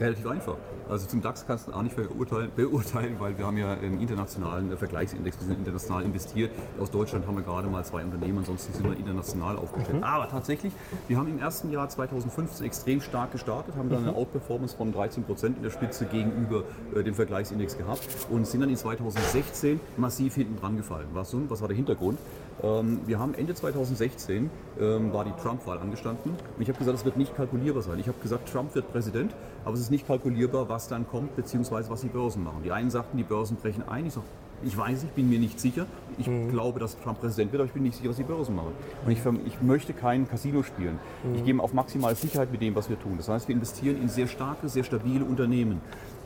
Relativ 0.00 0.26
einfach. 0.26 0.56
Also 0.88 1.06
zum 1.06 1.22
DAX 1.22 1.46
kannst 1.46 1.68
du 1.68 1.72
auch 1.72 1.82
nicht 1.82 1.96
beurteilen, 1.96 2.50
beurteilen, 2.54 3.16
weil 3.18 3.38
wir 3.38 3.46
haben 3.46 3.56
ja 3.56 3.72
einen 3.72 4.00
internationalen 4.00 4.76
Vergleichsindex, 4.76 5.38
wir 5.38 5.46
sind 5.46 5.58
international 5.58 6.02
investiert. 6.02 6.50
Aus 6.78 6.90
Deutschland 6.90 7.26
haben 7.26 7.36
wir 7.36 7.42
gerade 7.42 7.68
mal 7.68 7.84
zwei 7.84 8.04
Unternehmen, 8.04 8.38
ansonsten 8.38 8.72
sind 8.74 8.84
wir 8.84 8.96
international 8.96 9.56
aufgestellt. 9.56 10.02
Aber 10.02 10.28
tatsächlich, 10.28 10.72
wir 11.08 11.16
haben 11.16 11.28
im 11.28 11.38
ersten 11.38 11.70
Jahr 11.70 11.88
2015 11.88 12.66
extrem 12.66 13.00
stark 13.00 13.32
gestartet, 13.32 13.76
haben 13.76 13.88
dann 13.88 14.02
eine 14.02 14.14
Outperformance 14.14 14.76
von 14.76 14.92
13 14.92 15.24
Prozent 15.24 15.56
in 15.56 15.62
der 15.62 15.70
Spitze 15.70 16.04
gegenüber 16.04 16.64
äh, 16.94 17.02
dem 17.02 17.14
Vergleichsindex 17.14 17.78
gehabt 17.78 18.06
und 18.30 18.46
sind 18.46 18.60
dann 18.60 18.70
in 18.70 18.76
2016 18.76 19.80
massiv 19.96 20.34
hinten 20.34 20.60
dran 20.60 20.76
gefallen. 20.76 21.06
Was? 21.14 21.34
Was 21.48 21.60
war 21.60 21.68
der 21.68 21.76
Hintergrund? 21.76 22.18
Ähm, 22.62 23.00
wir 23.06 23.18
haben 23.18 23.34
Ende 23.34 23.54
2016 23.54 24.50
ähm, 24.80 25.12
war 25.12 25.24
die 25.24 25.32
Trump-Wahl 25.42 25.78
angestanden 25.78 26.32
und 26.32 26.62
ich 26.62 26.68
habe 26.68 26.78
gesagt, 26.78 26.98
es 26.98 27.04
wird 27.04 27.16
nicht 27.16 27.34
kalkulierbar 27.34 27.82
sein. 27.82 27.98
Ich 27.98 28.08
habe 28.08 28.18
gesagt, 28.22 28.50
Trump 28.52 28.74
wird 28.74 28.90
Präsident, 28.92 29.34
aber 29.64 29.74
es 29.74 29.80
ist 29.80 29.90
nicht 29.90 30.06
kalkulierbar, 30.06 30.68
was 30.68 30.88
dann 30.88 31.06
kommt, 31.08 31.36
beziehungsweise 31.36 31.90
was 31.90 32.02
die 32.02 32.08
Börsen 32.08 32.44
machen. 32.44 32.62
Die 32.64 32.72
einen 32.72 32.90
sagten, 32.90 33.16
die 33.16 33.22
Börsen 33.24 33.56
brechen 33.56 33.82
ein. 33.88 34.06
Ich 34.06 34.14
sage, 34.14 34.26
ich 34.62 34.76
weiß, 34.76 35.02
ich 35.04 35.10
bin 35.10 35.28
mir 35.28 35.38
nicht 35.38 35.60
sicher. 35.60 35.86
Ich 36.16 36.26
glaube, 36.50 36.80
dass 36.80 36.98
Trump 37.00 37.20
Präsident 37.20 37.52
wird, 37.52 37.60
aber 37.60 37.66
ich 37.66 37.72
bin 37.74 37.82
nicht 37.82 37.96
sicher, 37.96 38.08
was 38.10 38.16
die 38.16 38.22
Börsen 38.22 38.54
machen. 38.54 38.72
Und 39.04 39.10
ich, 39.10 39.18
verm- 39.18 39.40
ich 39.46 39.60
möchte 39.60 39.92
kein 39.92 40.28
Casino 40.28 40.62
spielen. 40.62 40.98
Ich 41.34 41.44
gehe 41.44 41.58
auf 41.60 41.74
maximale 41.74 42.14
Sicherheit 42.14 42.50
mit 42.52 42.62
dem, 42.62 42.74
was 42.74 42.88
wir 42.88 42.98
tun. 42.98 43.14
Das 43.16 43.28
heißt, 43.28 43.48
wir 43.48 43.54
investieren 43.54 44.00
in 44.00 44.08
sehr 44.08 44.26
starke, 44.26 44.68
sehr 44.68 44.84
stabile 44.84 45.24
Unternehmen, 45.24 45.80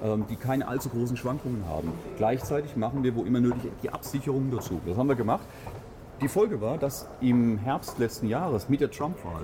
ähm, 0.04 0.24
die 0.30 0.36
keine 0.36 0.68
allzu 0.68 0.88
großen 0.88 1.16
Schwankungen 1.16 1.64
haben. 1.68 1.90
Gleichzeitig 2.16 2.76
machen 2.76 3.02
wir, 3.02 3.16
wo 3.16 3.24
immer 3.24 3.40
nötig, 3.40 3.72
die 3.82 3.90
Absicherung 3.90 4.50
dazu. 4.52 4.80
Das 4.86 4.96
haben 4.96 5.08
wir 5.08 5.16
gemacht. 5.16 5.44
Die 6.20 6.28
Folge 6.28 6.60
war, 6.60 6.78
dass 6.78 7.06
im 7.20 7.58
Herbst 7.58 7.98
letzten 7.98 8.28
Jahres 8.28 8.68
mit 8.68 8.80
der 8.80 8.90
Trump-Wahl 8.90 9.42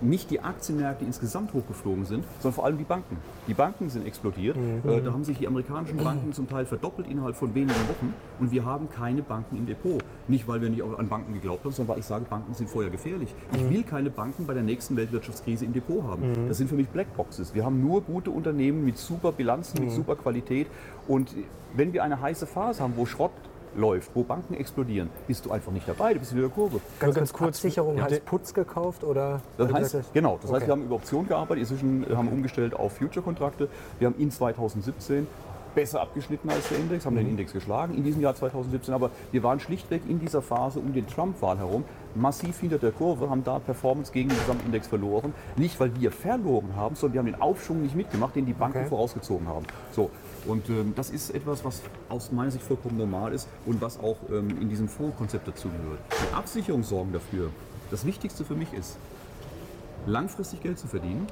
nicht 0.00 0.30
die 0.30 0.40
Aktienmärkte 0.40 1.04
insgesamt 1.04 1.52
hochgeflogen 1.52 2.04
sind, 2.04 2.24
sondern 2.40 2.54
vor 2.54 2.64
allem 2.64 2.78
die 2.78 2.84
Banken. 2.84 3.16
Die 3.46 3.54
Banken 3.54 3.90
sind 3.90 4.06
explodiert. 4.06 4.56
Äh, 4.56 5.00
da 5.02 5.12
haben 5.12 5.24
sich 5.24 5.38
die 5.38 5.46
amerikanischen 5.46 5.98
Banken 5.98 6.32
zum 6.32 6.48
Teil 6.48 6.66
verdoppelt 6.66 7.08
innerhalb 7.08 7.36
von 7.36 7.54
wenigen 7.54 7.80
Wochen 7.88 8.14
und 8.38 8.52
wir 8.52 8.64
haben 8.64 8.88
keine 8.90 9.22
Banken 9.22 9.56
im 9.56 9.66
Depot. 9.66 10.02
Nicht, 10.28 10.46
weil 10.46 10.60
wir 10.60 10.70
nicht 10.70 10.82
an 10.82 11.08
Banken 11.08 11.32
geglaubt 11.34 11.64
haben, 11.64 11.72
sondern 11.72 11.94
weil 11.94 12.00
ich 12.00 12.06
sage, 12.06 12.24
Banken 12.28 12.54
sind 12.54 12.68
vorher 12.68 12.90
gefährlich. 12.90 13.34
Ich 13.54 13.70
will 13.70 13.82
keine 13.82 14.10
Banken 14.10 14.46
bei 14.46 14.54
der 14.54 14.62
nächsten 14.62 14.96
Weltwirtschaftskrise 14.96 15.64
im 15.64 15.72
Depot 15.72 16.02
haben. 16.04 16.22
Das 16.48 16.58
sind 16.58 16.68
für 16.68 16.76
mich 16.76 16.88
Blackboxes. 16.88 17.54
Wir 17.54 17.64
haben 17.64 17.80
nur 17.80 18.02
gute 18.02 18.30
Unternehmen 18.30 18.84
mit 18.84 18.98
super 18.98 19.32
Bilanzen, 19.32 19.80
mit 19.84 19.92
super 19.92 20.16
Qualität 20.16 20.66
und 21.06 21.34
wenn 21.74 21.92
wir 21.92 22.02
eine 22.02 22.20
heiße 22.20 22.46
Phase 22.46 22.82
haben, 22.82 22.94
wo 22.96 23.06
Schrott 23.06 23.32
läuft, 23.78 24.10
wo 24.14 24.22
Banken 24.24 24.54
explodieren, 24.54 25.08
bist 25.26 25.46
du 25.46 25.50
einfach 25.52 25.72
nicht 25.72 25.88
dabei, 25.88 26.12
du 26.14 26.20
bist 26.20 26.32
wieder 26.32 26.42
der 26.48 26.50
Kurve. 26.54 26.80
Nur 27.00 27.12
ganz 27.14 27.32
kurz, 27.32 27.48
Absicherung 27.56 27.96
ja, 27.96 28.04
heißt 28.04 28.24
Putz 28.26 28.52
gekauft 28.52 29.04
oder? 29.04 29.40
Das 29.56 29.72
heißt, 29.72 29.94
das- 29.94 30.12
genau, 30.12 30.38
das 30.42 30.50
heißt, 30.50 30.56
Okay. 30.62 30.66
wir 30.66 30.72
haben 30.72 30.82
über 30.84 30.96
Optionen 30.96 31.28
gearbeitet, 31.28 31.62
inzwischen 31.62 32.04
haben 32.14 32.26
wir 32.28 32.32
umgestellt 32.34 32.74
auf 32.74 32.92
Future-Kontrakte. 32.98 33.68
Wir 33.98 34.06
haben 34.08 34.16
in 34.18 34.30
2017 34.30 35.26
besser 35.74 36.00
abgeschnitten 36.00 36.50
als 36.50 36.68
der 36.70 36.78
Index, 36.78 37.06
haben 37.06 37.14
den 37.14 37.28
Index 37.28 37.52
geschlagen 37.52 37.94
in 37.94 38.02
diesem 38.02 38.20
Jahr 38.20 38.34
2017, 38.34 38.92
aber 38.92 39.10
wir 39.30 39.42
waren 39.44 39.60
schlichtweg 39.60 40.02
in 40.08 40.18
dieser 40.18 40.42
Phase 40.42 40.80
um 40.80 40.92
den 40.92 41.06
Trump-Wahl 41.06 41.58
herum 41.58 41.84
massiv 42.16 42.58
hinter 42.58 42.78
der 42.78 42.90
Kurve, 42.90 43.30
haben 43.30 43.44
da 43.44 43.60
Performance 43.60 44.10
gegen 44.10 44.28
den 44.30 44.38
Gesamtindex 44.38 44.88
verloren. 44.88 45.32
Nicht, 45.56 45.78
weil 45.78 45.92
wir 46.00 46.10
verloren 46.10 46.70
haben, 46.74 46.96
sondern 46.96 47.12
wir 47.14 47.18
haben 47.20 47.26
den 47.26 47.40
Aufschwung 47.40 47.82
nicht 47.82 47.94
mitgemacht, 47.94 48.34
den 48.34 48.46
die 48.46 48.54
Banken 48.54 48.78
Okay. 48.78 48.88
vorausgezogen 48.88 49.46
haben. 49.46 49.66
So, 49.92 50.10
und 50.48 50.68
ähm, 50.70 50.94
das 50.96 51.10
ist 51.10 51.30
etwas, 51.30 51.64
was 51.64 51.82
aus 52.08 52.32
meiner 52.32 52.50
Sicht 52.50 52.64
vollkommen 52.64 52.96
normal 52.96 53.32
ist 53.32 53.48
und 53.66 53.80
was 53.80 54.00
auch 54.00 54.16
ähm, 54.30 54.50
in 54.60 54.68
diesem 54.68 54.88
Fondskonzept 54.88 55.46
dazu 55.46 55.68
gehört. 55.68 56.00
Die 56.10 56.34
Absicherung 56.34 56.82
sorgen 56.82 57.12
dafür. 57.12 57.50
Das 57.90 58.04
Wichtigste 58.06 58.44
für 58.44 58.54
mich 58.54 58.72
ist, 58.72 58.96
langfristig 60.06 60.62
Geld 60.62 60.78
zu 60.78 60.86
verdienen, 60.86 61.26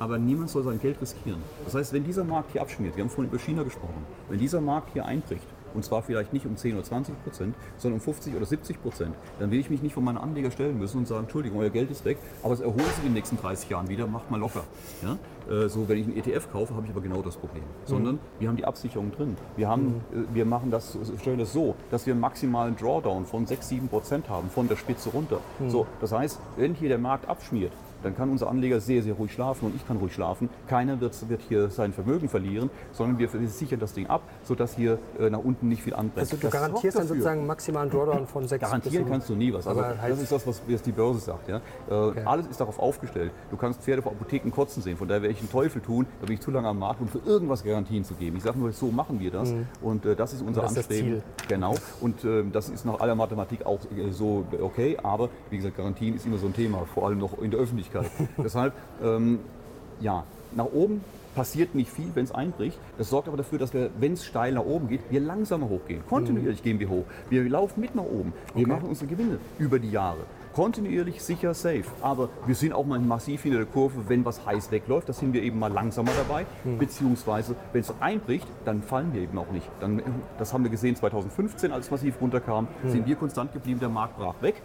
aber 0.00 0.18
niemand 0.18 0.50
soll 0.50 0.64
sein 0.64 0.80
Geld 0.80 1.00
riskieren. 1.00 1.42
Das 1.64 1.74
heißt, 1.74 1.92
wenn 1.92 2.04
dieser 2.04 2.24
Markt 2.24 2.52
hier 2.52 2.60
abschmiert, 2.60 2.96
wir 2.96 3.04
haben 3.04 3.10
vorhin 3.10 3.32
über 3.32 3.40
China 3.40 3.62
gesprochen, 3.62 4.04
wenn 4.28 4.38
dieser 4.38 4.60
Markt 4.60 4.92
hier 4.92 5.04
einbricht, 5.04 5.46
und 5.78 5.84
zwar 5.84 6.02
vielleicht 6.02 6.32
nicht 6.32 6.44
um 6.44 6.56
10 6.56 6.74
oder 6.74 6.82
20 6.82 7.22
Prozent, 7.22 7.54
sondern 7.76 8.00
um 8.00 8.04
50 8.04 8.34
oder 8.34 8.44
70 8.44 8.82
Prozent, 8.82 9.14
dann 9.38 9.52
will 9.52 9.60
ich 9.60 9.70
mich 9.70 9.80
nicht 9.80 9.94
von 9.94 10.02
meinen 10.02 10.18
Anleger 10.18 10.50
stellen 10.50 10.76
müssen 10.76 10.98
und 10.98 11.06
sagen, 11.06 11.22
Entschuldigung, 11.22 11.60
euer 11.60 11.70
Geld 11.70 11.88
ist 11.90 12.04
weg, 12.04 12.18
aber 12.42 12.52
es 12.52 12.60
erholt 12.60 12.84
sich 12.84 12.98
in 12.98 13.04
den 13.10 13.12
nächsten 13.14 13.36
30 13.36 13.70
Jahren 13.70 13.88
wieder, 13.88 14.08
macht 14.08 14.28
mal 14.28 14.40
locker. 14.40 14.64
Ja? 15.02 15.16
Äh, 15.48 15.68
So, 15.68 15.88
wenn 15.88 15.98
ich 15.98 16.06
einen 16.06 16.16
ETF 16.16 16.50
kaufe, 16.50 16.74
habe 16.74 16.84
ich 16.84 16.90
aber 16.90 17.00
genau 17.00 17.22
das 17.22 17.36
Problem. 17.36 17.62
Sondern 17.84 18.18
wir 18.40 18.48
haben 18.48 18.56
die 18.56 18.64
Absicherung 18.64 19.12
drin. 19.12 19.36
Wir, 19.56 19.68
haben, 19.68 20.00
äh, 20.12 20.34
wir 20.34 20.44
machen 20.44 20.70
das, 20.72 20.98
stellen 21.20 21.38
das 21.38 21.52
so, 21.52 21.76
dass 21.92 22.06
wir 22.06 22.12
einen 22.12 22.20
maximalen 22.20 22.74
Drawdown 22.76 23.24
von 23.24 23.46
6, 23.46 23.68
7 23.68 23.88
Prozent 23.88 24.28
haben, 24.28 24.50
von 24.50 24.66
der 24.66 24.76
Spitze 24.76 25.10
runter. 25.10 25.38
So, 25.68 25.86
das 26.00 26.10
heißt, 26.10 26.40
wenn 26.56 26.74
hier 26.74 26.88
der 26.88 26.98
Markt 26.98 27.28
abschmiert, 27.28 27.72
dann 28.02 28.16
kann 28.16 28.30
unser 28.30 28.48
Anleger 28.48 28.80
sehr, 28.80 29.02
sehr 29.02 29.14
ruhig 29.14 29.32
schlafen 29.32 29.66
und 29.66 29.76
ich 29.76 29.86
kann 29.86 29.96
ruhig 29.96 30.12
schlafen. 30.12 30.48
Keiner 30.66 31.00
wird, 31.00 31.28
wird 31.28 31.42
hier 31.48 31.68
sein 31.70 31.92
Vermögen 31.92 32.28
verlieren, 32.28 32.70
sondern 32.92 33.18
wir 33.18 33.28
sichern 33.48 33.80
das 33.80 33.92
Ding 33.92 34.06
ab, 34.06 34.22
sodass 34.44 34.74
hier 34.76 34.98
äh, 35.18 35.30
nach 35.30 35.38
unten 35.40 35.68
nicht 35.68 35.82
viel 35.82 35.94
anbrennt. 35.94 36.18
Also 36.18 36.36
du 36.36 36.42
Das 36.42 36.52
garantierst 36.52 36.98
dann 36.98 37.06
sozusagen 37.08 37.38
einen 37.40 37.46
maximalen 37.46 37.90
Drawdown 37.90 38.26
von 38.26 38.46
6 38.46 38.60
Garantieren 38.62 39.06
kannst 39.08 39.28
du 39.28 39.34
nie 39.34 39.52
was. 39.52 39.66
Also 39.66 39.84
halt- 39.84 39.98
das 40.08 40.20
ist 40.22 40.32
das, 40.32 40.46
was 40.46 40.62
die 40.82 40.92
Börse 40.92 41.20
sagt. 41.20 41.48
Ja? 41.48 41.60
Äh, 41.90 42.20
Alles 42.24 42.46
ist 42.46 42.60
darauf 42.60 42.78
aufgestellt. 42.78 43.32
Du 43.50 43.56
kannst 43.56 43.82
Pferde 43.82 44.02
vor 44.02 44.12
Apotheken 44.12 44.50
kotzen 44.50 44.82
sehen. 44.82 44.96
Von 44.96 45.08
daher 45.08 45.22
werde 45.22 45.32
ich 45.34 45.40
einen 45.40 45.50
Teufel 45.50 45.80
tun, 45.82 46.06
da 46.20 46.26
bin 46.26 46.34
ich 46.34 46.40
zu 46.40 46.50
lange 46.50 46.68
am 46.68 46.78
Markt, 46.78 47.00
um 47.00 47.08
für 47.08 47.20
irgendwas 47.24 47.64
Garantien 47.64 48.04
zu 48.04 48.14
geben. 48.14 48.36
Ich 48.36 48.42
sage 48.42 48.58
nur, 48.58 48.72
so 48.72 48.86
machen 48.90 49.20
wir 49.20 49.30
das. 49.30 49.52
Und 49.82 50.04
äh, 50.06 50.14
das 50.16 50.32
ist 50.32 50.42
unser 50.42 50.62
Das 50.62 50.70
ist 50.72 50.76
das 50.78 50.84
Anstreben. 50.86 51.08
Ziel. 51.20 51.22
Genau. 51.48 51.74
Und 52.00 52.24
äh, 52.24 52.44
das 52.52 52.68
ist 52.68 52.84
nach 52.84 53.00
aller 53.00 53.14
Mathematik 53.14 53.66
auch 53.66 53.80
äh, 53.96 54.10
so 54.10 54.44
okay. 54.60 54.96
Aber 55.02 55.28
wie 55.50 55.56
gesagt, 55.56 55.76
Garantien 55.76 56.14
ist 56.14 56.26
immer 56.26 56.38
so 56.38 56.46
ein 56.46 56.54
Thema, 56.54 56.84
vor 56.94 57.06
allem 57.06 57.18
noch 57.18 57.38
in 57.40 57.50
der 57.50 57.60
Öffentlichkeit. 57.60 57.87
Deshalb, 58.38 58.72
ähm, 59.02 59.40
ja, 60.00 60.24
nach 60.54 60.66
oben 60.66 61.02
passiert 61.34 61.74
nicht 61.74 61.90
viel, 61.90 62.10
wenn 62.14 62.24
es 62.24 62.32
einbricht. 62.32 62.78
Das 62.98 63.10
sorgt 63.10 63.28
aber 63.28 63.36
dafür, 63.36 63.58
dass 63.58 63.72
wir, 63.72 63.90
wenn 64.00 64.14
es 64.14 64.24
steil 64.24 64.52
nach 64.54 64.64
oben 64.64 64.88
geht, 64.88 65.02
wir 65.08 65.20
langsamer 65.20 65.68
hochgehen. 65.68 66.02
Kontinuierlich 66.08 66.64
gehen 66.64 66.80
wir 66.80 66.88
hoch. 66.88 67.04
Wir 67.30 67.48
laufen 67.48 67.80
mit 67.80 67.94
nach 67.94 68.02
oben. 68.02 68.32
Wir 68.56 68.66
machen 68.66 68.88
unsere 68.88 69.06
Gewinne 69.06 69.38
über 69.58 69.78
die 69.78 69.90
Jahre. 69.90 70.18
Kontinuierlich, 70.52 71.22
sicher, 71.22 71.54
safe. 71.54 71.84
Aber 72.02 72.30
wir 72.46 72.56
sind 72.56 72.72
auch 72.72 72.84
mal 72.84 72.98
massiv 72.98 73.44
hinter 73.44 73.58
der 73.58 73.66
Kurve, 73.66 74.08
wenn 74.08 74.24
was 74.24 74.44
heiß 74.44 74.72
wegläuft. 74.72 75.08
Da 75.08 75.12
sind 75.12 75.32
wir 75.32 75.44
eben 75.44 75.60
mal 75.60 75.70
langsamer 75.72 76.10
dabei. 76.16 76.46
Beziehungsweise, 76.80 77.54
wenn 77.72 77.82
es 77.82 77.94
einbricht, 78.00 78.48
dann 78.64 78.82
fallen 78.82 79.14
wir 79.14 79.22
eben 79.22 79.38
auch 79.38 79.52
nicht. 79.52 79.70
Dann, 79.78 80.02
das 80.38 80.52
haben 80.52 80.64
wir 80.64 80.70
gesehen 80.72 80.96
2015, 80.96 81.70
als 81.70 81.84
es 81.84 81.90
massiv 81.92 82.20
runterkam, 82.20 82.66
sind 82.88 83.06
wir 83.06 83.14
konstant 83.14 83.52
geblieben, 83.52 83.78
der 83.78 83.90
Markt 83.90 84.18
brach 84.18 84.34
weg. 84.42 84.60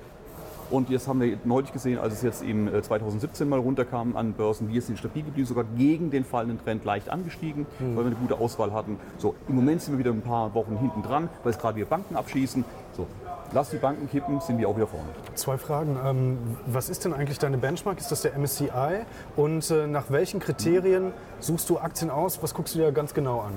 Und 0.70 0.90
jetzt 0.90 1.08
haben 1.08 1.22
wir 1.22 1.38
neulich 1.44 1.72
gesehen, 1.72 2.00
als 2.00 2.14
es 2.14 2.22
jetzt 2.22 2.44
eben 2.44 2.68
äh, 2.68 2.82
2017 2.82 3.48
mal 3.48 3.60
runterkam 3.60 4.16
an 4.16 4.34
Börsen, 4.34 4.70
wir 4.70 4.82
sind 4.82 4.98
stabil 4.98 5.24
geblieben, 5.24 5.48
sogar 5.48 5.66
gegen 5.78 6.12
den 6.12 6.24
fallenden 6.26 6.64
Trend 6.64 6.86
leicht 6.86 7.10
angestiegen, 7.10 7.66
weil 7.80 8.06
wir 8.06 8.12
eine 8.12 8.16
gute 8.16 8.38
Auswahl 8.38 8.74
hatten. 8.74 8.98
So, 9.18 9.36
im 9.48 9.56
Moment 9.56 9.82
sind 9.82 9.94
wir 9.94 10.00
wieder 10.00 10.12
ein 10.12 10.22
paar 10.22 10.54
Wochen 10.54 10.78
hinten 10.78 11.02
dran, 11.04 11.30
weil 11.44 11.52
es 11.52 11.60
gerade 11.60 11.78
wieder 11.78 11.88
Banken 11.88 12.16
abschießen. 12.16 12.66
So, 12.96 13.08
lass 13.54 13.70
die 13.70 13.78
Banken 13.78 14.10
kippen, 14.10 14.40
sind 14.42 14.58
wir 14.58 14.68
auch 14.68 14.76
wieder 14.76 14.88
vorne. 14.88 15.08
Zwei 15.36 15.58
Fragen. 15.58 15.98
Ähm, 16.04 16.38
was 16.66 16.90
ist 16.90 17.06
denn 17.06 17.14
eigentlich 17.14 17.40
deine 17.40 17.58
Benchmark? 17.58 18.00
Ist 18.00 18.12
das 18.12 18.22
der 18.22 18.38
MSCI? 18.38 19.06
Und 19.36 19.70
äh, 19.72 19.88
nach 19.88 20.06
welchen 20.10 20.40
Kriterien 20.40 21.12
suchst 21.40 21.70
du 21.70 21.78
Aktien 21.78 22.10
aus? 22.10 22.42
Was 22.42 22.54
guckst 22.54 22.76
du 22.76 22.80
dir 22.80 22.92
ganz 22.92 23.14
genau 23.14 23.42
an? 23.42 23.54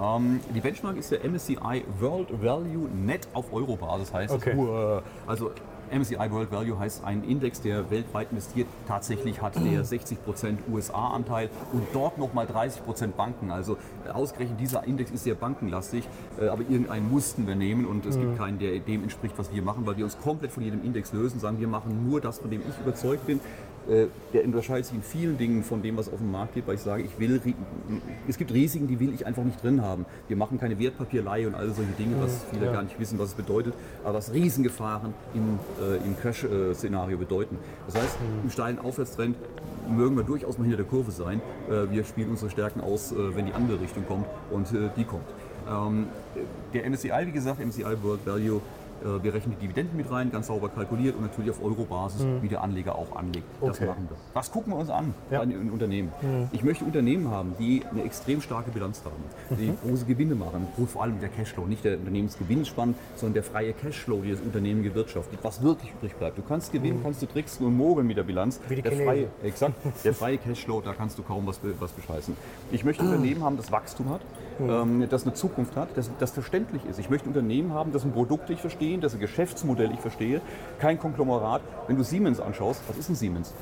Ähm, 0.00 0.40
die 0.54 0.60
Benchmark 0.60 0.96
ist 0.96 1.10
der 1.10 1.28
MSCI 1.28 1.84
World 1.98 2.42
Value 2.42 2.88
Net 2.88 3.26
auf 3.34 3.52
Euro-Basis, 3.52 4.12
heißt 4.12 4.34
Okay. 4.34 4.54
Uh, 4.54 5.00
also 5.26 5.50
MSCI 5.90 6.30
World 6.30 6.50
Value 6.50 6.78
heißt 6.78 7.04
ein 7.04 7.24
Index, 7.24 7.60
der 7.60 7.90
weltweit 7.90 8.30
investiert. 8.30 8.68
Tatsächlich 8.86 9.42
hat 9.42 9.56
der 9.56 9.84
60% 9.84 10.16
USA-Anteil 10.70 11.50
und 11.72 11.86
dort 11.92 12.18
nochmal 12.18 12.46
30% 12.46 13.08
Banken. 13.16 13.50
Also 13.50 13.76
äh, 14.06 14.10
ausgerechnet 14.10 14.60
dieser 14.60 14.84
Index 14.84 15.10
ist 15.10 15.24
sehr 15.24 15.34
bankenlastig, 15.34 16.08
äh, 16.40 16.48
aber 16.48 16.62
irgendeinen 16.62 17.10
mussten 17.10 17.46
wir 17.46 17.54
nehmen 17.54 17.86
und 17.86 18.06
es 18.06 18.16
gibt 18.18 18.36
keinen, 18.36 18.58
der 18.58 18.78
dem 18.78 19.02
entspricht, 19.02 19.34
was 19.38 19.52
wir 19.52 19.62
machen, 19.62 19.86
weil 19.86 19.96
wir 19.96 20.04
uns 20.04 20.18
komplett 20.18 20.52
von 20.52 20.62
jedem 20.62 20.84
Index 20.84 21.12
lösen, 21.12 21.40
sagen, 21.40 21.60
wir 21.60 21.68
machen 21.68 22.08
nur 22.08 22.20
das, 22.20 22.38
von 22.38 22.50
dem 22.50 22.60
ich 22.60 22.78
überzeugt 22.80 23.26
bin. 23.26 23.40
Äh, 23.88 24.06
Der 24.34 24.44
unterscheidet 24.44 24.86
sich 24.86 24.94
in 24.96 25.02
vielen 25.02 25.38
Dingen 25.38 25.62
von 25.64 25.80
dem, 25.82 25.96
was 25.96 26.08
auf 26.12 26.18
dem 26.18 26.30
Markt 26.30 26.54
gibt, 26.54 26.68
weil 26.68 26.74
ich 26.74 26.82
sage, 26.82 27.02
ich 27.02 27.18
will, 27.18 27.40
es 28.28 28.36
gibt 28.36 28.52
Risiken, 28.52 28.86
die 28.86 29.00
will 29.00 29.14
ich 29.14 29.24
einfach 29.26 29.42
nicht 29.44 29.62
drin 29.62 29.80
haben. 29.82 30.04
Wir 30.28 30.36
machen 30.36 30.60
keine 30.60 30.78
Wertpapierleihe 30.78 31.46
und 31.46 31.54
all 31.54 31.68
solche 31.72 31.92
Dinge, 31.92 32.16
was 32.20 32.44
viele 32.52 32.66
gar 32.70 32.82
nicht 32.82 32.98
wissen, 33.00 33.18
was 33.18 33.28
es 33.30 33.34
bedeutet, 33.34 33.72
aber 34.04 34.14
was 34.18 34.32
Riesengefahren 34.32 35.14
im, 35.34 35.58
äh, 35.82 35.96
im 36.06 36.16
Crash-Szenario 36.18 37.16
bedeuten. 37.16 37.56
Das 37.86 37.96
heißt, 37.96 38.18
im 38.44 38.50
steilen 38.50 38.78
Aufwärtstrend 38.78 39.36
mögen 39.88 40.16
wir 40.16 40.24
durchaus 40.24 40.58
mal 40.58 40.64
hinter 40.64 40.76
der 40.78 40.86
Kurve 40.86 41.10
sein. 41.10 41.40
Äh, 41.70 41.90
Wir 41.90 42.04
spielen 42.04 42.28
unsere 42.28 42.50
Stärken 42.50 42.80
aus, 42.82 43.12
äh, 43.12 43.34
wenn 43.34 43.46
die 43.46 43.54
andere 43.54 43.80
Richtung 43.80 44.04
kommt 44.06 44.26
und 44.50 44.70
äh, 44.72 44.90
die 44.96 45.04
kommt. 45.04 45.24
Ähm, 45.70 46.06
Der 46.74 46.84
MSCI, 46.88 47.10
wie 47.26 47.32
gesagt, 47.32 47.64
MSCI 47.64 47.84
World 48.02 48.26
Value, 48.26 48.60
wir 49.22 49.32
rechnen 49.34 49.54
die 49.60 49.66
Dividenden 49.66 49.96
mit 49.96 50.10
rein, 50.10 50.30
ganz 50.30 50.46
sauber 50.48 50.68
kalkuliert 50.68 51.16
und 51.16 51.22
natürlich 51.22 51.50
auf 51.50 51.62
Euro-Basis, 51.62 52.26
wie 52.40 52.48
der 52.48 52.62
Anleger 52.62 52.94
auch 52.96 53.14
anlegt. 53.16 53.46
Das 53.60 53.76
Okay. 53.76 53.86
machen 53.86 54.06
wir. 54.10 54.16
Was 54.34 54.50
gucken 54.50 54.72
wir 54.72 54.78
uns 54.78 54.90
an 54.90 55.14
Ja. 55.30 55.38
bei 55.40 55.46
den 55.46 55.70
Unternehmen? 55.70 56.12
Ich 56.52 56.62
möchte 56.64 56.84
Unternehmen 56.84 57.30
haben, 57.30 57.54
die 57.58 57.82
eine 57.90 58.02
extrem 58.04 58.40
starke 58.40 58.70
Bilanz 58.70 59.02
haben, 59.04 59.56
die 59.58 59.72
große 59.86 60.04
Gewinne 60.04 60.34
machen, 60.34 60.66
vor 60.86 61.02
allem 61.02 61.20
der 61.20 61.28
Cashflow, 61.28 61.66
nicht 61.66 61.84
der 61.84 61.98
Unternehmensgewinnspann, 61.98 62.94
sondern 63.16 63.34
der 63.34 63.42
freie 63.42 63.72
Cashflow, 63.72 64.20
die 64.22 64.30
das 64.32 64.40
Unternehmen 64.40 64.82
gewirtschaftet, 64.82 65.38
was 65.42 65.62
wirklich 65.62 65.92
übrig 65.92 66.14
bleibt. 66.16 66.38
Du 66.38 66.42
kannst 66.42 66.72
gewinnen, 66.72 67.00
kannst 67.02 67.22
du 67.22 67.26
tricksen 67.26 67.66
und 67.66 67.76
mogeln 67.76 68.06
mit 68.06 68.16
der 68.16 68.22
Bilanz. 68.24 68.60
Wie 68.68 68.76
die 68.76 68.82
der 68.82 68.92
freie, 68.92 69.26
exakt, 69.42 69.74
der 70.04 70.14
freie 70.14 70.38
Cashflow, 70.38 70.80
da 70.80 70.92
kannst 70.94 71.18
du 71.18 71.22
kaum 71.22 71.46
was, 71.46 71.60
was 71.80 71.92
bescheißen. 71.92 72.36
Ich 72.72 72.84
möchte 72.84 73.02
Unternehmen 73.02 73.42
haben, 73.42 73.56
das 73.56 73.70
Wachstum 73.70 74.08
hat, 74.10 74.20
ähm, 74.60 75.06
das 75.08 75.24
eine 75.24 75.34
Zukunft 75.34 75.76
hat, 75.76 75.88
das, 75.96 76.10
das 76.18 76.30
verständlich 76.30 76.82
ist. 76.88 76.98
Ich 76.98 77.10
möchte 77.10 77.28
Unternehmen 77.28 77.72
haben, 77.72 77.92
das 77.92 78.04
ein 78.04 78.12
Produkt 78.12 78.50
ich 78.50 78.60
verstehe, 78.60 78.87
das 78.96 79.14
ein 79.14 79.20
Geschäftsmodell 79.20 79.90
ich 79.92 80.00
verstehe, 80.00 80.40
kein 80.78 80.98
Konglomerat. 80.98 81.60
Wenn 81.86 81.96
du 81.96 82.02
Siemens 82.02 82.40
anschaust, 82.40 82.82
was 82.88 82.96
ist 82.96 83.08
ein 83.10 83.14
Siemens? 83.14 83.52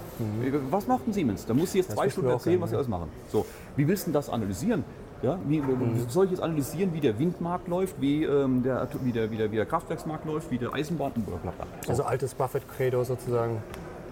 Was 0.71 0.87
macht 0.87 1.07
ein 1.09 1.13
Siemens? 1.13 1.45
Da 1.47 1.55
muss 1.55 1.73
sie 1.73 1.79
jetzt 1.79 1.91
zwei 1.91 2.07
wissen 2.07 2.13
Stunden 2.13 2.31
erzählen, 2.31 2.61
was 2.61 2.71
sie 2.71 2.77
alles 2.77 2.89
machen. 2.89 3.09
So, 3.31 3.45
wie 3.77 3.87
willst 3.89 4.07
du 4.07 4.13
das 4.13 4.31
analysieren? 4.31 4.85
Ja, 5.23 5.39
wie, 5.49 5.63
Soll 6.09 6.27
ich 6.27 6.33
jetzt 6.33 6.43
analysieren, 6.43 6.93
wie 6.93 7.01
der 7.01 7.19
Windmarkt 7.19 7.69
läuft, 7.69 8.01
wie, 8.01 8.25
ähm, 8.25 8.63
der, 8.63 8.87
wie, 9.03 9.13
der, 9.13 9.31
wie, 9.31 9.37
der, 9.37 9.51
wie 9.51 9.57
der 9.57 9.65
Kraftwerksmarkt 9.67 10.27
läuft, 10.27 10.51
wie 10.51 10.59
der 10.59 10.75
Eisenbahn 10.75 11.13
und 11.17 11.27
bla 11.27 11.37
bla 11.37 11.53
bla. 11.53 11.67
So 11.83 11.91
Also 11.91 12.03
altes 12.05 12.35
Buffett-Credo 12.35 13.03
sozusagen. 13.03 13.63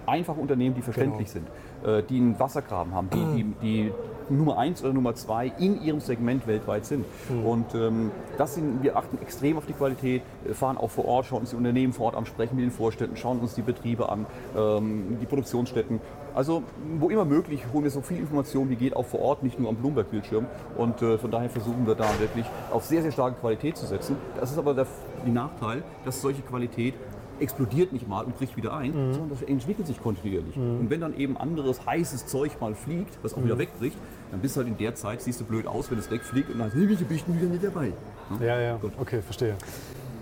einfache 0.07 0.41
Unternehmen, 0.41 0.75
die 0.75 0.83
verständlich 0.83 1.31
sind, 1.31 1.47
äh, 1.85 2.03
die 2.03 2.17
einen 2.17 2.39
Wassergraben 2.39 2.95
haben, 2.95 3.09
die, 3.11 3.43
die, 3.43 3.55
die 3.63 3.93
Nummer 4.29 4.59
eins 4.59 4.83
oder 4.83 4.93
Nummer 4.93 5.15
zwei 5.15 5.53
in 5.59 5.83
ihrem 5.83 6.01
Segment 6.01 6.47
weltweit 6.47 6.87
sind. 6.87 7.05
Und 7.45 7.75
ähm, 7.75 8.11
das 8.39 8.55
sind, 8.55 8.83
wir 8.83 8.97
achten 8.97 9.19
extrem 9.21 9.57
auf 9.57 9.67
die 9.67 9.73
Qualität, 9.73 10.23
äh, 10.49 10.55
fahren 10.55 10.77
auch 10.77 10.91
vor 10.91 11.07
Ort, 11.07 11.27
schauen 11.27 11.41
uns 11.41 11.51
die 11.51 11.57
Unternehmen 11.57 11.93
vor 11.93 12.07
Ort 12.07 12.17
an, 12.17 12.27
sprechen 12.27 12.57
mit 12.57 12.65
den 12.65 12.71
Vorstädten, 12.71 13.17
schauen 13.17 13.41
uns 13.41 13.55
die 13.55 13.63
Betriebe 13.63 14.09
an, 14.09 14.27
ähm, 14.57 15.19
die 15.21 15.27
Produktionsstätten. 15.27 16.01
Also 16.35 16.65
wo 16.99 17.11
immer 17.11 17.25
möglich 17.25 17.63
holen 17.73 17.85
wir 17.85 17.91
so 17.91 18.01
viel 18.01 18.19
Information 18.19 18.69
wie 18.69 18.77
geht 18.77 18.97
auch 18.97 19.07
vor 19.07 19.21
Ort, 19.21 19.43
nicht 19.43 19.59
nur 19.61 19.69
am 19.69 19.77
Bloomberg-Bildschirm. 19.77 20.47
Und 20.77 21.01
äh, 21.01 21.19
von 21.19 21.31
daher 21.31 21.51
versuchen 21.51 21.87
wir 21.87 21.95
da 21.95 22.09
wirklich 22.19 22.47
auf 22.73 22.85
sehr, 22.85 23.03
sehr 23.03 23.13
starke 23.13 23.39
Qualität 23.41 23.77
zu 23.77 23.87
setzen. 23.87 24.17
Das 24.41 24.51
ist 24.51 24.59
aber 24.59 24.75
der, 24.75 24.87
der 25.25 25.33
Nachteil, 25.33 25.83
dass 26.05 26.21
solche 26.21 26.43
Qualität 26.43 26.95
explodiert 27.41 27.93
nicht 27.93 28.09
mal 28.09 28.25
und 28.25 28.37
bricht 28.37 28.57
wieder 28.57 28.75
ein, 28.77 28.93
sondern 28.93 29.31
das 29.31 29.43
entwickelt 29.43 29.87
sich 29.87 30.03
kontinuierlich. 30.03 30.57
Und 30.57 30.91
wenn 30.91 31.01
dann 31.01 31.17
eben 31.17 31.37
anderes 31.37 31.85
heißes 31.87 32.27
Zeug 32.27 32.61
mal 32.61 32.75
fliegt, 32.75 33.19
was 33.23 33.35
auch 33.35 33.45
wieder 33.45 33.59
wegbricht, 33.59 33.97
dann 34.31 34.41
bist 34.41 34.57
du 34.57 34.61
halt 34.61 34.69
in 34.69 34.77
der 34.77 34.95
Zeit, 34.95 35.23
siehst 35.23 35.41
du 35.41 35.45
blöd 35.45 35.67
aus, 35.67 35.91
wenn 35.91 35.99
es 35.99 36.11
wegfliegt 36.11 36.51
und 36.51 36.59
dann 36.59 36.73
ich 36.75 37.25
bin 37.25 37.37
wieder 37.41 37.51
nicht 37.51 37.65
dabei. 37.65 37.93
Ja, 38.41 38.61
ja. 38.61 38.77
Gut. 38.77 38.93
Okay, 38.99 39.23
verstehe. 39.23 39.57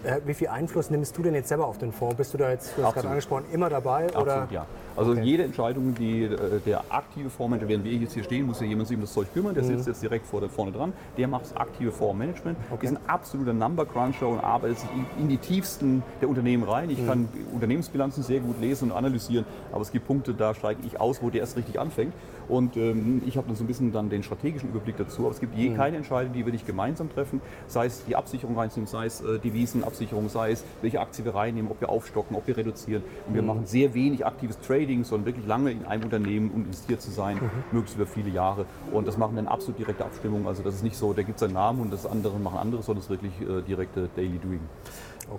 Äh, 0.05 0.21
wie 0.27 0.35
viel 0.35 0.49
Einfluss 0.49 0.91
nimmst 0.91 1.17
du 1.17 1.23
denn 1.23 1.35
jetzt 1.35 1.49
selber 1.49 1.67
auf 1.67 1.79
den 1.79 1.93
Fonds? 1.93 2.17
Bist 2.17 2.35
du 2.35 2.39
da 2.39 2.51
jetzt, 2.51 2.77
du 2.77 2.85
hast 2.85 2.95
gerade 2.95 3.09
angesprochen, 3.09 3.45
immer 3.53 3.71
dabei? 3.71 4.07
Oder? 4.07 4.19
Absolut, 4.19 4.51
ja. 4.51 4.67
Also 4.97 5.13
Okay. 5.13 5.23
jede 5.23 5.45
Entscheidung, 5.45 5.95
die 5.95 6.25
äh, 6.25 6.61
der 6.65 6.85
aktive 6.91 7.31
Fondsmanager, 7.31 7.69
während 7.69 7.85
wir 7.85 7.93
jetzt 7.93 8.15
hier 8.15 8.25
stehen, 8.25 8.47
muss 8.47 8.61
ja 8.61 8.67
jemand 8.67 8.89
sich 8.89 8.97
um 8.97 9.03
das 9.03 9.13
Zeug 9.13 9.33
kümmern, 9.33 9.55
der 9.55 9.65
sitzt 9.65 9.87
jetzt 9.87 10.03
direkt 10.03 10.27
vor, 10.27 10.43
vorne 10.49 10.73
dran, 10.73 10.93
der 11.17 11.29
macht 11.29 11.45
das 11.45 11.57
aktive 11.57 11.93
Fondsmanagement, 11.93 12.57
ist 12.81 12.91
ein 12.91 12.99
absoluter 13.07 13.53
Number 13.53 13.87
Cruncher 13.87 14.29
und 14.29 14.41
arbeitet 14.41 14.81
sich 14.81 14.91
in, 15.19 15.29
die 15.29 15.39
tiefsten 15.39 16.03
der 16.21 16.29
Unternehmen 16.29 16.65
rein. 16.65 16.91
Ich 16.91 17.05
kann 17.07 17.29
Unternehmensbilanzen 17.53 18.23
sehr 18.23 18.41
gut 18.41 18.61
lesen 18.61 18.91
und 18.91 18.97
analysieren, 18.97 19.45
aber 19.73 19.83
es 19.83 19.93
gibt 19.93 20.07
Punkte, 20.07 20.35
da 20.35 20.55
steige 20.55 20.81
ich 20.87 21.01
aus, 21.01 21.23
wo 21.23 21.31
der 21.31 21.41
erst 21.41 21.57
richtig 21.57 21.79
anfängt. 21.79 22.13
Und 22.49 22.77
ähm, 22.77 23.23
ich 23.25 23.37
habe 23.37 23.47
dann 23.47 23.57
so 23.57 23.65
ein 23.65 23.67
bisschen 23.67 23.93
dann 23.93 24.11
den 24.11 24.23
strategischen 24.23 24.69
Überblick 24.71 24.97
dazu, 24.97 25.23
aber 25.23 25.31
es 25.31 25.41
gibt 25.41 25.57
je 25.57 25.71
keine 25.71 25.97
Entscheidung, 25.97 26.33
die 26.33 26.45
wir 26.45 26.53
nicht 26.53 26.67
gemeinsam 26.67 27.09
treffen, 27.09 27.41
sei 27.69 27.87
es 27.87 28.05
die 28.05 28.17
Absicherung 28.17 28.59
reinzunehmen, 28.59 28.89
sei 28.89 29.07
es 29.07 29.21
äh, 29.21 29.39
Devisenabsicherung, 29.39 30.29
sei 30.29 30.51
es 30.51 30.65
welche 30.83 31.01
Aktie 31.01 31.25
wir 31.25 31.35
reinnehmen, 31.35 31.71
ob 31.71 31.81
wir 31.81 31.89
aufstocken, 31.89 32.37
ob 32.37 32.47
wir 32.47 32.57
reduzieren. 32.57 33.03
Und 33.27 33.35
wir 33.35 33.43
machen 33.43 33.65
sehr 33.65 33.95
wenig 33.95 34.27
aktives 34.27 34.59
Trading, 34.61 34.82
sondern 35.05 35.27
wirklich 35.27 35.47
lange 35.47 35.71
in 35.71 35.85
einem 35.87 36.05
Unternehmen 36.05 36.51
und 36.51 36.67
investiert 36.67 37.01
zu 37.01 37.11
sein, 37.11 37.41
möglichst 37.73 37.97
über 37.97 38.07
viele 38.07 38.31
Jahre. 38.31 38.67
Und 38.93 39.07
das 39.07 39.17
machen 39.17 39.37
dann 39.37 39.49
absolut 39.49 39.79
direkte 39.79 40.05
Abstimmungen. 40.05 40.47
Also 40.47 40.63
das 40.63 40.75
ist 40.75 40.83
nicht 40.83 40.97
so, 40.97 41.13
der 41.13 41.25
gibt 41.25 41.39
seinen 41.39 41.55
Namen 41.55 41.81
und 41.81 41.93
das 41.93 42.07
andere 42.07 42.39
machen 42.39 42.59
andere, 42.59 42.83
sondern 42.83 43.01
es 43.01 43.05
ist 43.05 43.11
wirklich 43.11 43.33
äh, 43.41 43.63
direkte 43.63 44.09
Daily 44.17 44.39
Doing. 44.39 44.61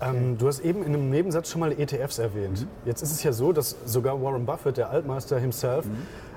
Ähm, 0.01 0.37
du 0.37 0.47
hast 0.47 0.61
eben 0.61 0.83
in 0.83 0.93
einem 0.93 1.09
Nebensatz 1.09 1.49
schon 1.49 1.59
mal 1.59 1.71
ETFs 1.71 2.19
erwähnt. 2.19 2.61
Mhm. 2.61 2.67
Jetzt 2.85 3.01
ist 3.01 3.11
es 3.11 3.23
ja 3.23 3.33
so, 3.33 3.51
dass 3.51 3.75
sogar 3.85 4.21
Warren 4.21 4.45
Buffett, 4.45 4.77
der 4.77 4.89
Altmeister 4.89 5.39
himself, 5.39 5.85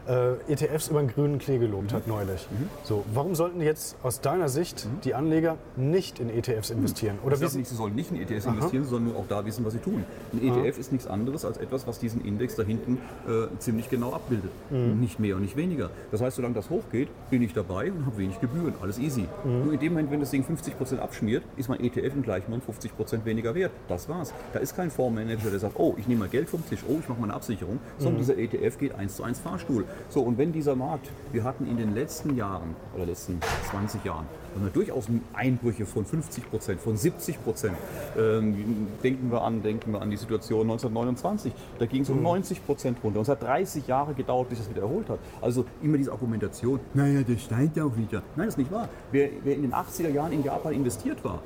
äh, 0.09 0.53
ETFs 0.53 0.89
über 0.89 1.01
den 1.01 1.09
grünen 1.09 1.39
Klee 1.39 1.59
gelobt 1.59 1.93
hat 1.93 2.07
neulich. 2.07 2.47
So, 2.85 3.05
warum 3.13 3.35
sollten 3.35 3.61
jetzt 3.61 3.97
aus 4.03 4.21
deiner 4.21 4.49
Sicht 4.49 4.87
die 5.05 5.15
Anleger 5.15 5.57
nicht 5.77 6.21
in 6.21 6.31
ETFs 6.31 6.71
investieren? 6.71 7.19
Oder 7.25 7.41
Ich 7.41 7.49
sie, 7.49 7.59
nicht, 7.59 7.69
sie 7.69 7.77
sollen 7.77 7.95
nicht 7.95 8.11
in 8.11 8.21
ETFs 8.21 8.47
investieren, 8.47 8.85
sondern 8.85 9.13
nur 9.13 9.21
auch 9.21 9.27
da 9.29 9.45
wissen, 9.45 9.65
was 9.65 9.73
sie 9.73 9.79
tun. 9.81 10.05
Ein 10.33 10.65
ETF 10.65 10.79
ist 10.79 10.93
nichts 10.93 11.07
anderes 11.07 11.45
als 11.45 11.59
etwas, 11.59 11.87
was 11.87 11.99
diesen 11.99 12.25
Index 12.25 12.55
da 12.57 12.63
hinten 12.63 12.99
äh, 13.27 13.47
ziemlich 13.59 13.91
genau 13.91 14.13
abbildet. 14.13 14.51
Nicht 14.71 15.19
mehr 15.21 15.37
und 15.37 15.43
nicht 15.43 15.57
weniger. 15.57 15.91
Das 16.11 16.21
heißt, 16.21 16.37
solange 16.37 16.55
das 16.55 16.71
hochgeht, 16.71 17.09
bin 17.31 17.43
ich 17.43 17.53
dabei 17.53 17.91
und 17.91 18.07
habe 18.07 18.19
wenig 18.19 18.41
Gebühren. 18.41 18.75
Alles 18.81 18.99
easy. 18.99 19.27
Nur 19.45 19.73
in 19.73 19.81
dem 19.81 19.93
Moment, 19.93 20.11
wenn 20.11 20.21
das 20.21 20.31
Ding 20.31 20.45
50% 20.45 20.99
abschmiert, 20.99 21.43
ist 21.57 21.69
mein 21.69 21.81
ETF 21.81 22.15
im 22.15 22.23
gleichen 22.23 22.51
Moment 22.51 22.65
50% 22.69 23.25
weniger 23.25 23.55
wert. 23.55 23.73
Das 23.89 24.09
war's. 24.09 24.33
Da 24.53 24.61
ist 24.61 24.77
kein 24.77 24.91
Fondsmanager, 24.91 25.51
der 25.51 25.59
sagt, 25.59 25.79
oh, 25.79 25.95
ich 25.99 26.07
nehme 26.07 26.21
mal 26.21 26.29
Geld 26.29 26.49
vom 26.49 26.67
Tisch, 26.69 26.81
oh, 26.89 26.97
ich 27.01 27.09
mache 27.09 27.19
mal 27.21 27.25
eine 27.27 27.35
Absicherung, 27.35 27.79
sondern 27.99 28.19
dieser 28.19 28.37
ETF 28.39 28.79
geht 28.79 28.95
eins 28.95 29.17
zu 29.17 29.23
eins 29.23 29.39
Fahrstuhl. 29.41 29.85
So, 30.09 30.23
und 30.23 30.39
wenn 30.39 30.53
dieser 30.53 30.77
Markt, 30.77 31.11
wir 31.33 31.45
hatten 31.45 31.67
in 31.67 31.77
den 31.77 31.95
letzten 31.95 32.37
Jahren 32.37 32.75
oder 32.95 33.07
letzten 33.07 33.41
20 33.71 34.05
Jahren, 34.05 34.27
durchaus 34.73 35.07
Einbrüche 35.35 35.87
von 35.87 36.05
50 36.05 36.51
Prozent, 36.51 36.81
von 36.81 36.97
70 36.97 37.43
Prozent. 37.45 37.77
Ähm, 38.19 38.89
denken 39.03 39.31
wir 39.31 39.43
an, 39.43 39.63
denken 39.63 39.93
wir 39.93 40.01
an 40.01 40.11
die 40.11 40.17
Situation 40.17 40.63
1929. 40.63 41.53
Da 41.79 41.87
ging 41.87 42.03
es 42.03 42.11
um 42.11 42.23
90 42.23 42.65
Prozent 42.65 42.99
runter. 43.03 43.19
Und 43.19 43.23
es 43.25 43.29
hat 43.29 43.43
30 43.43 43.87
Jahre 43.87 44.15
gedauert, 44.15 44.49
bis 44.49 44.61
es 44.61 44.71
wieder 44.71 44.83
erholt 44.83 45.09
hat. 45.09 45.19
Also 45.41 45.65
immer 45.83 45.99
diese 45.99 46.13
Argumentation, 46.13 46.81
naja, 46.95 47.21
das 47.27 47.43
steigt 47.43 47.79
auch 47.79 47.97
wieder. 47.97 48.23
Nein, 48.37 48.47
das 48.47 48.55
ist 48.55 48.59
nicht 48.59 48.73
wahr. 48.73 48.89
Wer, 49.13 49.29
wer 49.45 49.55
in 49.55 49.63
den 49.63 49.73
80er 49.73 50.11
Jahren 50.11 50.33
in 50.33 50.43
Japan 50.43 50.73
investiert 50.73 51.23
war 51.25 51.43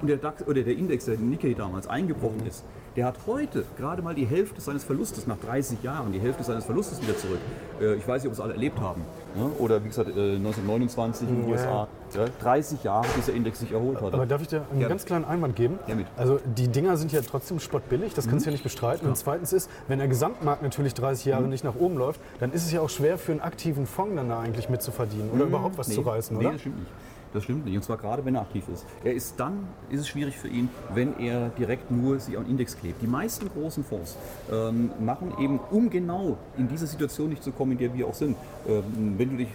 und 0.00 0.08
der, 0.08 0.16
DAX, 0.16 0.46
oder 0.46 0.62
der 0.62 0.76
Index, 0.76 1.04
der 1.04 1.16
Nikkei 1.16 1.54
damals 1.54 1.86
eingebrochen 1.86 2.46
ist, 2.46 2.64
der 2.96 3.06
hat 3.06 3.16
heute 3.26 3.64
gerade 3.78 4.02
mal 4.02 4.14
die 4.14 4.26
Hälfte 4.26 4.60
seines 4.60 4.84
Verlustes 4.84 5.26
nach 5.26 5.38
30 5.38 5.82
Jahren, 5.82 6.12
die 6.12 6.20
Hälfte 6.20 6.44
seines 6.44 6.64
Verlustes 6.64 7.00
wieder 7.02 7.16
zurück. 7.16 7.38
Äh, 7.80 7.94
ich 7.94 8.06
weiß 8.06 8.22
nicht, 8.22 8.28
ob 8.28 8.34
es 8.34 8.40
alle 8.40 8.52
erlebt 8.52 8.78
haben. 8.80 9.02
Ne? 9.34 9.50
Oder 9.58 9.82
wie 9.82 9.88
gesagt, 9.88 10.10
äh, 10.10 10.36
1929 10.36 11.28
in 11.28 11.42
den 11.42 11.50
USA. 11.50 11.88
Ja, 12.14 12.26
30 12.42 12.84
Jahre, 12.84 13.06
bis 13.16 13.26
der 13.26 13.34
Index 13.34 13.60
sich 13.60 13.72
erholt 13.72 14.00
hat. 14.00 14.12
aber 14.12 14.26
darf 14.26 14.42
ich 14.42 14.48
dir 14.48 14.62
einen 14.70 14.80
Gerne. 14.80 14.88
ganz 14.88 15.06
kleinen 15.06 15.24
Einwand 15.24 15.56
geben? 15.56 15.78
Ja, 15.86 15.94
mit. 15.94 16.06
Also 16.16 16.38
die 16.44 16.68
Dinger 16.68 16.96
sind 16.98 17.10
ja 17.12 17.20
trotzdem 17.22 17.58
spottbillig, 17.58 18.12
das 18.12 18.28
kannst 18.28 18.44
du 18.44 18.50
ja 18.50 18.52
nicht 18.52 18.62
bestreiten. 18.62 19.08
Und 19.08 19.16
zweitens 19.16 19.52
ist, 19.52 19.70
wenn 19.88 19.98
der 19.98 20.08
Gesamtmarkt 20.08 20.62
natürlich 20.62 20.92
30 20.92 21.24
Jahre 21.24 21.44
nicht 21.44 21.64
nach 21.64 21.74
oben 21.74 21.96
läuft, 21.96 22.20
dann 22.40 22.52
ist 22.52 22.66
es 22.66 22.72
ja 22.72 22.82
auch 22.82 22.90
schwer 22.90 23.16
für 23.16 23.32
einen 23.32 23.40
aktiven 23.40 23.86
Fonds 23.86 24.16
dann 24.16 24.28
da 24.28 24.40
eigentlich 24.40 24.68
mitzuverdienen 24.68 25.30
oder 25.30 25.44
überhaupt 25.44 25.78
was 25.78 25.88
zu 25.88 26.02
reißen, 26.02 26.36
nee, 26.36 26.44
oder? 26.44 26.52
das 26.52 26.60
stimmt 26.60 26.80
nicht. 26.80 26.90
Das 27.32 27.44
stimmt 27.44 27.64
nicht. 27.64 27.76
Und 27.76 27.82
zwar 27.82 27.96
gerade, 27.96 28.24
wenn 28.24 28.34
er 28.34 28.42
aktiv 28.42 28.64
ist. 28.72 28.84
Er 29.04 29.14
ist 29.14 29.38
dann, 29.38 29.66
ist 29.90 30.00
es 30.00 30.08
schwierig 30.08 30.36
für 30.36 30.48
ihn, 30.48 30.68
wenn 30.94 31.18
er 31.18 31.48
direkt 31.50 31.90
nur 31.90 32.18
sich 32.18 32.36
an 32.36 32.46
Index 32.46 32.78
klebt. 32.78 33.00
Die 33.02 33.06
meisten 33.06 33.48
großen 33.48 33.84
Fonds 33.84 34.16
ähm, 34.50 34.90
machen 35.00 35.32
eben, 35.40 35.58
um 35.70 35.88
genau 35.90 36.36
in 36.58 36.68
diese 36.68 36.86
Situation 36.86 37.30
nicht 37.30 37.42
zu 37.42 37.52
kommen, 37.52 37.72
in 37.72 37.78
der 37.78 37.94
wir 37.94 38.06
auch 38.06 38.14
sind. 38.14 38.36
Ähm, 38.68 39.14
wenn 39.16 39.30
du 39.30 39.36
dich 39.38 39.48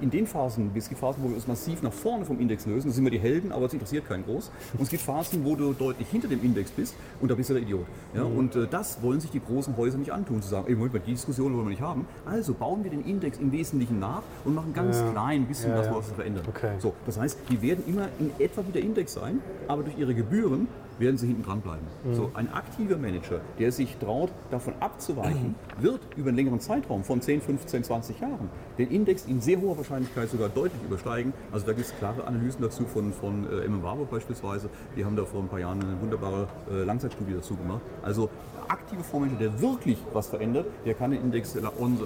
in 0.00 0.10
den 0.10 0.26
Phasen, 0.26 0.70
es 0.74 0.88
gibt 0.88 1.00
Phasen, 1.00 1.22
wo 1.22 1.28
wir 1.28 1.36
uns 1.36 1.46
massiv 1.46 1.82
nach 1.82 1.92
vorne 1.92 2.24
vom 2.24 2.38
Index 2.40 2.66
lösen, 2.66 2.88
das 2.88 2.96
sind 2.96 3.04
wir 3.04 3.10
die 3.10 3.18
Helden, 3.18 3.52
aber 3.52 3.66
es 3.66 3.72
interessiert 3.72 4.06
keinen 4.06 4.24
groß. 4.24 4.50
Und 4.74 4.82
es 4.82 4.88
gibt 4.88 5.02
Phasen, 5.02 5.44
wo 5.44 5.56
du 5.56 5.72
deutlich 5.72 6.08
hinter 6.08 6.28
dem 6.28 6.42
Index 6.42 6.70
bist 6.70 6.94
und 7.20 7.30
da 7.30 7.34
bist 7.34 7.50
du 7.50 7.54
der 7.54 7.62
Idiot. 7.62 7.86
Ja? 8.14 8.22
Und 8.22 8.56
äh, 8.56 8.66
das 8.70 9.02
wollen 9.02 9.20
sich 9.20 9.30
die 9.30 9.40
großen 9.40 9.76
Häuser 9.76 9.98
nicht 9.98 10.12
antun, 10.12 10.42
zu 10.42 10.48
sagen, 10.48 10.66
ey, 10.68 10.74
Moment 10.74 10.94
mal, 10.94 11.00
die 11.00 11.12
Diskussion 11.12 11.54
wollen 11.54 11.66
wir 11.66 11.70
nicht 11.70 11.82
haben. 11.82 12.06
Also 12.24 12.54
bauen 12.54 12.84
wir 12.84 12.90
den 12.90 13.04
Index 13.04 13.38
im 13.38 13.52
Wesentlichen 13.52 13.98
nach 13.98 14.22
und 14.44 14.54
machen 14.54 14.72
ganz 14.72 15.02
klein 15.12 15.42
ein 15.42 15.46
bisschen 15.46 15.70
Ja, 15.70 15.78
das, 15.78 15.86
ja. 15.86 15.94
was 15.94 16.08
wir 16.08 16.14
verändern. 16.14 16.44
Okay. 16.48 16.74
So, 16.78 16.94
das 17.06 17.18
heißt, 17.18 17.38
die 17.50 17.62
werden 17.62 17.84
immer 17.86 18.08
in 18.18 18.30
etwa 18.38 18.64
wie 18.66 18.72
der 18.72 18.82
Index 18.82 19.14
sein, 19.14 19.40
aber 19.68 19.82
durch 19.82 19.98
ihre 19.98 20.14
Gebühren 20.14 20.68
werden 20.98 21.16
sie 21.16 21.26
hinten 21.26 21.42
dran 21.42 21.60
bleiben. 21.60 21.86
So, 22.12 22.30
ein 22.34 22.52
aktiver 22.52 22.96
Manager, 22.96 23.40
der 23.58 23.72
sich 23.72 23.96
traut, 23.96 24.30
davon 24.50 24.74
abzuweichen, 24.80 25.54
wird 25.80 26.00
über 26.16 26.28
einen 26.28 26.36
längeren 26.36 26.60
Zeitraum 26.60 27.04
von 27.04 27.20
10, 27.20 27.40
15, 27.40 27.84
20 27.84 28.20
Jahren 28.20 28.48
den 28.78 28.90
Index 28.90 29.26
in 29.26 29.40
sehr 29.40 29.60
hoher 29.60 29.76
Wahrscheinlichkeit 29.76 30.28
sogar 30.28 30.48
deutlich 30.48 30.82
übersteigen. 30.82 31.32
Also 31.52 31.66
da 31.66 31.72
gibt 31.72 31.86
es 31.86 31.96
klare 31.96 32.26
Analysen 32.26 32.62
dazu 32.62 32.84
von, 32.84 33.12
von 33.12 33.46
äh, 33.46 33.82
Warburg 33.82 34.10
beispielsweise. 34.10 34.68
Die 34.96 35.04
haben 35.04 35.16
da 35.16 35.24
vor 35.24 35.40
ein 35.40 35.48
paar 35.48 35.60
Jahren 35.60 35.82
eine 35.82 36.00
wunderbare 36.00 36.48
äh, 36.70 36.84
Langzeitstudie 36.84 37.34
dazu 37.34 37.56
gemacht. 37.56 37.82
Also 38.02 38.30
aktive 38.68 39.02
Fondsmanager, 39.02 39.50
der 39.50 39.60
wirklich 39.60 39.98
was 40.12 40.28
verändert, 40.28 40.66
der 40.84 40.94
kann 40.94 41.10
den 41.10 41.22
Index 41.22 41.56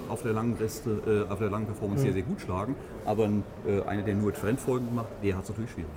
auf 0.09 0.21
der 0.21 0.33
langen 0.33 0.55
Reste, 0.55 1.25
äh, 1.29 1.31
auf 1.31 1.39
der 1.39 1.49
langen 1.49 1.65
Performance 1.65 2.03
sehr, 2.03 2.13
sehr 2.13 2.21
gut 2.21 2.41
schlagen. 2.41 2.75
Aber 3.05 3.25
äh, 3.25 3.81
einer, 3.87 4.03
der 4.03 4.15
nur 4.15 4.33
Trendfolgen 4.33 4.93
macht, 4.93 5.07
der 5.23 5.35
hat 5.35 5.43
es 5.43 5.49
natürlich 5.49 5.71
schwierig. 5.71 5.89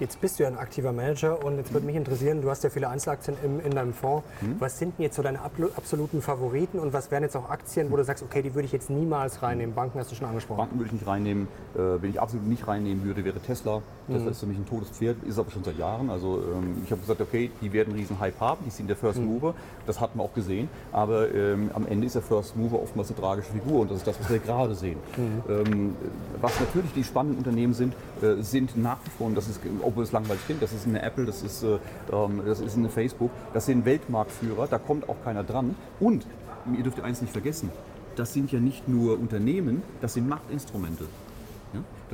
Jetzt 0.00 0.20
bist 0.20 0.38
du 0.38 0.42
ja 0.42 0.48
ein 0.48 0.58
aktiver 0.58 0.92
Manager 0.92 1.44
und 1.44 1.56
jetzt 1.56 1.72
würde 1.72 1.86
mich 1.86 1.96
interessieren, 1.96 2.13
du 2.20 2.50
hast 2.50 2.64
ja 2.64 2.70
viele 2.70 2.88
Einzelaktien 2.88 3.36
im, 3.42 3.60
in 3.60 3.74
deinem 3.74 3.92
Fonds. 3.92 4.26
Was 4.58 4.78
sind 4.78 4.98
denn 4.98 5.04
jetzt 5.04 5.16
so 5.16 5.22
deine 5.22 5.40
absoluten 5.40 6.22
Favoriten 6.22 6.78
und 6.78 6.92
was 6.92 7.10
wären 7.10 7.22
jetzt 7.22 7.36
auch 7.36 7.50
Aktien, 7.50 7.90
wo 7.90 7.96
du 7.96 8.04
sagst, 8.04 8.22
okay, 8.22 8.42
die 8.42 8.54
würde 8.54 8.66
ich 8.66 8.72
jetzt 8.72 8.90
niemals 8.90 9.42
reinnehmen? 9.42 9.74
Banken 9.74 9.98
hast 9.98 10.10
du 10.10 10.14
schon 10.14 10.26
angesprochen. 10.26 10.58
Banken 10.58 10.78
würde 10.78 10.86
ich 10.86 10.92
nicht 10.92 11.06
reinnehmen. 11.06 11.48
Äh, 11.74 12.02
wenn 12.02 12.10
ich 12.10 12.20
absolut 12.20 12.46
nicht 12.46 12.66
reinnehmen 12.66 13.04
würde, 13.04 13.24
wäre 13.24 13.40
Tesla. 13.40 13.82
Tesla 14.06 14.30
ist 14.30 14.40
für 14.40 14.46
mich 14.46 14.58
ein 14.58 14.66
totes 14.66 14.90
Pferd, 14.90 15.16
ist 15.24 15.38
aber 15.38 15.50
schon 15.50 15.64
seit 15.64 15.78
Jahren. 15.78 16.10
Also 16.10 16.42
ähm, 16.54 16.82
ich 16.84 16.90
habe 16.90 17.00
gesagt, 17.00 17.20
okay, 17.20 17.50
die 17.60 17.72
werden 17.72 17.90
einen 17.90 18.00
riesen 18.00 18.20
Hype 18.20 18.38
haben, 18.40 18.64
die 18.66 18.70
sind 18.70 18.88
der 18.88 18.96
First 18.96 19.20
Mover, 19.20 19.54
das 19.86 20.00
hat 20.00 20.14
man 20.14 20.26
auch 20.26 20.34
gesehen. 20.34 20.68
Aber 20.92 21.32
ähm, 21.34 21.70
am 21.74 21.86
Ende 21.86 22.06
ist 22.06 22.14
der 22.14 22.22
First 22.22 22.56
Mover 22.56 22.82
oftmals 22.82 23.08
eine 23.08 23.18
tragische 23.18 23.52
Figur 23.52 23.80
und 23.80 23.90
das 23.90 23.98
ist 23.98 24.06
das, 24.06 24.20
was 24.20 24.30
wir 24.30 24.38
gerade 24.44 24.74
sehen. 24.74 24.98
Ähm, 25.48 25.96
was 26.40 26.58
natürlich 26.60 26.92
die 26.92 27.04
spannenden 27.04 27.38
Unternehmen 27.38 27.74
sind, 27.74 27.94
äh, 28.22 28.42
sind 28.42 28.76
nach 28.76 28.98
wie 29.04 29.10
vor, 29.10 29.26
und 29.26 29.36
das 29.36 29.48
ist, 29.48 29.60
obwohl 29.82 30.04
es 30.04 30.12
langweilig 30.12 30.44
klingt, 30.46 30.62
das 30.62 30.72
ist 30.72 30.86
eine 30.86 31.02
Apple, 31.02 31.24
das 31.24 31.42
ist, 31.42 31.62
äh, 31.62 31.78
das 32.08 32.60
ist 32.60 32.76
eine 32.76 32.88
Facebook, 32.88 33.30
das 33.52 33.66
sind 33.66 33.84
Weltmarktführer, 33.84 34.66
da 34.66 34.78
kommt 34.78 35.08
auch 35.08 35.16
keiner 35.24 35.44
dran. 35.44 35.74
Und 36.00 36.26
ihr 36.76 36.82
dürft 36.82 37.00
eins 37.00 37.20
nicht 37.20 37.32
vergessen, 37.32 37.70
das 38.16 38.32
sind 38.32 38.52
ja 38.52 38.60
nicht 38.60 38.88
nur 38.88 39.18
Unternehmen, 39.18 39.82
das 40.00 40.14
sind 40.14 40.28
Machtinstrumente. 40.28 41.04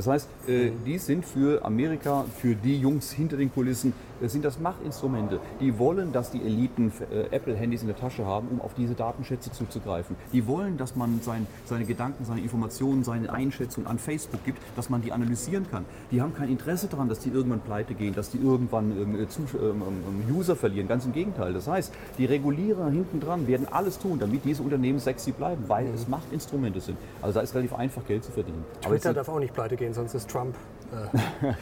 Das 0.00 0.06
heißt, 0.06 0.28
äh, 0.48 0.70
die 0.86 0.96
sind 0.96 1.26
für 1.26 1.62
Amerika, 1.62 2.24
für 2.38 2.54
die 2.54 2.80
Jungs 2.80 3.12
hinter 3.12 3.36
den 3.36 3.52
Kulissen, 3.52 3.92
äh, 4.22 4.28
sind 4.28 4.46
das 4.46 4.58
Machtinstrumente. 4.58 5.40
Die 5.60 5.78
wollen, 5.78 6.10
dass 6.12 6.30
die 6.30 6.40
Eliten 6.40 6.90
äh, 7.12 7.34
Apple-Handys 7.34 7.82
in 7.82 7.88
der 7.88 7.96
Tasche 7.96 8.24
haben, 8.24 8.48
um 8.48 8.60
auf 8.62 8.72
diese 8.74 8.94
Datenschätze 8.94 9.52
zuzugreifen. 9.52 10.16
Die 10.32 10.46
wollen, 10.46 10.76
dass 10.76 10.96
man 10.96 11.20
sein, 11.22 11.46
seine 11.66 11.84
Gedanken, 11.84 12.24
seine 12.24 12.40
Informationen, 12.40 13.04
seine 13.04 13.30
Einschätzungen 13.30 13.86
an 13.88 13.98
Facebook 13.98 14.42
gibt, 14.44 14.58
dass 14.74 14.88
man 14.88 15.02
die 15.02 15.12
analysieren 15.12 15.66
kann. 15.70 15.84
Die 16.10 16.22
haben 16.22 16.34
kein 16.34 16.48
Interesse 16.48 16.86
daran, 16.86 17.08
dass 17.08 17.20
die 17.20 17.30
irgendwann 17.30 17.60
pleite 17.60 17.94
gehen, 17.94 18.14
dass 18.14 18.30
die 18.30 18.38
irgendwann 18.38 18.90
ähm, 18.92 19.14
äh, 19.16 19.18
ähm, 19.18 19.82
ähm, 19.82 20.36
User 20.36 20.56
verlieren. 20.56 20.88
Ganz 20.88 21.04
im 21.04 21.12
Gegenteil. 21.12 21.52
Das 21.52 21.66
heißt, 21.66 21.92
die 22.18 22.24
Regulierer 22.24 22.88
hinten 22.90 23.20
dran 23.20 23.46
werden 23.46 23.66
alles 23.70 23.98
tun, 23.98 24.18
damit 24.18 24.44
diese 24.44 24.62
Unternehmen 24.62 24.98
sexy 24.98 25.32
bleiben, 25.32 25.64
weil 25.68 25.86
es 25.94 26.08
Machtinstrumente 26.08 26.80
sind. 26.80 26.96
Also 27.20 27.34
da 27.34 27.42
ist 27.42 27.54
relativ 27.54 27.74
einfach 27.74 28.06
Geld 28.06 28.24
zu 28.24 28.32
verdienen. 28.32 28.64
Twitter 28.80 29.14
darf 29.14 29.28
auch 29.28 29.38
nicht 29.38 29.54
pleite 29.54 29.76
gehen, 29.76 29.89
sonst 29.94 30.14
ist 30.14 30.28
Trump 30.28 30.54
äh, 30.92 31.18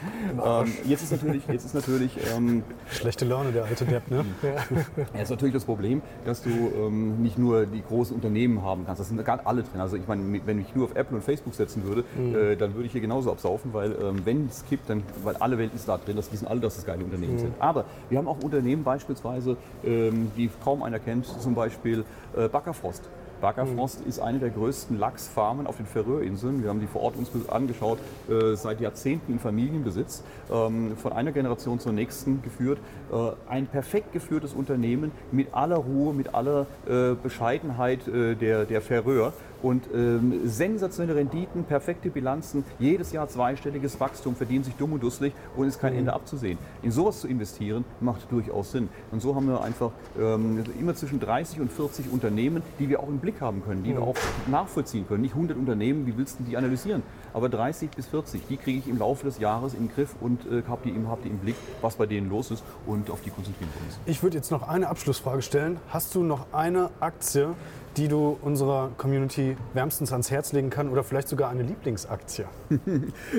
Ähm, 0.45 0.73
jetzt 0.85 1.03
ist 1.03 1.11
natürlich, 1.11 1.43
jetzt 1.47 1.65
ist 1.65 1.73
natürlich, 1.73 2.11
ähm, 2.35 2.63
Schlechte 2.91 3.25
Laune, 3.25 3.51
der 3.51 3.65
alte 3.65 3.85
Depp, 3.85 4.09
ne? 4.09 4.23
ja, 5.13 5.21
ist 5.21 5.29
natürlich 5.29 5.53
das 5.53 5.65
Problem, 5.65 6.01
dass 6.25 6.41
du 6.41 6.49
ähm, 6.49 7.21
nicht 7.21 7.37
nur 7.37 7.65
die 7.65 7.81
großen 7.81 8.15
Unternehmen 8.15 8.61
haben 8.61 8.85
kannst. 8.85 8.99
Das 8.99 9.09
sind 9.09 9.23
gar 9.25 9.39
alle 9.45 9.63
drin. 9.63 9.81
Also 9.81 9.95
ich 9.97 10.07
meine, 10.07 10.41
wenn 10.45 10.59
ich 10.59 10.75
nur 10.75 10.85
auf 10.85 10.95
Apple 10.95 11.17
und 11.17 11.23
Facebook 11.23 11.53
setzen 11.55 11.83
würde, 11.83 12.03
äh, 12.17 12.55
dann 12.55 12.75
würde 12.75 12.85
ich 12.85 12.91
hier 12.91 13.01
genauso 13.01 13.31
absaufen, 13.31 13.73
weil 13.73 13.91
ähm, 13.91 14.21
wenn 14.23 14.47
es 14.47 14.65
kippt, 14.65 14.89
dann, 14.89 15.03
weil 15.23 15.35
alle 15.37 15.57
Welt 15.57 15.73
ist 15.73 15.87
da 15.87 15.97
drin, 15.97 16.15
das 16.15 16.31
wissen 16.31 16.47
alle, 16.47 16.59
dass 16.59 16.75
das 16.75 16.85
geile 16.85 17.03
Unternehmen 17.03 17.39
sind. 17.39 17.53
Aber 17.59 17.85
wir 18.09 18.17
haben 18.17 18.27
auch 18.27 18.41
Unternehmen 18.41 18.83
beispielsweise, 18.83 19.57
ähm, 19.83 20.31
die 20.37 20.49
kaum 20.63 20.83
einer 20.83 20.99
kennt, 20.99 21.25
zum 21.25 21.55
Beispiel 21.55 22.05
äh, 22.35 22.47
Backerfrost. 22.47 23.09
Backerfrost 23.41 24.01
ist 24.01 24.19
eine 24.19 24.39
der 24.39 24.49
größten 24.49 24.97
Lachsfarmen 24.97 25.67
auf 25.67 25.77
den 25.77 25.85
Färöerinseln. 25.85 26.61
Wir 26.61 26.69
haben 26.69 26.79
die 26.79 26.87
vor 26.87 27.01
Ort 27.01 27.15
uns 27.15 27.29
angeschaut, 27.49 27.99
äh, 28.29 28.55
seit 28.55 28.81
Jahrzehnten 28.81 29.31
in 29.31 29.39
Familienbesitz, 29.39 30.23
ähm, 30.51 30.97
von 30.97 31.13
einer 31.13 31.31
Generation 31.31 31.79
zur 31.79 31.93
nächsten 31.93 32.41
geführt. 32.41 32.79
Äh, 33.11 33.31
ein 33.49 33.67
perfekt 33.67 34.13
geführtes 34.13 34.53
Unternehmen 34.53 35.11
mit 35.31 35.53
aller 35.53 35.77
Ruhe, 35.77 36.13
mit 36.13 36.33
aller 36.33 36.65
äh, 36.87 37.15
Bescheidenheit 37.21 38.07
äh, 38.07 38.35
der, 38.35 38.65
der 38.65 38.81
Färöer 38.81 39.33
und 39.61 39.83
ähm, 39.93 40.41
sensationelle 40.45 41.19
Renditen, 41.19 41.63
perfekte 41.63 42.09
Bilanzen, 42.09 42.63
jedes 42.79 43.11
Jahr 43.11 43.27
zweistelliges 43.27 43.99
Wachstum, 43.99 44.35
verdienen 44.35 44.63
sich 44.63 44.75
dumm 44.75 44.93
und 44.93 45.03
dusselig 45.03 45.33
und 45.55 45.67
ist 45.67 45.79
kein 45.79 45.95
Ende 45.95 46.13
abzusehen. 46.13 46.57
In 46.81 46.91
sowas 46.91 47.21
zu 47.21 47.27
investieren, 47.27 47.85
macht 47.99 48.31
durchaus 48.31 48.71
Sinn. 48.71 48.89
Und 49.11 49.21
so 49.21 49.35
haben 49.35 49.47
wir 49.47 49.61
einfach 49.61 49.91
ähm, 50.19 50.63
immer 50.79 50.95
zwischen 50.95 51.19
30 51.19 51.59
und 51.59 51.71
40 51.71 52.11
Unternehmen, 52.11 52.63
die 52.79 52.89
wir 52.89 52.99
auch 52.99 53.07
im 53.07 53.19
Blick 53.19 53.41
haben 53.41 53.63
können, 53.63 53.83
die 53.83 53.91
wir 53.91 54.01
auch 54.01 54.15
nachvollziehen 54.47 55.07
können. 55.07 55.21
Nicht 55.21 55.35
100 55.35 55.57
Unternehmen, 55.57 56.05
wie 56.07 56.17
willst 56.17 56.39
du 56.39 56.43
die 56.43 56.57
analysieren? 56.57 57.03
Aber 57.33 57.49
30 57.49 57.91
bis 57.91 58.07
40, 58.07 58.41
die 58.49 58.57
kriege 58.57 58.79
ich 58.79 58.87
im 58.87 58.97
Laufe 58.99 59.25
des 59.25 59.39
Jahres 59.39 59.73
im 59.73 59.89
Griff 59.89 60.15
und 60.21 60.41
äh, 60.45 60.63
habe 60.67 60.81
die, 60.85 60.89
im- 60.89 61.09
hab 61.09 61.21
die 61.23 61.29
im 61.29 61.37
Blick, 61.39 61.55
was 61.81 61.95
bei 61.95 62.05
denen 62.05 62.29
los 62.29 62.51
ist 62.51 62.63
und 62.85 63.09
auf 63.09 63.21
die 63.21 63.29
konzentrieren 63.29 63.69
wir 63.77 63.85
uns. 63.85 63.99
Ich 64.05 64.23
würde 64.23 64.37
jetzt 64.37 64.51
noch 64.51 64.67
eine 64.67 64.87
Abschlussfrage 64.89 65.41
stellen. 65.41 65.77
Hast 65.89 66.15
du 66.15 66.23
noch 66.23 66.47
eine 66.53 66.89
Aktie, 66.99 67.49
die 67.97 68.07
du 68.07 68.37
unserer 68.43 68.91
Community 68.97 69.57
wärmstens 69.73 70.11
ans 70.11 70.29
Herz 70.31 70.53
legen 70.53 70.69
kann 70.69 70.89
oder 70.89 71.03
vielleicht 71.03 71.27
sogar 71.27 71.49
eine 71.49 71.63
Lieblingsaktie? 71.63 72.45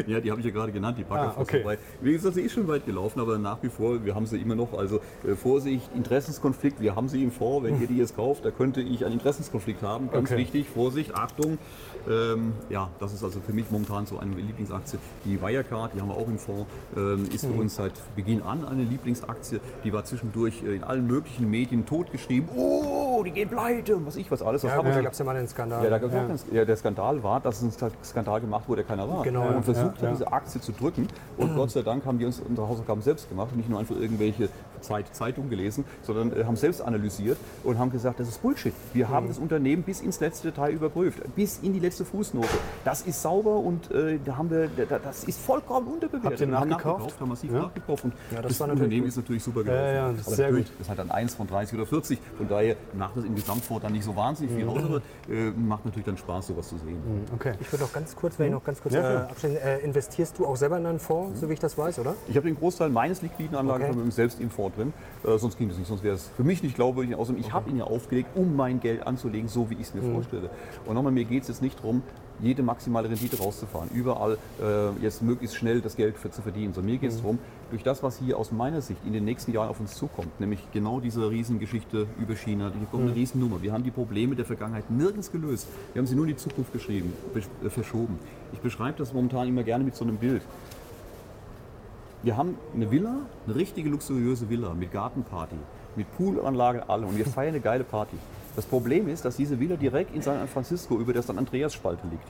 ja, 0.06 0.20
die 0.20 0.30
habe 0.30 0.40
ich 0.40 0.46
ja 0.46 0.52
gerade 0.52 0.72
genannt, 0.72 0.98
die 0.98 1.04
Backers. 1.04 1.34
Ah, 1.36 1.40
okay. 1.40 1.64
Wie 2.00 2.12
gesagt, 2.12 2.34
sie 2.34 2.42
ist 2.42 2.52
schon 2.52 2.66
weit 2.68 2.84
gelaufen, 2.84 3.20
aber 3.20 3.38
nach 3.38 3.62
wie 3.62 3.68
vor, 3.68 4.04
wir 4.04 4.14
haben 4.14 4.26
sie 4.26 4.38
immer 4.38 4.56
noch. 4.56 4.76
Also 4.76 5.00
äh, 5.26 5.34
Vorsicht, 5.36 5.88
Interessenskonflikt, 5.94 6.80
wir 6.80 6.94
haben 6.96 7.08
sie 7.08 7.22
im 7.22 7.30
Vor. 7.30 7.62
Wenn 7.62 7.80
ihr 7.80 7.86
die 7.86 7.96
jetzt 7.96 8.16
kauft, 8.16 8.44
da 8.44 8.50
könnte 8.50 8.80
ich 8.80 9.04
einen 9.04 9.14
Interessenskonflikt 9.14 9.82
haben. 9.82 10.10
Ganz 10.10 10.30
Okay. 10.30 10.40
wichtig, 10.40 10.68
Vorsicht, 10.68 11.14
Achtung. 11.14 11.58
Ähm, 12.08 12.52
ja, 12.70 12.90
das 12.98 13.12
ist 13.12 13.22
also 13.22 13.40
für 13.40 13.52
mich 13.52 13.66
momentan 13.70 13.79
so 13.84 14.18
eine 14.18 14.34
Lieblingsaktie. 14.34 14.98
Die 15.24 15.40
Wirecard, 15.40 15.94
die 15.94 16.00
haben 16.00 16.08
wir 16.08 16.16
auch 16.16 16.28
im 16.28 16.38
Fonds, 16.38 16.66
ähm, 16.96 17.28
ist 17.32 17.44
für 17.44 17.52
uns 17.52 17.76
seit 17.76 17.92
Beginn 18.16 18.42
an 18.42 18.64
eine 18.64 18.82
Lieblingsaktie. 18.82 19.60
Die 19.84 19.92
war 19.92 20.04
zwischendurch 20.04 20.62
äh, 20.62 20.76
in 20.76 20.84
allen 20.84 21.06
möglichen 21.06 21.50
Medien 21.50 21.86
totgeschrieben. 21.86 22.48
Oh, 22.56 23.22
die 23.24 23.30
gehen 23.30 23.48
pleite 23.48 23.96
und 23.96 24.06
was 24.06 24.16
ich 24.16 24.30
was 24.30 24.42
alles. 24.42 24.62
Das 24.62 24.70
Ja, 24.70 24.82
da 24.82 25.00
gab 25.00 25.12
es 25.12 25.18
ja 25.18 25.24
mal 25.24 25.36
einen 25.36 25.48
Skandal. 25.48 25.84
ja, 25.84 25.90
da 25.90 25.98
gab's 25.98 26.14
auch 26.14 26.18
einen 26.18 26.40
ja, 26.52 26.64
der 26.64 26.76
Skandal 26.76 27.22
war, 27.22 27.40
dass 27.40 27.62
es 27.62 27.82
ein 27.82 27.90
Skandal 28.04 28.40
gemacht 28.40 28.68
wurde, 28.68 28.82
der 28.82 28.88
keiner 28.88 29.08
war. 29.08 29.22
Genau, 29.22 29.46
und 29.46 29.54
ja, 29.54 29.62
versucht 29.62 30.00
ja. 30.00 30.08
hat, 30.08 30.14
diese 30.14 30.32
Aktie 30.32 30.60
zu 30.60 30.72
drücken. 30.72 31.08
Und 31.36 31.54
Gott 31.54 31.70
sei 31.70 31.82
Dank 31.82 32.04
haben 32.06 32.18
wir 32.18 32.26
uns 32.26 32.40
unsere 32.40 32.68
Hausaufgaben 32.68 33.02
selbst 33.02 33.28
gemacht, 33.28 33.54
nicht 33.56 33.68
nur 33.68 33.78
einfach 33.78 33.96
irgendwelche 33.96 34.48
Zeit, 34.80 35.14
Zeitungen 35.14 35.50
gelesen, 35.50 35.84
sondern 36.02 36.32
äh, 36.38 36.44
haben 36.44 36.56
selbst 36.56 36.80
analysiert 36.82 37.38
und 37.64 37.78
haben 37.78 37.90
gesagt, 37.90 38.20
das 38.20 38.28
ist 38.28 38.42
Bullshit. 38.42 38.72
Wir 38.92 39.08
haben 39.08 39.28
das 39.28 39.38
Unternehmen 39.38 39.82
bis 39.82 40.00
ins 40.00 40.20
letzte 40.20 40.48
Detail 40.50 40.72
überprüft, 40.72 41.20
bis 41.34 41.58
in 41.62 41.72
die 41.72 41.80
letzte 41.80 42.04
Fußnote. 42.04 42.48
Das 42.84 43.02
ist 43.02 43.22
sauber 43.22 43.56
und 43.56 43.90
äh, 43.90 44.18
da 44.24 44.36
haben 44.36 44.50
wir, 44.50 44.68
da, 44.88 44.98
das 44.98 45.24
ist 45.24 45.40
vollkommen 45.40 45.86
unterbewertet. 45.88 46.30
Habt 46.32 46.40
ihr 46.40 46.48
Wir 46.48 46.58
haben 46.58 46.68
nachgekauft? 46.68 46.98
nachgekauft, 46.98 47.20
haben 47.20 47.28
massiv 47.28 47.52
Ja. 47.52 47.58
nachgekauft 47.62 48.04
und 48.04 48.12
Ja, 48.32 48.42
das 48.42 48.58
das, 48.58 48.68
Unternehmen 48.68 49.00
gut. 49.02 49.08
ist 49.08 49.16
natürlich 49.16 49.42
super 49.42 49.62
gelaufen. 49.62 49.84
Ja, 49.84 49.92
ja, 49.92 50.12
das 50.12 50.26
ist 50.28 50.36
sehr 50.36 50.52
gut. 50.52 50.66
Das 50.78 50.88
hat 50.88 50.98
dann 50.98 51.10
1 51.10 51.34
von 51.34 51.46
30 51.46 51.78
oder 51.78 51.86
40, 51.86 52.18
von 52.38 52.48
daher 52.48 52.76
macht 52.94 53.16
das 53.16 53.24
im 53.24 53.34
Gesamtfonds 53.34 53.82
dann 53.82 53.92
nicht 53.92 54.04
so 54.04 54.14
wahnsinnig 54.16 54.54
viel 54.54 54.68
aus, 54.68 54.82
aber 54.82 54.96
äh, 55.28 55.50
macht 55.50 55.84
natürlich 55.84 56.06
dann 56.06 56.16
Spaß, 56.16 56.48
sowas 56.48 56.68
zu 56.68 56.78
sehen. 56.78 56.98
Okay. 57.34 57.54
Ich 57.60 57.70
würde 57.72 57.84
noch 57.84 57.92
ganz 57.92 58.14
kurz, 58.16 58.38
wenn 58.38 58.46
ich 58.46 58.52
noch 58.52 58.64
ganz 58.64 58.80
kurz 58.82 58.94
Ja, 58.94 59.28
äh, 59.42 59.78
äh, 59.78 59.84
investierst 59.84 60.38
du 60.38 60.46
auch 60.46 60.56
selber 60.56 60.78
in 60.78 60.86
einen 60.86 60.98
Fonds, 61.00 61.40
so 61.40 61.48
wie 61.48 61.54
ich 61.54 61.60
das 61.60 61.76
weiß, 61.76 61.98
oder? 61.98 62.14
Ich 62.28 62.36
habe 62.36 62.46
den 62.46 62.56
Großteil 62.56 62.88
meines 62.90 63.22
liquiden 63.22 63.56
Anlagevermögens 63.56 64.14
selbst 64.16 64.40
im 64.40 64.50
Fonds 64.50 64.69
drin. 64.76 64.92
Äh, 65.24 65.38
sonst 65.38 65.58
ging 65.58 65.68
das 65.68 65.78
nicht. 65.78 65.88
Sonst 65.88 66.02
wäre 66.02 66.14
es 66.14 66.28
für 66.36 66.44
mich 66.44 66.62
nicht 66.62 66.76
glaubwürdig. 66.76 67.14
Außerdem, 67.14 67.40
ich 67.40 67.52
habe 67.52 67.70
ihn 67.70 67.76
ja 67.76 67.84
aufgelegt, 67.84 68.30
um 68.34 68.56
mein 68.56 68.80
Geld 68.80 69.06
anzulegen, 69.06 69.48
so 69.48 69.70
wie 69.70 69.74
ich 69.74 69.82
es 69.82 69.94
mir 69.94 70.02
vorstelle. 70.02 70.50
Und 70.86 70.94
nochmal, 70.94 71.12
mir 71.12 71.24
geht 71.24 71.42
es 71.42 71.48
jetzt 71.48 71.62
nicht 71.62 71.78
darum, 71.78 72.02
jede 72.42 72.62
maximale 72.62 73.08
Rendite 73.08 73.38
rauszufahren. 73.38 73.90
Überall 73.92 74.38
äh, 74.60 74.90
jetzt 75.02 75.22
möglichst 75.22 75.56
schnell 75.56 75.80
das 75.80 75.96
Geld 75.96 76.16
für, 76.16 76.30
zu 76.30 76.42
verdienen. 76.42 76.72
Sondern 76.72 76.92
mir 76.92 76.98
geht 76.98 77.10
es 77.10 77.18
darum, 77.18 77.38
durch 77.70 77.82
das, 77.82 78.02
was 78.02 78.18
hier 78.18 78.38
aus 78.38 78.52
meiner 78.52 78.80
Sicht 78.80 79.00
in 79.06 79.12
den 79.12 79.24
nächsten 79.24 79.52
Jahren 79.52 79.68
auf 79.68 79.80
uns 79.80 79.94
zukommt, 79.94 80.40
nämlich 80.40 80.60
genau 80.72 81.00
diese 81.00 81.30
Riesengeschichte 81.30 82.06
über 82.18 82.34
China, 82.34 82.70
die 82.70 82.84
kommt 82.86 83.04
eine 83.04 83.14
Riesennummer. 83.14 83.62
Wir 83.62 83.72
haben 83.72 83.84
die 83.84 83.90
Probleme 83.90 84.34
der 84.34 84.44
Vergangenheit 84.44 84.90
nirgends 84.90 85.30
gelöst. 85.30 85.68
Wir 85.92 86.00
haben 86.00 86.06
sie 86.06 86.14
nur 86.14 86.24
in 86.24 86.30
die 86.30 86.36
Zukunft 86.36 86.72
geschrieben, 86.72 87.12
äh, 87.34 87.68
verschoben. 87.68 88.18
Ich 88.52 88.60
beschreibe 88.60 88.98
das 88.98 89.12
momentan 89.12 89.48
immer 89.48 89.62
gerne 89.62 89.84
mit 89.84 89.94
so 89.94 90.04
einem 90.04 90.16
Bild. 90.16 90.42
Wir 92.22 92.36
haben 92.36 92.58
eine 92.74 92.90
Villa, 92.90 93.16
eine 93.46 93.54
richtige 93.54 93.88
luxuriöse 93.88 94.50
Villa 94.50 94.74
mit 94.74 94.92
Gartenparty, 94.92 95.56
mit 95.96 96.06
Poolanlage, 96.18 96.86
allem 96.90 97.08
und 97.08 97.16
wir 97.16 97.24
feiern 97.24 97.54
eine 97.54 97.60
geile 97.60 97.82
Party. 97.82 98.16
Das 98.56 98.66
Problem 98.66 99.08
ist, 99.08 99.24
dass 99.24 99.36
diese 99.36 99.58
Villa 99.58 99.76
direkt 99.76 100.14
in 100.14 100.20
San 100.20 100.46
Francisco 100.46 100.98
über 100.98 101.14
der 101.14 101.22
San 101.22 101.38
Andreas 101.38 101.72
Spalte 101.72 102.06
liegt. 102.08 102.26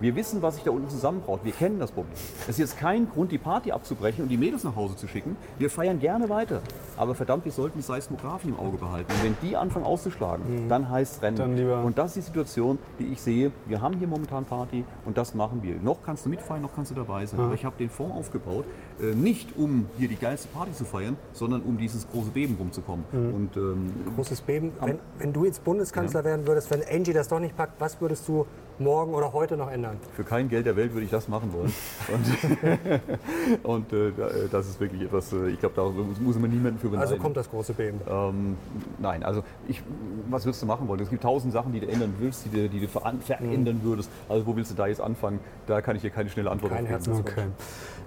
Wir 0.00 0.16
wissen, 0.16 0.40
was 0.40 0.54
sich 0.54 0.64
da 0.64 0.70
unten 0.70 0.88
zusammenbraut. 0.88 1.40
Wir 1.44 1.52
kennen 1.52 1.78
das 1.78 1.92
Problem. 1.92 2.14
Es 2.42 2.48
ist 2.50 2.58
jetzt 2.58 2.78
kein 2.78 3.10
Grund, 3.10 3.32
die 3.32 3.38
Party 3.38 3.70
abzubrechen 3.70 4.22
und 4.22 4.30
die 4.30 4.38
Mädels 4.38 4.64
nach 4.64 4.74
Hause 4.74 4.96
zu 4.96 5.06
schicken. 5.06 5.36
Wir 5.58 5.68
feiern 5.68 6.00
gerne 6.00 6.30
weiter. 6.30 6.62
Aber 6.96 7.14
verdammt, 7.14 7.44
wir 7.44 7.52
sollten 7.52 7.78
die 7.78 7.84
Seismographen 7.84 8.50
im 8.50 8.58
Auge 8.58 8.78
behalten. 8.78 9.12
Und 9.12 9.24
wenn 9.24 9.36
die 9.42 9.56
anfangen 9.56 9.84
auszuschlagen, 9.84 10.68
dann 10.70 10.88
heißt 10.88 11.16
es 11.16 11.22
Rennen. 11.22 11.36
Dann 11.36 11.56
lieber- 11.56 11.84
und 11.84 11.98
das 11.98 12.10
ist 12.10 12.16
die 12.16 12.20
Situation, 12.22 12.78
die 12.98 13.08
ich 13.12 13.20
sehe. 13.20 13.52
Wir 13.66 13.82
haben 13.82 13.98
hier 13.98 14.08
momentan 14.08 14.46
Party 14.46 14.84
und 15.04 15.18
das 15.18 15.34
machen 15.34 15.62
wir. 15.62 15.76
Noch 15.76 15.98
kannst 16.02 16.24
du 16.24 16.30
mitfeiern, 16.30 16.62
noch 16.62 16.74
kannst 16.74 16.90
du 16.90 16.94
dabei 16.94 17.26
sein. 17.26 17.38
Aber 17.38 17.52
ich 17.54 17.66
habe 17.66 17.76
den 17.78 17.90
Fonds 17.90 18.16
aufgebaut, 18.16 18.64
äh, 19.00 19.14
nicht 19.14 19.56
um 19.58 19.86
hier 19.98 20.08
die 20.08 20.16
geilste 20.16 20.48
Party 20.48 20.72
zu 20.72 20.86
feiern, 20.86 21.16
sondern 21.34 21.60
um 21.60 21.76
dieses 21.76 22.08
große 22.10 22.30
Beben 22.30 22.56
rumzukommen. 22.58 23.04
Und 23.12 23.56
ähm, 23.56 23.92
Großes 24.16 24.40
Beben. 24.40 24.72
Wenn, 24.80 24.98
wenn 25.18 25.32
du 25.34 25.44
jetzt 25.44 25.62
Bundeskanzler 25.62 26.24
werden 26.24 26.46
würdest, 26.46 26.70
wenn 26.70 26.82
Angie 26.90 27.12
das 27.12 27.28
doch 27.28 27.38
nicht 27.38 27.54
packt, 27.54 27.78
was 27.80 28.00
würdest 28.00 28.26
du 28.26 28.46
morgen 28.80 29.14
oder 29.14 29.32
heute 29.32 29.56
noch 29.56 29.70
ändern? 29.70 29.98
für 30.16 30.24
kein 30.24 30.48
Geld 30.48 30.66
der 30.66 30.76
Welt 30.76 30.92
würde 30.92 31.04
ich 31.04 31.10
das 31.10 31.28
machen 31.28 31.52
wollen. 31.52 31.72
Und, 33.62 33.62
und 33.62 33.92
äh, 33.92 34.08
äh, 34.08 34.48
das 34.50 34.68
ist 34.68 34.80
wirklich 34.80 35.02
etwas, 35.02 35.32
äh, 35.32 35.50
ich 35.50 35.60
glaube, 35.60 35.74
da 35.76 35.82
muss 36.22 36.38
man 36.38 36.50
niemanden 36.50 36.78
für 36.78 36.88
beneiden. 36.88 37.08
Also 37.08 37.22
kommt 37.22 37.36
das 37.36 37.48
große 37.50 37.72
Beben. 37.72 38.00
Ähm, 38.08 38.56
nein, 38.98 39.22
also 39.22 39.42
ich, 39.68 39.82
was 40.28 40.44
würdest 40.44 40.62
du 40.62 40.66
machen 40.66 40.88
wollen? 40.88 41.00
Es 41.00 41.10
gibt 41.10 41.22
tausend 41.22 41.52
Sachen, 41.52 41.72
die 41.72 41.80
du 41.80 41.88
ändern 41.88 42.14
willst, 42.18 42.44
die 42.46 42.48
du, 42.48 42.68
die 42.68 42.80
du 42.80 42.88
verändern 42.88 43.80
würdest. 43.82 44.10
Also 44.28 44.46
wo 44.46 44.56
willst 44.56 44.70
du 44.72 44.74
da 44.74 44.86
jetzt 44.86 45.00
anfangen? 45.00 45.40
Da 45.66 45.80
kann 45.80 45.96
ich 45.96 46.02
dir 46.02 46.10
keine 46.10 46.28
schnelle 46.30 46.50
Antwort 46.50 46.72
Kein. 46.72 46.86
Herzenswunsch. 46.86 47.30
Okay. 47.30 47.46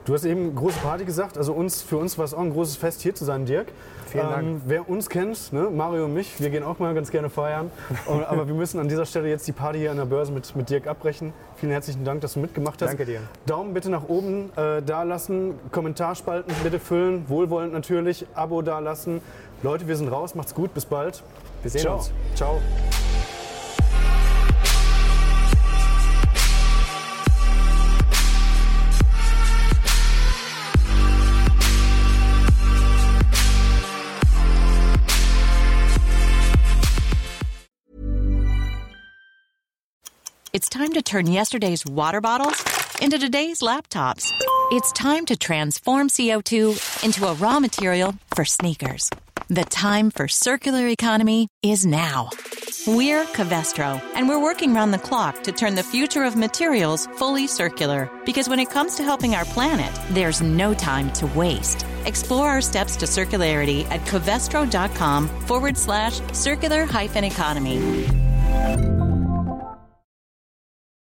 Du 0.05 0.13
hast 0.13 0.26
eben 0.26 0.53
große 0.53 0.80
Party 0.80 1.05
gesagt. 1.05 1.38
Also 1.38 1.53
uns, 1.53 1.82
für 1.82 1.97
uns 1.97 2.17
war 2.17 2.26
es 2.26 2.34
auch 2.34 2.41
ein 2.41 2.51
großes 2.51 2.76
Fest, 2.76 3.01
hier 3.01 3.15
zu 3.15 3.24
sein, 3.24 3.45
Dirk. 3.45 3.67
Vielen 4.07 4.30
Dank. 4.30 4.47
Ähm, 4.47 4.61
wer 4.65 4.89
uns 4.89 5.09
kennt, 5.09 5.53
ne, 5.53 5.69
Mario 5.71 6.05
und 6.05 6.13
mich, 6.13 6.41
wir 6.41 6.49
gehen 6.49 6.63
auch 6.63 6.78
mal 6.78 6.93
ganz 6.93 7.09
gerne 7.09 7.30
feiern. 7.30 7.71
Und, 8.05 8.24
aber 8.24 8.47
wir 8.47 8.53
müssen 8.53 8.80
an 8.80 8.89
dieser 8.89 9.05
Stelle 9.05 9.30
jetzt 9.30 9.47
die 9.47 9.53
Party 9.53 9.80
hier 9.80 9.91
an 9.91 9.97
der 9.97 10.05
Börse 10.05 10.32
mit, 10.32 10.55
mit 10.64 10.70
Dirk 10.70 10.88
abbrechen. 10.88 11.34
Vielen 11.57 11.72
herzlichen 11.72 12.05
Dank, 12.05 12.22
dass 12.22 12.34
du 12.34 12.39
mitgemacht 12.39 12.82
hast. 12.82 12.89
Danke 12.89 13.05
dir. 13.05 13.22
Daumen 13.45 13.74
bitte 13.74 13.89
nach 13.89 14.07
oben 14.07 14.49
äh, 14.55 14.82
da 14.82 15.03
lassen, 15.03 15.55
Kommentarspalten 15.72 16.53
bitte 16.64 16.80
füllen, 16.80 17.28
wohlwollend 17.28 17.74
natürlich, 17.74 18.26
Abo 18.34 18.61
da 18.61 18.80
lassen. 18.80 19.22
Leute, 19.61 19.88
wir 19.88 19.95
sind 19.95 20.07
raus, 20.09 20.36
macht's 20.36 20.55
gut, 20.55 20.74
bis 20.74 20.86
bald. 20.86 21.24
Wir 21.61 21.72
sehen 21.72 21.82
Ciao. 21.82 21.95
uns. 21.97 22.11
Ciao. 22.36 22.59
It's 40.64 40.70
time 40.70 40.93
to 40.93 41.01
turn 41.01 41.28
yesterday's 41.28 41.86
water 41.86 42.22
bottles 42.22 42.64
into 43.01 43.20
today's 43.20 43.59
laptops. 43.59 44.32
It's 44.72 44.93
time 44.93 45.26
to 45.26 45.36
transform 45.36 46.07
CO2 46.07 47.03
into 47.03 47.28
a 47.28 47.34
raw 47.34 47.59
material 47.59 48.16
for 48.34 48.45
sneakers. 48.45 49.09
The 49.49 49.66
time 49.66 50.09
for 50.09 50.30
circular 50.30 50.88
economy 50.88 51.49
is 51.64 51.86
now. 51.86 52.30
We're 52.88 53.26
Covestro, 53.26 54.01
and 54.16 54.30
we're 54.30 54.41
working 54.41 54.74
round 54.74 54.93
the 54.93 54.99
clock 54.99 55.43
to 55.43 55.51
turn 55.51 55.76
the 55.76 55.84
future 55.84 56.24
of 56.24 56.38
materials 56.38 57.07
fully 57.18 57.45
circular. 57.45 58.09
Because 58.26 58.47
when 58.47 58.59
it 58.59 58.70
comes 58.70 58.95
to 58.95 59.03
helping 59.03 59.36
our 59.36 59.45
planet, 59.45 59.91
there's 60.11 60.41
no 60.41 60.74
time 60.74 61.11
to 61.14 61.28
waste. 61.28 61.86
Explore 62.05 62.47
our 62.47 62.61
steps 62.61 62.95
to 62.95 63.05
circularity 63.05 63.84
at 63.91 63.99
covestro.com 64.05 65.28
forward 65.41 65.78
slash 65.78 66.22
circular 66.32 66.86
hyphen 66.86 67.26
economy. 67.26 68.07